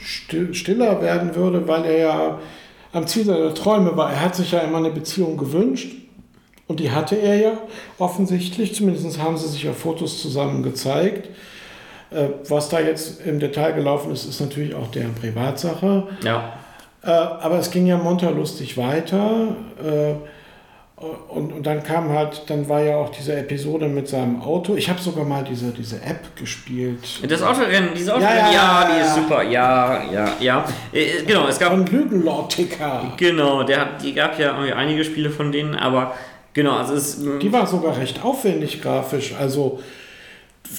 stiller 0.00 1.00
werden 1.00 1.34
würde, 1.34 1.66
weil 1.66 1.84
er 1.84 1.98
ja 1.98 2.38
am 2.92 3.06
Ziel 3.06 3.24
seiner 3.24 3.54
Träume 3.54 3.96
war. 3.96 4.12
Er 4.12 4.20
hat 4.20 4.36
sich 4.36 4.52
ja 4.52 4.60
immer 4.60 4.78
eine 4.78 4.90
Beziehung 4.90 5.36
gewünscht. 5.36 5.92
Und 6.66 6.80
die 6.80 6.90
hatte 6.90 7.16
er 7.16 7.36
ja 7.36 7.52
offensichtlich. 7.98 8.74
Zumindest 8.74 9.18
haben 9.20 9.36
sie 9.36 9.48
sich 9.48 9.68
auf 9.68 9.78
Fotos 9.78 10.20
zusammen 10.20 10.62
gezeigt. 10.62 11.28
Äh, 12.14 12.28
Was 12.48 12.68
da 12.68 12.80
jetzt 12.80 13.20
im 13.26 13.38
Detail 13.40 13.72
gelaufen 13.72 14.12
ist, 14.12 14.24
ist 14.26 14.40
natürlich 14.40 14.74
auch 14.74 14.90
deren 14.90 15.14
Privatsache. 15.14 16.04
Ja. 16.22 16.52
Äh, 17.02 17.10
aber 17.10 17.58
es 17.58 17.70
ging 17.70 17.86
ja 17.86 17.96
munter 17.96 18.30
lustig 18.30 18.78
weiter. 18.78 19.56
Äh, 19.82 20.14
und, 21.28 21.52
und 21.52 21.66
dann 21.66 21.82
kam 21.82 22.10
halt, 22.10 22.42
dann 22.46 22.68
war 22.68 22.80
ja 22.80 22.96
auch 22.96 23.10
diese 23.10 23.34
Episode 23.36 23.88
mit 23.88 24.08
seinem 24.08 24.40
Auto. 24.40 24.76
Ich 24.76 24.88
habe 24.88 25.00
sogar 25.00 25.24
mal 25.24 25.42
diese, 25.44 25.72
diese 25.72 25.96
App 25.96 26.36
gespielt. 26.36 27.00
Das 27.28 27.42
Autorennen, 27.42 27.90
diese 27.96 28.14
Autorennen, 28.14 28.38
Ja, 28.38 28.52
ja, 28.52 28.88
ja, 28.88 28.90
die 28.94 29.00
ist 29.00 29.14
super. 29.16 29.42
Ja, 29.42 30.02
ja, 30.10 30.32
ja. 30.40 30.64
Äh, 30.92 31.24
Genau, 31.26 31.48
es 31.48 31.58
gab 31.58 31.70
Von 31.72 31.84
Lügenlord-Ticker. 31.84 33.12
Genau, 33.16 33.64
der 33.64 33.80
hat, 33.80 34.02
die 34.02 34.14
gab 34.14 34.38
ja 34.38 34.54
einige 34.56 35.04
Spiele 35.04 35.30
von 35.30 35.50
denen, 35.50 35.74
aber 35.74 36.14
genau, 36.54 36.76
also 36.76 36.94
es 36.94 37.16
ist. 37.16 37.26
Die 37.42 37.52
war 37.52 37.66
sogar 37.66 37.98
recht 37.98 38.24
aufwendig 38.24 38.80
grafisch. 38.80 39.34
Also 39.38 39.80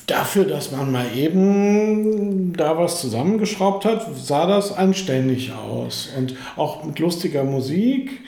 dafür, 0.08 0.46
dass 0.46 0.72
man 0.72 0.92
mal 0.92 1.06
eben 1.16 2.54
da 2.54 2.78
was 2.78 3.02
zusammengeschraubt 3.02 3.86
hat, 3.86 4.08
sah 4.18 4.46
das 4.48 4.72
anständig 4.76 5.52
aus. 5.54 6.10
Und 6.18 6.36
auch 6.56 6.84
mit 6.84 7.00
lustiger 7.00 7.44
Musik, 7.44 8.22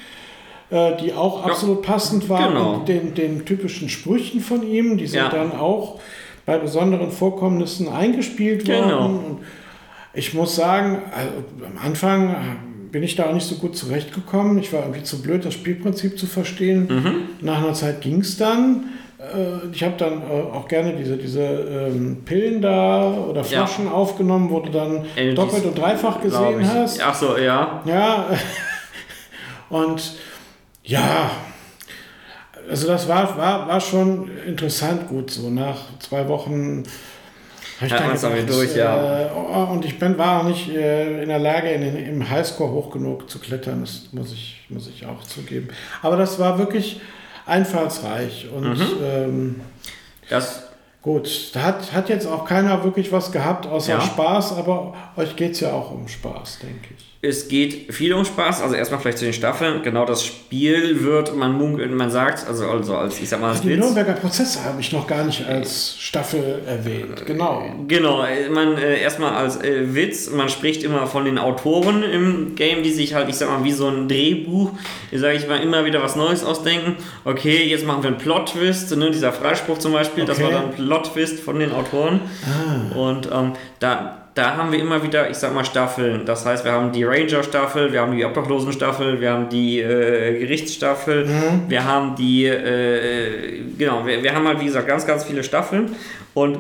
äh, 0.70 0.97
die 0.97 1.14
auch 1.14 1.45
Ja, 1.45 1.51
absolut 1.51 1.82
passend 1.82 2.30
war. 2.30 2.47
genau. 2.49 2.74
Und 2.76 2.88
den, 2.88 3.14
den 3.14 3.45
typischen 3.45 3.89
Sprüchen 3.89 4.41
von 4.41 4.68
ihm, 4.68 4.97
die 4.97 5.08
sind 5.08 5.20
Ja. 5.20 5.30
dann 5.30 5.51
auch 5.51 5.99
bei 6.45 6.58
besonderen 6.58 7.12
Vorkommnissen 7.12 7.89
eingespielt 7.89 8.66
Genau. 8.66 9.01
worden. 9.01 9.18
Und 9.18 9.38
ich 10.14 10.34
muss 10.34 10.55
sagen, 10.55 10.99
also 11.16 11.32
am 11.66 11.84
Anfang 11.86 12.30
äh, 12.30 12.34
bin 12.91 13.03
ich 13.03 13.16
da 13.16 13.26
auch 13.30 13.34
nicht 13.34 13.45
so 13.47 13.55
gut 13.55 13.76
zurechtgekommen. 13.76 14.58
Ich 14.60 14.72
war 14.72 14.82
irgendwie 14.82 15.03
zu 15.03 15.22
blöd, 15.22 15.43
das 15.43 15.53
Spielprinzip 15.53 16.18
zu 16.18 16.26
verstehen. 16.26 16.88
Mhm. 16.89 17.45
Nach 17.45 17.58
einer 17.64 17.74
Zeit 17.74 18.01
ging 18.01 18.22
es 18.22 18.38
dann. 18.38 18.86
Äh, 19.20 19.68
Ich 19.72 19.84
habe 19.84 19.95
dann 19.97 20.22
äh, 20.22 20.26
auch 20.53 20.68
gerne 20.68 20.93
diese, 20.95 21.18
diese 21.18 21.41
ähm, 21.41 22.24
Pillen 22.26 22.61
da 22.61 23.09
oder 23.11 23.41
Ja. 23.41 23.65
Flaschen 23.65 23.88
aufgenommen, 23.88 24.49
wo 24.49 24.59
du 24.59 24.70
dann 24.72 25.05
Äh, 25.15 25.34
doppelt 25.34 25.63
dies- 25.63 25.70
und 25.70 25.78
dreifach 25.78 26.22
gesehen 26.22 26.68
hast. 26.74 27.01
Ach 27.03 27.15
so, 27.15 27.38
ja. 27.38 27.82
Ja, 27.86 28.26
und 29.70 30.13
ja, 30.84 31.32
also 32.70 32.88
das 32.88 33.07
war, 33.07 33.38
war, 33.38 33.68
war 33.68 33.80
schon 33.82 34.30
interessant 34.45 35.07
gut 35.09 35.32
so. 35.32 35.49
Nach 35.49 35.78
zwei 35.99 36.28
Wochen 36.28 36.84
habe 37.78 37.86
ich 37.88 37.93
Hat 37.93 37.99
dann 38.24 38.34
gedacht, 38.36 38.49
durch, 38.49 38.76
ja. 38.76 39.24
äh, 39.24 39.30
oh, 39.36 39.72
und 39.72 39.86
ich 39.86 39.99
bin, 39.99 40.18
war 40.18 40.41
auch 40.41 40.43
nicht 40.45 40.70
äh, 40.70 41.22
in 41.24 41.30
der 41.30 41.39
Lage, 41.39 41.70
in 41.70 41.82
den, 41.82 41.95
im 41.95 42.30
Highscore 42.30 42.72
hoch 42.72 42.89
genug 42.91 43.30
zu 43.30 43.39
klettern. 43.39 43.82
Das 43.82 44.09
muss 44.11 44.32
ich, 44.34 44.65
muss 44.70 44.88
ich 44.88 45.05
auch 45.05 45.24
zugeben. 45.24 45.70
Aber 46.01 46.18
das 46.18 46.39
war 46.39 46.57
wirklich 46.57 46.99
einfallsreich 47.48 48.48
und 48.56 48.64
Mhm. 48.78 48.86
ähm, 49.04 49.62
Das, 50.30 50.64
gut. 51.02 51.56
Da 51.56 51.62
hat, 51.64 51.93
hat 51.93 52.10
jetzt 52.10 52.28
auch 52.28 52.45
keiner 52.45 52.84
wirklich 52.84 53.12
was 53.12 53.32
gehabt 53.32 53.66
außer 53.66 53.93
Ja. 53.93 54.02
Spaß, 54.02 54.58
aber 54.58 54.93
euch 55.16 55.36
geht 55.36 55.54
es 55.54 55.62
ja 55.62 55.72
auch 55.72 55.91
um 55.91 56.08
Spaß, 56.08 56.60
denke 56.60 56.89
ich. 56.98 57.07
Es 57.28 57.47
geht 57.47 57.93
viel 57.93 58.13
um 58.13 58.25
Spaß. 58.25 58.61
Also 58.61 58.75
erstmal 58.75 58.99
vielleicht 59.01 59.17
zu 59.17 59.25
den 59.25 59.34
Staffeln. 59.34 59.84
Genau 59.84 60.05
das 60.05 60.25
Spiel 60.25 61.03
wird, 61.03 61.36
man 61.36 61.53
munkelt, 61.53 61.91
man 61.91 62.09
sagt, 62.09 62.47
also, 62.47 62.67
also 62.67 62.95
als, 62.95 63.19
ich 63.19 63.30
sag 63.30 63.41
mal, 63.41 63.51
als 63.51 63.61
Die 63.61 63.69
Witz. 63.69 63.80
Nürnberger 63.80 64.13
Prozesse 64.13 64.63
habe 64.63 64.80
ich 64.82 64.91
noch 64.91 65.05
gar 65.07 65.23
nicht 65.23 65.45
als 65.47 65.95
Staffel 65.99 66.61
erwähnt. 66.65 67.25
Genau. 67.25 67.63
Genau, 67.88 68.23
man 68.51 68.78
äh, 68.78 68.99
erstmal 69.01 69.34
als 69.34 69.57
äh, 69.61 69.93
Witz, 69.93 70.30
man 70.32 70.49
spricht 70.49 70.84
immer 70.84 71.07
von 71.07 71.25
den 71.25 71.38
Autoren 71.38 72.03
im 72.03 72.55
Game, 72.55 72.84
die 72.84 72.91
sich 72.91 73.13
halt, 73.13 73.30
ich 73.30 73.36
sag 73.36 73.49
mal, 73.49 73.63
wie 73.63 73.71
so 73.71 73.88
ein 73.88 74.07
Drehbuch, 74.07 74.71
sage 75.13 75.36
ich 75.38 75.47
mal, 75.47 75.57
immer 75.61 75.86
wieder 75.86 76.01
was 76.01 76.15
Neues 76.15 76.43
ausdenken. 76.43 76.95
Okay, 77.25 77.65
jetzt 77.67 77.86
machen 77.86 78.03
wir 78.03 78.09
einen 78.09 78.17
Plot-Twist, 78.17 78.95
ne, 78.97 79.11
dieser 79.11 79.34
Freispruch 79.34 79.78
zum 79.80 79.91
Beispiel, 79.93 80.25
das 80.25 80.39
war 80.39 80.47
Okay. 80.47 80.55
dann 80.55 80.65
ein 80.69 80.75
Plot-Twist 80.75 81.39
von 81.41 81.59
den 81.59 81.71
Autoren. 81.73 82.21
Und 82.95 83.30
ähm, 83.34 83.53
da, 83.80 84.26
da 84.38 84.55
haben 84.55 84.71
wir 84.71 84.79
immer 84.79 85.01
wieder, 85.01 85.29
ich 85.29 85.38
sag 85.38 85.53
mal, 85.53 85.65
Staffeln. 85.65 86.25
Das 86.25 86.45
heißt, 86.45 86.63
wir 86.63 86.71
haben 86.71 86.91
die 86.91 87.03
Ranger-Staffel, 87.03 87.91
wir 87.91 88.01
haben 88.01 88.15
die 88.15 88.23
Obdachlosen-Staffel, 88.23 89.19
wir 89.19 89.31
haben 89.31 89.49
die 89.49 89.79
äh, 89.79 90.39
Gerichtsstaffel, 90.39 91.27
wir 91.67 91.83
haben 91.85 92.15
die 92.15 92.45
äh, 92.45 93.61
genau, 93.77 94.05
wir, 94.05 94.21
wir 94.21 94.35
haben 94.35 94.47
halt, 94.47 94.59
wie 94.59 94.65
gesagt, 94.65 94.88
ganz, 94.88 95.07
ganz 95.07 95.23
viele 95.23 95.43
Staffeln. 95.43 95.95
Und 96.33 96.59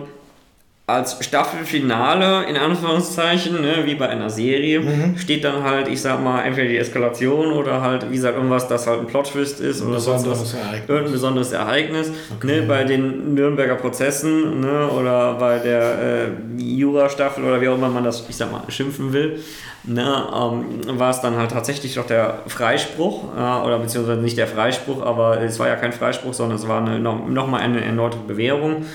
als 0.89 1.17
Staffelfinale, 1.21 2.45
in 2.45 2.55
Anführungszeichen, 2.55 3.61
ne, 3.61 3.79
wie 3.83 3.95
bei 3.95 4.07
einer 4.07 4.29
Serie, 4.29 4.79
Mhm. 4.79 5.17
steht 5.17 5.43
dann 5.43 5.61
halt, 5.63 5.89
ich 5.89 6.01
sag 6.01 6.23
mal, 6.23 6.43
entweder 6.43 6.69
die 6.69 6.77
Eskalation 6.77 7.51
oder 7.51 7.81
halt, 7.81 8.09
wie 8.09 8.15
gesagt, 8.15 8.37
irgendwas, 8.37 8.69
das 8.69 8.87
halt 8.87 9.01
ein 9.01 9.05
Plot-Twist 9.07 9.59
ist 9.59 9.81
oder 9.81 9.99
sonst 9.99 10.23
besonderes 10.23 10.53
was. 10.53 10.53
Ereignis. 10.53 10.87
Irgendein 10.89 11.11
besonderes 11.11 11.51
Ereignis. 11.51 12.11
Ne, 12.41 12.61
bei 12.61 12.85
den 12.85 13.33
Nürnberger 13.33 13.75
Prozessen 13.75 14.61
ne, 14.61 14.87
oder 14.87 15.33
bei 15.33 15.59
der 15.59 15.81
äh, 15.81 16.27
Jura-Staffel 16.57 17.43
oder 17.43 17.59
wie 17.59 17.67
auch 17.67 17.75
immer 17.75 17.89
man 17.89 18.05
das, 18.05 18.25
ich 18.29 18.37
sag 18.37 18.49
mal, 18.49 18.61
schimpfen 18.69 19.11
will, 19.11 19.39
ne, 19.83 20.23
ähm, 20.33 20.97
war 20.97 21.09
es 21.09 21.19
dann 21.19 21.35
halt 21.35 21.51
tatsächlich 21.51 21.95
doch 21.95 22.07
der 22.07 22.43
Freispruch, 22.47 23.25
äh, 23.35 23.65
oder 23.65 23.77
beziehungsweise 23.79 24.21
nicht 24.21 24.37
der 24.37 24.47
Freispruch, 24.47 25.05
aber 25.05 25.41
es 25.41 25.59
war 25.59 25.67
ja 25.67 25.75
kein 25.75 25.91
Freispruch, 25.91 26.33
sondern 26.33 26.57
es 26.57 26.65
war 26.65 26.79
eine, 26.79 26.97
noch, 26.97 27.27
noch 27.27 27.51
eine 27.51 27.83
erneute 27.83 28.17
Bewährung. 28.25 28.85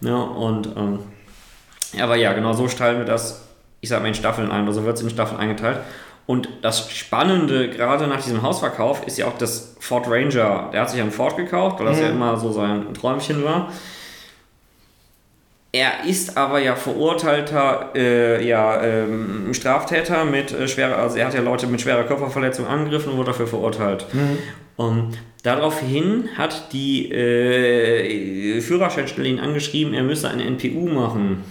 Ne, 0.00 0.16
und 0.24 0.68
ähm, 0.76 0.98
aber 2.00 2.16
ja, 2.16 2.32
genau 2.32 2.52
so 2.52 2.66
teilen 2.66 2.98
wir 2.98 3.04
das, 3.04 3.42
ich 3.80 3.88
sag 3.88 4.00
mal, 4.00 4.08
in 4.08 4.14
Staffeln 4.14 4.50
ein, 4.50 4.64
oder 4.64 4.72
so 4.72 4.84
wird 4.84 4.96
es 4.96 5.02
in 5.02 5.10
Staffeln 5.10 5.40
eingeteilt. 5.40 5.78
Und 6.26 6.48
das 6.62 6.90
Spannende, 6.90 7.68
gerade 7.68 8.06
nach 8.06 8.22
diesem 8.22 8.42
Hausverkauf, 8.42 9.06
ist 9.06 9.18
ja 9.18 9.26
auch 9.26 9.36
das 9.38 9.76
Ford 9.80 10.06
Ranger. 10.08 10.70
Der 10.72 10.82
hat 10.82 10.90
sich 10.90 11.00
einen 11.00 11.10
Ford 11.10 11.36
gekauft, 11.36 11.80
weil 11.80 11.86
das 11.86 12.00
ja 12.00 12.08
immer 12.08 12.36
so 12.36 12.52
sein 12.52 12.94
Träumchen 12.94 13.44
war. 13.44 13.72
Er 15.74 16.04
ist 16.06 16.36
aber 16.36 16.58
ja 16.60 16.76
verurteilter 16.76 17.92
äh, 17.94 18.46
ja, 18.46 18.82
ähm, 18.82 19.54
Straftäter 19.54 20.26
mit 20.26 20.52
äh, 20.52 20.68
schwerer, 20.68 20.98
also 20.98 21.16
er 21.16 21.26
hat 21.26 21.34
ja 21.34 21.40
Leute 21.40 21.66
mit 21.66 21.80
schwerer 21.80 22.04
Körperverletzung 22.04 22.66
angegriffen 22.66 23.12
und 23.12 23.16
wurde 23.18 23.30
dafür 23.30 23.46
verurteilt. 23.46 24.04
Und 24.76 25.18
daraufhin 25.42 26.28
hat 26.36 26.74
die 26.74 27.10
äh, 27.10 28.60
Führerscheinstelle 28.60 29.26
ihn 29.26 29.40
angeschrieben, 29.40 29.94
er 29.94 30.02
müsse 30.02 30.28
eine 30.28 30.44
NPU 30.44 30.88
machen. 30.88 31.42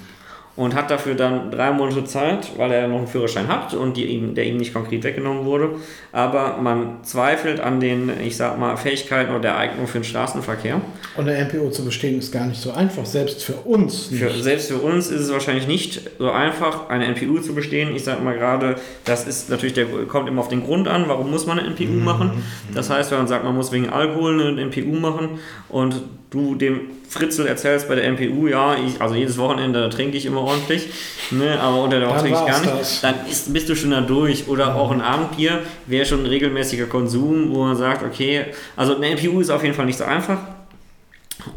Und 0.55 0.75
hat 0.75 0.91
dafür 0.91 1.15
dann 1.15 1.49
drei 1.49 1.71
Monate 1.71 2.03
Zeit, 2.03 2.51
weil 2.57 2.71
er 2.71 2.87
noch 2.87 2.97
einen 2.97 3.07
Führerschein 3.07 3.47
hat 3.47 3.73
und 3.73 3.95
die 3.95 4.05
ihm, 4.05 4.35
der 4.35 4.45
ihm 4.45 4.57
nicht 4.57 4.73
konkret 4.73 5.03
weggenommen 5.03 5.45
wurde. 5.45 5.75
Aber 6.11 6.57
man 6.57 7.03
zweifelt 7.03 7.61
an 7.61 7.79
den, 7.79 8.11
ich 8.21 8.35
sag 8.35 8.59
mal, 8.59 8.75
Fähigkeiten 8.75 9.31
oder 9.31 9.39
der 9.39 9.57
Eignung 9.57 9.87
für 9.87 9.99
den 9.99 10.03
Straßenverkehr. 10.03 10.81
Und 11.15 11.25
der 11.25 11.45
MPO 11.45 11.69
zu 11.69 11.85
bestehen 11.85 12.19
ist 12.19 12.33
gar 12.33 12.45
nicht 12.45 12.61
so 12.61 12.71
einfach, 12.71 13.05
selbst 13.05 13.43
für 13.43 13.53
uns. 13.53 14.07
Für, 14.07 14.29
selbst 14.29 14.69
für 14.69 14.77
uns 14.77 15.09
ist 15.09 15.21
es 15.21 15.31
wahrscheinlich 15.31 15.67
nicht 15.67 16.01
so 16.19 16.29
einfach, 16.29 16.89
eine 16.89 17.05
NPU 17.05 17.39
zu 17.39 17.55
bestehen. 17.55 17.95
Ich 17.95 18.03
sage 18.03 18.21
mal 18.21 18.35
gerade, 18.35 18.75
das 19.05 19.25
ist 19.27 19.49
natürlich, 19.49 19.73
der 19.73 19.85
kommt 19.85 20.27
immer 20.27 20.41
auf 20.41 20.49
den 20.49 20.63
Grund 20.63 20.87
an, 20.87 21.05
warum 21.07 21.31
muss 21.31 21.45
man 21.45 21.59
eine 21.59 21.67
NPU 21.69 21.93
machen. 21.93 22.43
Das 22.73 22.89
heißt, 22.89 23.11
wenn 23.11 23.19
man 23.19 23.27
sagt, 23.27 23.43
man 23.43 23.55
muss 23.55 23.71
wegen 23.71 23.89
Alkohol 23.89 24.41
eine 24.41 24.61
NPU 24.61 24.99
machen 24.99 25.39
und 25.69 26.01
du 26.31 26.55
dem 26.55 26.79
Fritzel 27.09 27.45
erzählst 27.45 27.87
bei 27.89 27.95
der 27.95 28.05
NPU, 28.05 28.47
ja, 28.47 28.75
ich, 28.75 28.99
also 29.01 29.15
jedes 29.15 29.37
Wochenende 29.37 29.89
trinke 29.89 30.17
ich 30.17 30.25
immer 30.25 30.41
ordentlich, 30.41 30.87
ne, 31.29 31.59
aber 31.59 31.83
unter 31.83 31.99
der 31.99 32.07
Woche 32.07 32.17
Dann 32.19 32.25
trinke 32.25 32.39
ich 32.39 32.51
gar 32.51 32.61
nicht, 32.61 32.79
das. 32.79 33.01
dann 33.01 33.15
ist, 33.29 33.53
bist 33.53 33.67
du 33.69 33.75
schon 33.75 33.91
da 33.91 34.01
durch. 34.01 34.47
Oder 34.47 34.75
auch 34.75 34.91
ein 34.91 35.01
Abendbier 35.01 35.59
wäre 35.85 36.05
schon 36.05 36.21
ein 36.21 36.25
regelmäßiger 36.27 36.85
Konsum, 36.85 37.53
wo 37.53 37.65
man 37.65 37.75
sagt, 37.75 38.03
okay, 38.03 38.45
also 38.77 38.95
eine 38.95 39.09
NPU 39.09 39.41
ist 39.41 39.49
auf 39.49 39.61
jeden 39.61 39.75
Fall 39.75 39.85
nicht 39.85 39.97
so 39.97 40.05
einfach. 40.05 40.39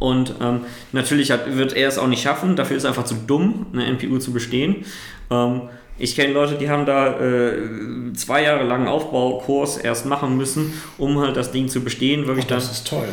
Und 0.01 0.35
ähm, 0.41 0.63
natürlich 0.93 1.31
hat, 1.31 1.57
wird 1.57 1.75
er 1.75 1.89
es 1.89 1.99
auch 1.99 2.09
nicht 2.09 2.23
schaffen, 2.23 2.57
dafür 2.57 2.77
ist 2.77 2.85
er 2.85 2.91
einfach 2.91 3.05
zu 3.05 3.15
dumm, 3.15 3.67
eine 3.73 3.85
NPU 3.87 4.19
zu 4.19 4.33
bestehen. 4.33 4.85
Ähm, 5.31 5.63
ich 5.99 6.17
kenne 6.17 6.33
Leute, 6.33 6.57
die 6.57 6.69
haben 6.69 6.87
da 6.87 7.21
äh, 7.21 7.53
zwei 8.17 8.43
Jahre 8.43 8.65
lang 8.65 8.89
Aufbaukurs 8.89 9.77
erst 9.77 10.07
machen 10.07 10.37
müssen, 10.37 10.73
um 10.99 11.21
halt 11.21 11.37
das 11.37 11.53
Ding 11.53 11.69
zu 11.69 11.83
bestehen. 11.83 12.27
Wirklich 12.27 12.47
dann, 12.47 12.59
Das 12.59 12.73
ist 12.73 12.89
teuer. 12.89 13.05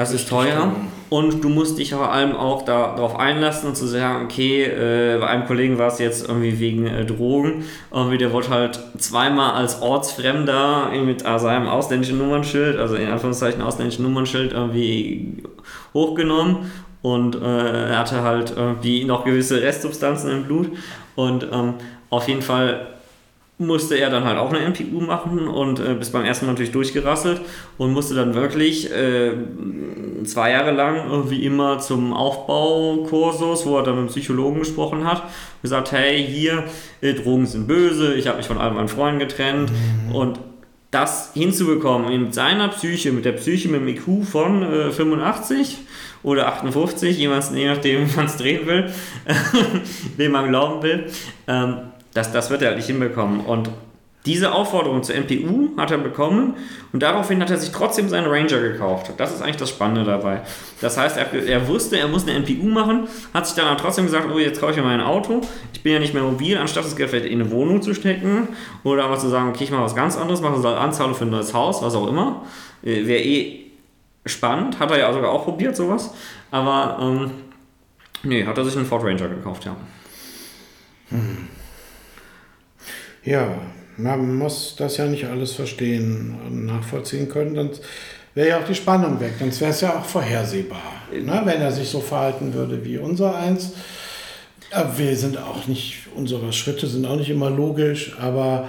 Das 0.00 0.12
ist 0.12 0.28
teuer. 0.28 0.72
Und 1.10 1.44
du 1.44 1.48
musst 1.48 1.76
dich 1.78 1.92
vor 1.92 2.12
allem 2.12 2.34
auch 2.34 2.62
da, 2.62 2.94
darauf 2.94 3.18
einlassen 3.18 3.68
und 3.68 3.76
zu 3.76 3.86
sagen, 3.86 4.24
okay, 4.24 4.62
äh, 4.64 5.18
bei 5.18 5.26
einem 5.26 5.44
Kollegen 5.44 5.76
war 5.76 5.88
es 5.88 5.98
jetzt 5.98 6.26
irgendwie 6.26 6.58
wegen 6.58 6.86
äh, 6.86 7.04
Drogen. 7.04 7.64
Irgendwie 7.92 8.16
der 8.16 8.32
wurde 8.32 8.48
halt 8.48 8.80
zweimal 8.96 9.52
als 9.52 9.82
Ortsfremder 9.82 10.92
mit 11.04 11.26
äh, 11.26 11.38
seinem 11.38 11.68
ausländischen 11.68 12.16
Nummernschild, 12.16 12.78
also 12.78 12.94
in 12.94 13.08
Anführungszeichen 13.08 13.60
ausländischen 13.60 14.04
Nummernschild 14.04 14.52
irgendwie 14.52 15.42
hochgenommen. 15.92 16.70
Und 17.02 17.34
äh, 17.34 17.90
er 17.90 17.98
hatte 17.98 18.22
halt 18.22 18.54
irgendwie 18.56 19.04
noch 19.04 19.24
gewisse 19.24 19.60
Restsubstanzen 19.60 20.30
im 20.30 20.44
Blut. 20.44 20.70
Und 21.16 21.46
ähm, 21.52 21.74
auf 22.08 22.26
jeden 22.28 22.42
Fall 22.42 22.86
musste 23.60 23.94
er 23.96 24.10
dann 24.10 24.24
halt 24.24 24.38
auch 24.38 24.52
eine 24.52 24.66
MPU 24.68 25.00
machen 25.00 25.46
und 25.46 25.80
äh, 25.80 25.94
bis 25.94 26.10
beim 26.10 26.24
ersten 26.24 26.46
Mal 26.46 26.52
natürlich 26.52 26.72
durchgerasselt 26.72 27.42
und 27.78 27.92
musste 27.92 28.14
dann 28.14 28.34
wirklich 28.34 28.90
äh, 28.90 29.32
zwei 30.24 30.52
Jahre 30.52 30.72
lang 30.72 31.10
irgendwie 31.10 31.44
immer 31.44 31.78
zum 31.78 32.12
Aufbaukursus, 32.12 33.66
wo 33.66 33.76
er 33.76 33.82
dann 33.82 33.94
mit 33.94 34.00
einem 34.00 34.08
Psychologen 34.08 34.60
gesprochen 34.60 35.04
hat, 35.04 35.24
gesagt, 35.62 35.92
hey, 35.92 36.26
hier, 36.26 36.64
äh, 37.02 37.12
Drogen 37.12 37.46
sind 37.46 37.68
böse, 37.68 38.14
ich 38.14 38.26
habe 38.26 38.38
mich 38.38 38.46
von 38.46 38.58
all 38.58 38.70
meinen 38.72 38.88
Freunden 38.88 39.20
getrennt. 39.20 39.70
Und 40.12 40.40
das 40.90 41.32
hinzubekommen 41.34 42.24
mit 42.24 42.34
seiner 42.34 42.68
Psyche, 42.68 43.12
mit 43.12 43.24
der 43.24 43.32
Psyche 43.32 43.68
mit 43.68 43.80
dem 43.80 43.88
IQ 43.88 44.24
von 44.24 44.62
äh, 44.62 44.90
85 44.90 45.78
oder 46.22 46.48
58, 46.48 47.16
jeweils, 47.16 47.52
je 47.54 47.66
nachdem, 47.66 48.08
wie 48.10 48.16
man 48.16 48.26
es 48.26 48.36
drehen 48.36 48.66
will, 48.66 48.90
wem 50.16 50.32
man 50.32 50.48
glauben 50.48 50.82
will, 50.82 51.06
ähm, 51.46 51.76
das, 52.14 52.32
das 52.32 52.50
wird 52.50 52.62
er 52.62 52.68
halt 52.68 52.76
nicht 52.78 52.86
hinbekommen. 52.86 53.40
Und 53.40 53.70
diese 54.26 54.52
Aufforderung 54.52 55.02
zur 55.02 55.14
MPU 55.14 55.70
hat 55.78 55.90
er 55.90 55.96
bekommen 55.96 56.54
und 56.92 57.02
daraufhin 57.02 57.40
hat 57.40 57.48
er 57.50 57.56
sich 57.56 57.70
trotzdem 57.70 58.10
seinen 58.10 58.26
Ranger 58.26 58.60
gekauft. 58.60 59.12
Das 59.16 59.32
ist 59.32 59.40
eigentlich 59.40 59.56
das 59.56 59.70
Spannende 59.70 60.04
dabei. 60.04 60.42
Das 60.82 60.98
heißt, 60.98 61.16
er, 61.16 61.32
er 61.32 61.66
wusste, 61.66 61.98
er 61.98 62.06
muss 62.06 62.28
eine 62.28 62.38
MPU 62.38 62.66
machen, 62.66 63.08
hat 63.32 63.46
sich 63.46 63.56
dann 63.56 63.66
aber 63.66 63.80
trotzdem 63.80 64.04
gesagt, 64.04 64.28
oh, 64.30 64.38
jetzt 64.38 64.60
kaufe 64.60 64.72
ich 64.72 64.78
mir 64.78 64.84
mein 64.84 65.00
Auto. 65.00 65.40
Ich 65.72 65.82
bin 65.82 65.94
ja 65.94 65.98
nicht 65.98 66.12
mehr 66.12 66.22
mobil, 66.22 66.58
anstatt 66.58 66.84
das 66.84 66.96
Geld 66.96 67.08
vielleicht 67.08 67.26
in 67.26 67.40
eine 67.40 67.50
Wohnung 67.50 67.80
zu 67.80 67.94
stecken 67.94 68.48
oder 68.84 69.04
aber 69.04 69.16
zu 69.16 69.28
sagen, 69.28 69.48
okay, 69.48 69.64
ich 69.64 69.70
mache 69.70 69.84
was 69.84 69.96
ganz 69.96 70.18
anderes, 70.18 70.42
mache 70.42 70.56
eine 70.56 70.76
Anzahlung 70.76 71.14
für 71.14 71.24
ein 71.24 71.30
neues 71.30 71.54
Haus, 71.54 71.80
was 71.80 71.94
auch 71.94 72.06
immer. 72.06 72.44
Äh, 72.82 73.06
Wäre 73.06 73.22
eh 73.22 73.70
spannend, 74.26 74.78
hat 74.78 74.90
er 74.90 74.98
ja 74.98 75.12
sogar 75.14 75.30
auch 75.30 75.44
probiert, 75.44 75.76
sowas. 75.76 76.12
Aber, 76.50 76.98
ähm, 77.00 77.30
nee, 78.22 78.44
hat 78.44 78.58
er 78.58 78.66
sich 78.66 78.76
einen 78.76 78.84
Ford 78.84 79.02
Ranger 79.02 79.28
gekauft, 79.28 79.64
ja. 79.64 79.74
Ja, 83.24 83.48
man 83.96 84.36
muss 84.36 84.76
das 84.76 84.96
ja 84.96 85.06
nicht 85.06 85.26
alles 85.26 85.52
verstehen 85.52 86.34
und 86.46 86.66
nachvollziehen 86.66 87.28
können, 87.28 87.54
dann 87.54 87.70
wäre 88.34 88.48
ja 88.48 88.58
auch 88.60 88.66
die 88.66 88.74
Spannung 88.74 89.20
weg, 89.20 89.32
sonst 89.38 89.60
wäre 89.60 89.70
es 89.72 89.80
ja 89.80 89.98
auch 89.98 90.04
vorhersehbar. 90.04 91.02
Ne? 91.12 91.42
Wenn 91.44 91.60
er 91.60 91.72
sich 91.72 91.88
so 91.88 92.00
verhalten 92.00 92.54
würde 92.54 92.84
wie 92.84 92.98
unser 92.98 93.36
eins. 93.36 93.72
Äh, 94.70 94.84
Wir 94.96 95.16
sind 95.16 95.36
auch 95.36 95.66
nicht, 95.66 96.06
unsere 96.14 96.52
Schritte 96.52 96.86
sind 96.86 97.04
auch 97.06 97.16
nicht 97.16 97.30
immer 97.30 97.50
logisch, 97.50 98.16
aber 98.18 98.68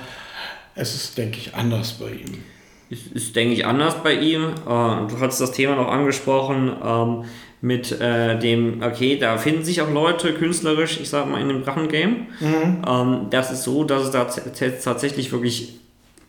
es 0.76 0.96
ist, 0.96 1.18
denke 1.18 1.38
ich, 1.38 1.54
anders 1.54 1.94
bei 1.94 2.10
ihm. 2.12 2.44
ist, 2.90 3.08
ist 3.14 3.36
denke 3.36 3.54
ich, 3.54 3.66
anders 3.66 3.96
bei 4.04 4.14
ihm. 4.14 4.50
Äh, 4.50 5.08
du 5.08 5.18
hast 5.20 5.40
das 5.40 5.52
Thema 5.52 5.76
noch 5.76 5.88
angesprochen 5.88 6.72
ähm, 6.84 7.26
mit 7.62 8.00
äh, 8.02 8.40
dem, 8.40 8.82
okay, 8.82 9.18
da 9.18 9.38
finden 9.38 9.64
sich 9.64 9.82
auch 9.82 9.92
Leute 9.92 10.34
künstlerisch, 10.34 11.00
ich 11.00 11.10
sag 11.10 11.30
mal, 11.30 11.40
in 11.40 11.48
dem 11.48 11.64
Drachen-Game. 11.64 12.28
Ähm, 12.88 13.28
das 13.30 13.52
ist 13.52 13.64
so, 13.64 13.84
dass 13.84 14.04
es 14.04 14.12
da 14.12 14.26
tatsächlich 14.84 15.32
wirklich 15.32 15.80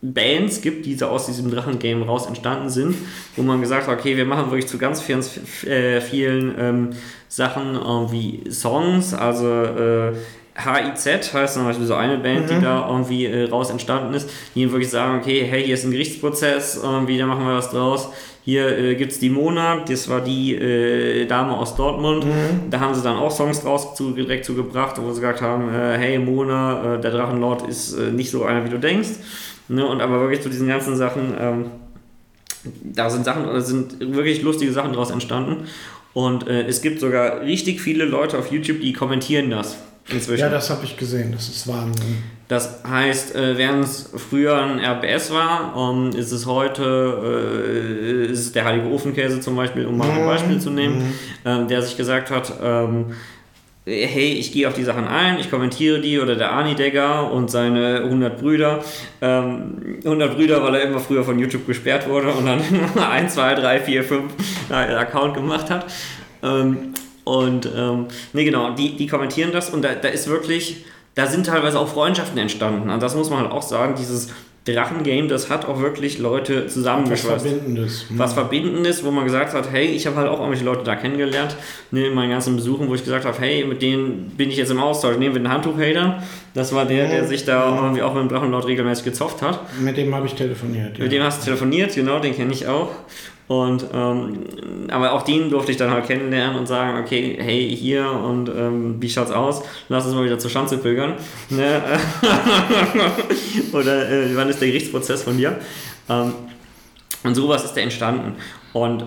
Bands 0.03 0.61
gibt, 0.61 0.85
die 0.85 0.95
so 0.95 1.07
aus 1.07 1.27
diesem 1.27 1.51
Drachen-Game 1.51 2.03
raus 2.03 2.27
entstanden 2.27 2.69
sind, 2.69 2.97
wo 3.37 3.43
man 3.43 3.61
gesagt 3.61 3.87
hat, 3.87 3.99
okay, 3.99 4.17
wir 4.17 4.25
machen 4.25 4.51
wirklich 4.51 4.67
zu 4.67 4.77
ganz 4.77 5.01
vielen, 5.01 5.23
äh, 5.67 6.01
vielen 6.01 6.55
ähm, 6.59 6.91
Sachen 7.29 7.77
äh, 7.77 8.13
wie 8.13 8.51
Songs, 8.51 9.15
also 9.15 9.47
äh, 9.49 10.13
HIZ 10.55 11.33
heißt 11.33 11.55
zum 11.55 11.65
Beispiel 11.65 11.87
so 11.87 11.95
eine 11.95 12.19
Band, 12.19 12.51
die 12.51 12.61
da 12.61 12.87
irgendwie 12.89 13.25
äh, 13.25 13.49
raus 13.49 13.71
entstanden 13.71 14.13
ist, 14.13 14.29
die 14.55 14.71
wirklich 14.71 14.91
sagen, 14.91 15.19
okay, 15.19 15.47
hey, 15.49 15.65
hier 15.65 15.75
ist 15.75 15.85
ein 15.85 15.93
Gerichtsprozess, 15.93 16.79
irgendwie, 16.83 17.17
da 17.17 17.27
machen 17.27 17.47
wir 17.47 17.55
was 17.55 17.71
draus. 17.71 18.11
Hier 18.45 18.77
äh, 18.77 18.95
gibt 18.97 19.13
es 19.13 19.21
die 19.21 19.31
Mona, 19.31 19.85
das 19.87 20.09
war 20.09 20.21
die 20.21 20.55
äh, 20.55 21.27
Dame 21.27 21.57
aus 21.57 21.77
Dortmund. 21.77 22.27
Da 22.71 22.81
haben 22.81 22.95
sie 22.95 23.03
dann 23.03 23.17
auch 23.17 23.31
Songs 23.31 23.61
draus 23.61 23.95
zu, 23.95 24.11
direkt 24.13 24.45
zugebracht, 24.45 24.97
wo 25.01 25.13
sie 25.13 25.21
gesagt 25.21 25.41
haben, 25.43 25.73
äh, 25.73 25.97
hey 25.97 26.19
Mona, 26.19 26.97
äh, 26.97 27.01
der 27.01 27.13
Drachenlord 27.13 27.69
ist 27.69 27.95
äh, 27.95 28.11
nicht 28.11 28.31
so 28.31 28.45
einer, 28.45 28.65
wie 28.65 28.71
du 28.71 28.79
denkst. 28.79 29.11
Ne? 29.69 29.87
Und 29.87 30.01
aber 30.01 30.21
wirklich 30.21 30.41
zu 30.41 30.49
diesen 30.49 30.67
ganzen 30.67 30.97
Sachen, 30.97 31.35
ähm, 31.39 31.65
da 32.83 33.11
sind 33.11 33.25
Sachen, 33.25 33.45
da 33.45 33.61
sind 33.61 34.01
wirklich 34.01 34.43
lustige 34.43 34.73
Sachen 34.73 34.93
draus 34.93 35.11
entstanden. 35.11 35.69
Und 36.13 36.49
äh, 36.49 36.67
es 36.67 36.83
gibt 36.83 36.99
sogar 36.99 37.43
richtig 37.43 37.81
viele 37.81 38.05
Leute 38.05 38.39
auf 38.39 38.51
YouTube, 38.51 38.81
die 38.81 38.93
kommentieren 38.93 39.51
das 39.51 39.77
inzwischen. 40.11 40.41
Ja, 40.41 40.49
das 40.49 40.69
habe 40.69 40.85
ich 40.85 40.97
gesehen, 40.97 41.33
das 41.33 41.49
ist 41.49 41.69
Wahnsinn. 41.69 42.17
Das 42.53 42.81
heißt, 42.87 43.35
äh, 43.35 43.57
während 43.57 43.83
es 43.83 44.11
früher 44.29 44.63
ein 44.63 44.79
RBS 44.79 45.33
war, 45.33 45.75
ähm, 45.75 46.11
ist 46.11 46.33
es 46.33 46.45
heute 46.45 48.27
äh, 48.29 48.31
ist 48.31 48.41
es 48.41 48.53
der 48.53 48.67
heilige 48.67 48.89
Ofenkäse 48.89 49.41
zum 49.41 49.57
Beispiel, 49.57 49.87
um 49.87 49.97
mal 49.97 50.11
ein 50.11 50.27
Beispiel 50.27 50.61
zu 50.61 50.69
nehmen, 50.69 51.15
ähm, 51.47 51.67
der 51.67 51.81
sich 51.81 51.97
gesagt 51.97 52.31
hat, 52.31 52.53
ähm, 52.63 53.07
hey, 53.87 54.35
ich 54.35 54.53
gehe 54.53 54.69
auf 54.69 54.75
die 54.75 54.85
Sachen 54.85 55.09
ein, 55.09 55.39
ich 55.41 55.51
kommentiere 55.51 56.03
die 56.03 56.21
oder 56.21 56.37
der 56.37 56.53
Arnie 56.53 56.75
Degger 56.75 57.33
und 57.33 57.51
seine 57.51 58.03
100 58.05 58.39
Brüder. 58.39 58.85
Ähm, 59.23 60.01
100 60.05 60.37
Brüder, 60.37 60.63
weil 60.63 60.75
er 60.75 60.83
immer 60.83 61.01
früher 61.01 61.25
von 61.25 61.39
YouTube 61.39 61.67
gesperrt 61.67 62.07
wurde 62.07 62.33
und 62.33 62.45
dann 62.45 62.61
1, 63.01 63.33
2, 63.33 63.55
3, 63.55 63.81
4, 63.81 64.05
5 64.05 64.33
einen 64.69 64.97
Account 64.97 65.33
gemacht 65.37 65.71
hat. 65.71 65.87
Ähm, 66.43 66.93
und 67.25 67.67
ähm, 67.75 68.09
nee, 68.35 68.45
genau, 68.45 68.75
die, 68.75 68.95
die 68.95 69.07
kommentieren 69.07 69.53
das 69.53 69.71
und 69.71 69.81
da, 69.81 69.95
da 69.95 70.09
ist 70.09 70.29
wirklich, 70.29 70.85
da 71.15 71.27
sind 71.27 71.47
teilweise 71.47 71.79
auch 71.79 71.89
Freundschaften 71.89 72.39
entstanden. 72.39 72.91
Und 72.91 73.03
das 73.03 73.15
muss 73.15 73.31
man 73.31 73.41
halt 73.41 73.53
auch 73.53 73.63
sagen, 73.63 73.95
dieses 73.99 74.31
Drachengame, 74.65 75.27
das 75.27 75.51
hat 75.51 75.65
auch 75.65 75.81
wirklich 75.81 76.19
Leute 76.21 76.67
Was 76.67 76.75
zusammengeschweißt 76.75 77.45
Verbindendes. 77.45 78.07
was 78.11 78.33
Verbindendes, 78.33 79.03
wo 79.03 79.11
man 79.11 79.25
gesagt 79.25 79.55
hat, 79.55 79.73
hey, 79.73 79.87
ich 79.87 80.07
habe 80.07 80.17
halt 80.17 80.29
auch 80.29 80.39
irgendwelche 80.39 80.65
Leute 80.65 80.85
da 80.85 80.95
kennengelernt, 80.95 81.57
ne, 81.91 82.07
in 82.07 82.15
meinen 82.15 82.31
ganzen 82.31 82.55
Besuchen, 82.55 82.89
wo 82.89 82.95
ich 82.95 83.03
gesagt 83.03 83.25
habe, 83.25 83.37
hey, 83.41 83.65
mit 83.65 83.83
denen 83.83 84.31
bin 84.37 84.51
ich 84.51 84.57
jetzt 84.57 84.71
im 84.71 84.79
Austausch. 84.79 85.17
Nehmen 85.17 85.35
wir 85.35 85.43
den 85.43 85.51
Handtuchhater, 85.51 86.23
das 86.55 86.73
war 86.73 86.85
der, 86.85 87.09
der 87.09 87.27
sich 87.27 87.45
da 87.45 87.75
irgendwie 87.77 88.03
auch 88.03 88.15
mit 88.15 88.23
dem 88.23 88.29
Drachenlord 88.29 88.67
regelmäßig 88.69 89.05
gezopft 89.05 89.43
hat. 89.43 89.59
Mit 89.81 89.97
dem 89.97 90.15
habe 90.15 90.27
ich 90.27 90.35
telefoniert. 90.35 90.97
Ja. 90.97 91.05
Mit 91.05 91.13
dem 91.13 91.25
hast 91.25 91.41
du 91.41 91.47
telefoniert, 91.47 91.97
genau, 91.97 92.21
den 92.21 92.37
kenne 92.37 92.53
ich 92.53 92.69
auch. 92.69 92.91
Und 93.49 93.85
ähm, 93.93 94.39
aber 94.89 95.13
auch 95.13 95.23
den 95.23 95.51
durfte 95.51 95.73
ich 95.73 95.77
dann 95.77 95.91
halt 95.91 96.07
kennenlernen 96.07 96.57
und 96.57 96.67
sagen, 96.67 96.99
okay, 96.99 97.37
hey, 97.39 97.77
hier 97.77 98.11
und 98.11 98.49
ähm, 98.49 98.97
wie 99.01 99.11
schaut's 99.11 99.31
aus? 99.31 99.63
Lass 99.89 100.07
uns 100.07 100.15
mal 100.15 100.25
wieder 100.25 100.39
zur 100.39 100.51
Schanze 100.51 100.79
pilgern. 100.79 101.15
Ne? 101.51 101.83
Oder 103.73 104.11
äh, 104.11 104.37
wann 104.37 104.49
ist 104.49 104.61
der 104.61 104.69
Gerichtsprozess 104.69 105.25
von 105.25 105.37
dir? 105.37 105.59
Ähm, 106.09 106.33
und 107.25 107.35
sowas 107.35 107.65
ist 107.65 107.75
da 107.77 107.81
entstanden. 107.81 108.37
Und 108.73 109.05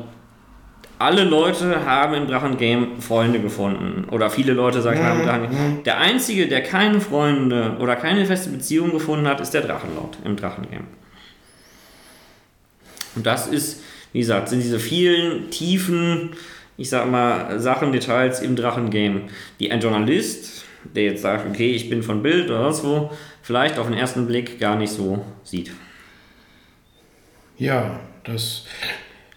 alle 0.97 1.23
Leute 1.23 1.85
haben 1.85 2.13
im 2.13 2.27
Drachengame 2.27 3.01
Freunde 3.01 3.39
gefunden. 3.39 4.07
Oder 4.11 4.29
viele 4.29 4.53
Leute 4.53 4.81
sagen, 4.81 5.03
haben 5.03 5.19
im 5.21 5.25
Drachengame. 5.25 5.81
Der 5.85 5.99
Einzige, 5.99 6.47
der 6.47 6.63
keine 6.63 7.01
Freunde 7.01 7.77
oder 7.79 7.95
keine 7.95 8.25
feste 8.25 8.49
Beziehung 8.49 8.91
gefunden 8.91 9.27
hat, 9.27 9.41
ist 9.41 9.53
der 9.53 9.61
Drachenlord 9.61 10.17
im 10.23 10.35
Drachengame. 10.35 10.85
Und 13.15 13.25
das 13.25 13.47
ist, 13.47 13.81
wie 14.15 14.19
gesagt, 14.19 14.47
sind 14.47 14.63
diese 14.63 14.79
vielen 14.79 15.49
tiefen, 15.49 16.29
ich 16.77 16.89
sag 16.89 17.11
mal, 17.11 17.59
Sachen, 17.59 17.91
Details 17.91 18.39
im 18.39 18.55
Drachengame, 18.55 19.23
die 19.59 19.69
ein 19.73 19.81
Journalist, 19.81 20.63
der 20.85 21.03
jetzt 21.03 21.21
sagt, 21.21 21.45
okay, 21.45 21.71
ich 21.71 21.89
bin 21.89 22.01
von 22.01 22.23
Bild 22.23 22.49
oder 22.49 22.71
sonst 22.71 22.85
wo, 22.85 23.11
vielleicht 23.41 23.77
auf 23.77 23.87
den 23.87 23.97
ersten 23.97 24.25
Blick 24.25 24.57
gar 24.57 24.77
nicht 24.77 24.93
so 24.93 25.25
sieht. 25.43 25.71
Ja, 27.57 27.99
das 28.23 28.63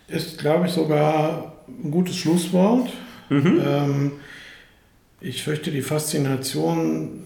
ist, 0.06 0.38
glaube 0.38 0.68
ich, 0.68 0.72
sogar 0.72 1.56
ein 1.66 1.90
gutes 1.90 2.14
Schlusswort. 2.14 2.88
Ähm, 3.30 4.12
ich 5.20 5.42
fürchte, 5.42 5.72
die 5.72 5.82
Faszination 5.82 7.24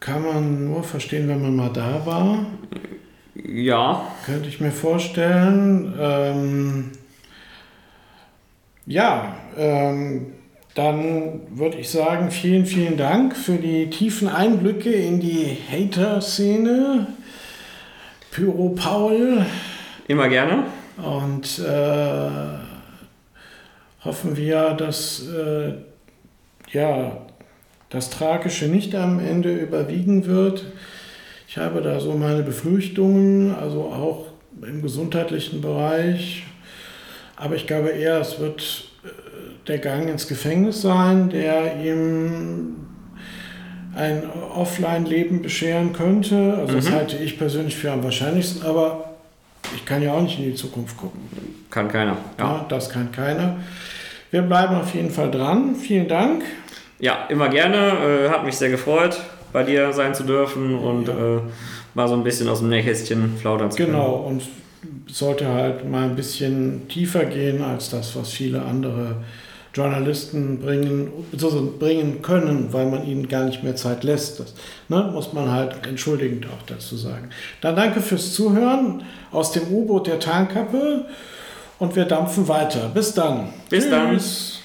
kann 0.00 0.22
man 0.22 0.70
nur 0.70 0.82
verstehen, 0.82 1.28
wenn 1.28 1.42
man 1.42 1.56
mal 1.56 1.72
da 1.74 2.06
war. 2.06 2.46
Ja, 3.48 4.02
Könnte 4.24 4.48
ich 4.48 4.60
mir 4.60 4.72
vorstellen. 4.72 5.94
Ähm, 6.00 6.90
ja, 8.86 9.36
ähm, 9.56 10.32
dann 10.74 11.42
würde 11.50 11.78
ich 11.78 11.88
sagen, 11.88 12.32
vielen, 12.32 12.66
vielen 12.66 12.96
Dank 12.96 13.36
für 13.36 13.56
die 13.56 13.88
tiefen 13.88 14.28
Einblicke 14.28 14.90
in 14.90 15.20
die 15.20 15.56
Hater-Szene. 15.70 17.06
Pyro 18.32 18.70
Paul. 18.70 19.46
immer 20.08 20.28
gerne. 20.28 20.64
Und 20.96 21.60
äh, 21.60 22.30
hoffen 24.04 24.36
wir, 24.36 24.74
dass 24.74 25.22
äh, 25.28 25.74
ja, 26.72 27.18
das 27.90 28.10
Tragische 28.10 28.66
nicht 28.66 28.94
am 28.96 29.20
Ende 29.20 29.54
überwiegen 29.54 30.26
wird. 30.26 30.66
Ich 31.48 31.58
habe 31.58 31.80
da 31.80 32.00
so 32.00 32.12
meine 32.14 32.42
Befürchtungen, 32.42 33.54
also 33.54 33.82
auch 33.82 34.26
im 34.66 34.82
gesundheitlichen 34.82 35.60
Bereich. 35.60 36.44
Aber 37.36 37.54
ich 37.54 37.66
glaube 37.66 37.90
eher, 37.90 38.20
es 38.20 38.40
wird 38.40 38.84
äh, 39.04 39.08
der 39.66 39.78
Gang 39.78 40.08
ins 40.08 40.26
Gefängnis 40.26 40.82
sein, 40.82 41.28
der 41.28 41.76
ihm 41.82 42.76
ein 43.94 44.24
Offline-Leben 44.54 45.42
bescheren 45.42 45.92
könnte. 45.92 46.54
Also 46.58 46.74
das 46.74 46.90
halte 46.90 47.16
ich 47.16 47.38
persönlich 47.38 47.76
für 47.76 47.90
am 47.92 48.04
wahrscheinlichsten, 48.04 48.62
aber 48.62 49.16
ich 49.74 49.84
kann 49.84 50.02
ja 50.02 50.12
auch 50.12 50.20
nicht 50.22 50.38
in 50.38 50.44
die 50.44 50.54
Zukunft 50.54 50.96
gucken. 50.96 51.20
Kann 51.70 51.88
keiner. 51.88 52.16
Ja, 52.38 52.44
Ja, 52.44 52.66
das 52.68 52.90
kann 52.90 53.10
keiner. 53.10 53.56
Wir 54.30 54.42
bleiben 54.42 54.74
auf 54.74 54.94
jeden 54.94 55.10
Fall 55.10 55.30
dran. 55.30 55.76
Vielen 55.76 56.08
Dank. 56.08 56.44
ja 56.98 57.26
immer 57.28 57.48
gerne. 57.48 58.26
Äh, 58.26 58.28
hat 58.28 58.44
mich 58.44 58.56
sehr 58.56 58.70
gefreut, 58.70 59.18
bei 59.56 59.62
dir 59.62 59.90
sein 59.94 60.14
zu 60.14 60.24
dürfen 60.24 60.74
und 60.74 61.08
äh, 61.08 61.40
mal 61.94 62.06
so 62.08 62.12
ein 62.12 62.22
bisschen 62.22 62.46
aus 62.46 62.58
dem 62.58 62.68
Nähkästchen 62.68 63.36
plaudern 63.40 63.70
zu 63.70 63.78
können. 63.78 63.92
Genau, 63.92 64.16
und 64.16 64.42
sollte 65.06 65.48
halt 65.48 65.88
mal 65.88 66.04
ein 66.04 66.14
bisschen 66.14 66.86
tiefer 66.88 67.24
gehen 67.24 67.62
als 67.62 67.88
das, 67.88 68.14
was 68.16 68.28
viele 68.28 68.60
andere 68.60 69.16
Journalisten 69.72 70.58
bringen, 70.58 71.10
bringen 71.78 72.20
können, 72.20 72.68
weil 72.72 72.84
man 72.84 73.06
ihnen 73.06 73.28
gar 73.28 73.46
nicht 73.46 73.62
mehr 73.62 73.76
Zeit 73.76 74.04
lässt. 74.04 74.40
Das 74.40 74.52
ne, 74.90 75.10
muss 75.10 75.32
man 75.32 75.50
halt 75.50 75.86
entschuldigend 75.86 76.44
auch 76.48 76.66
dazu 76.66 76.98
sagen. 76.98 77.30
Dann 77.62 77.76
danke 77.76 78.02
fürs 78.02 78.34
Zuhören 78.34 79.04
aus 79.32 79.52
dem 79.52 79.72
U-Boot 79.72 80.06
der 80.06 80.20
Tarnkappe 80.20 81.06
und 81.78 81.96
wir 81.96 82.04
dampfen 82.04 82.46
weiter. 82.46 82.90
Bis 82.92 83.14
dann. 83.14 83.54
Bis 83.70 83.88
dann. 83.88 84.10
Tschüss. 84.10 84.55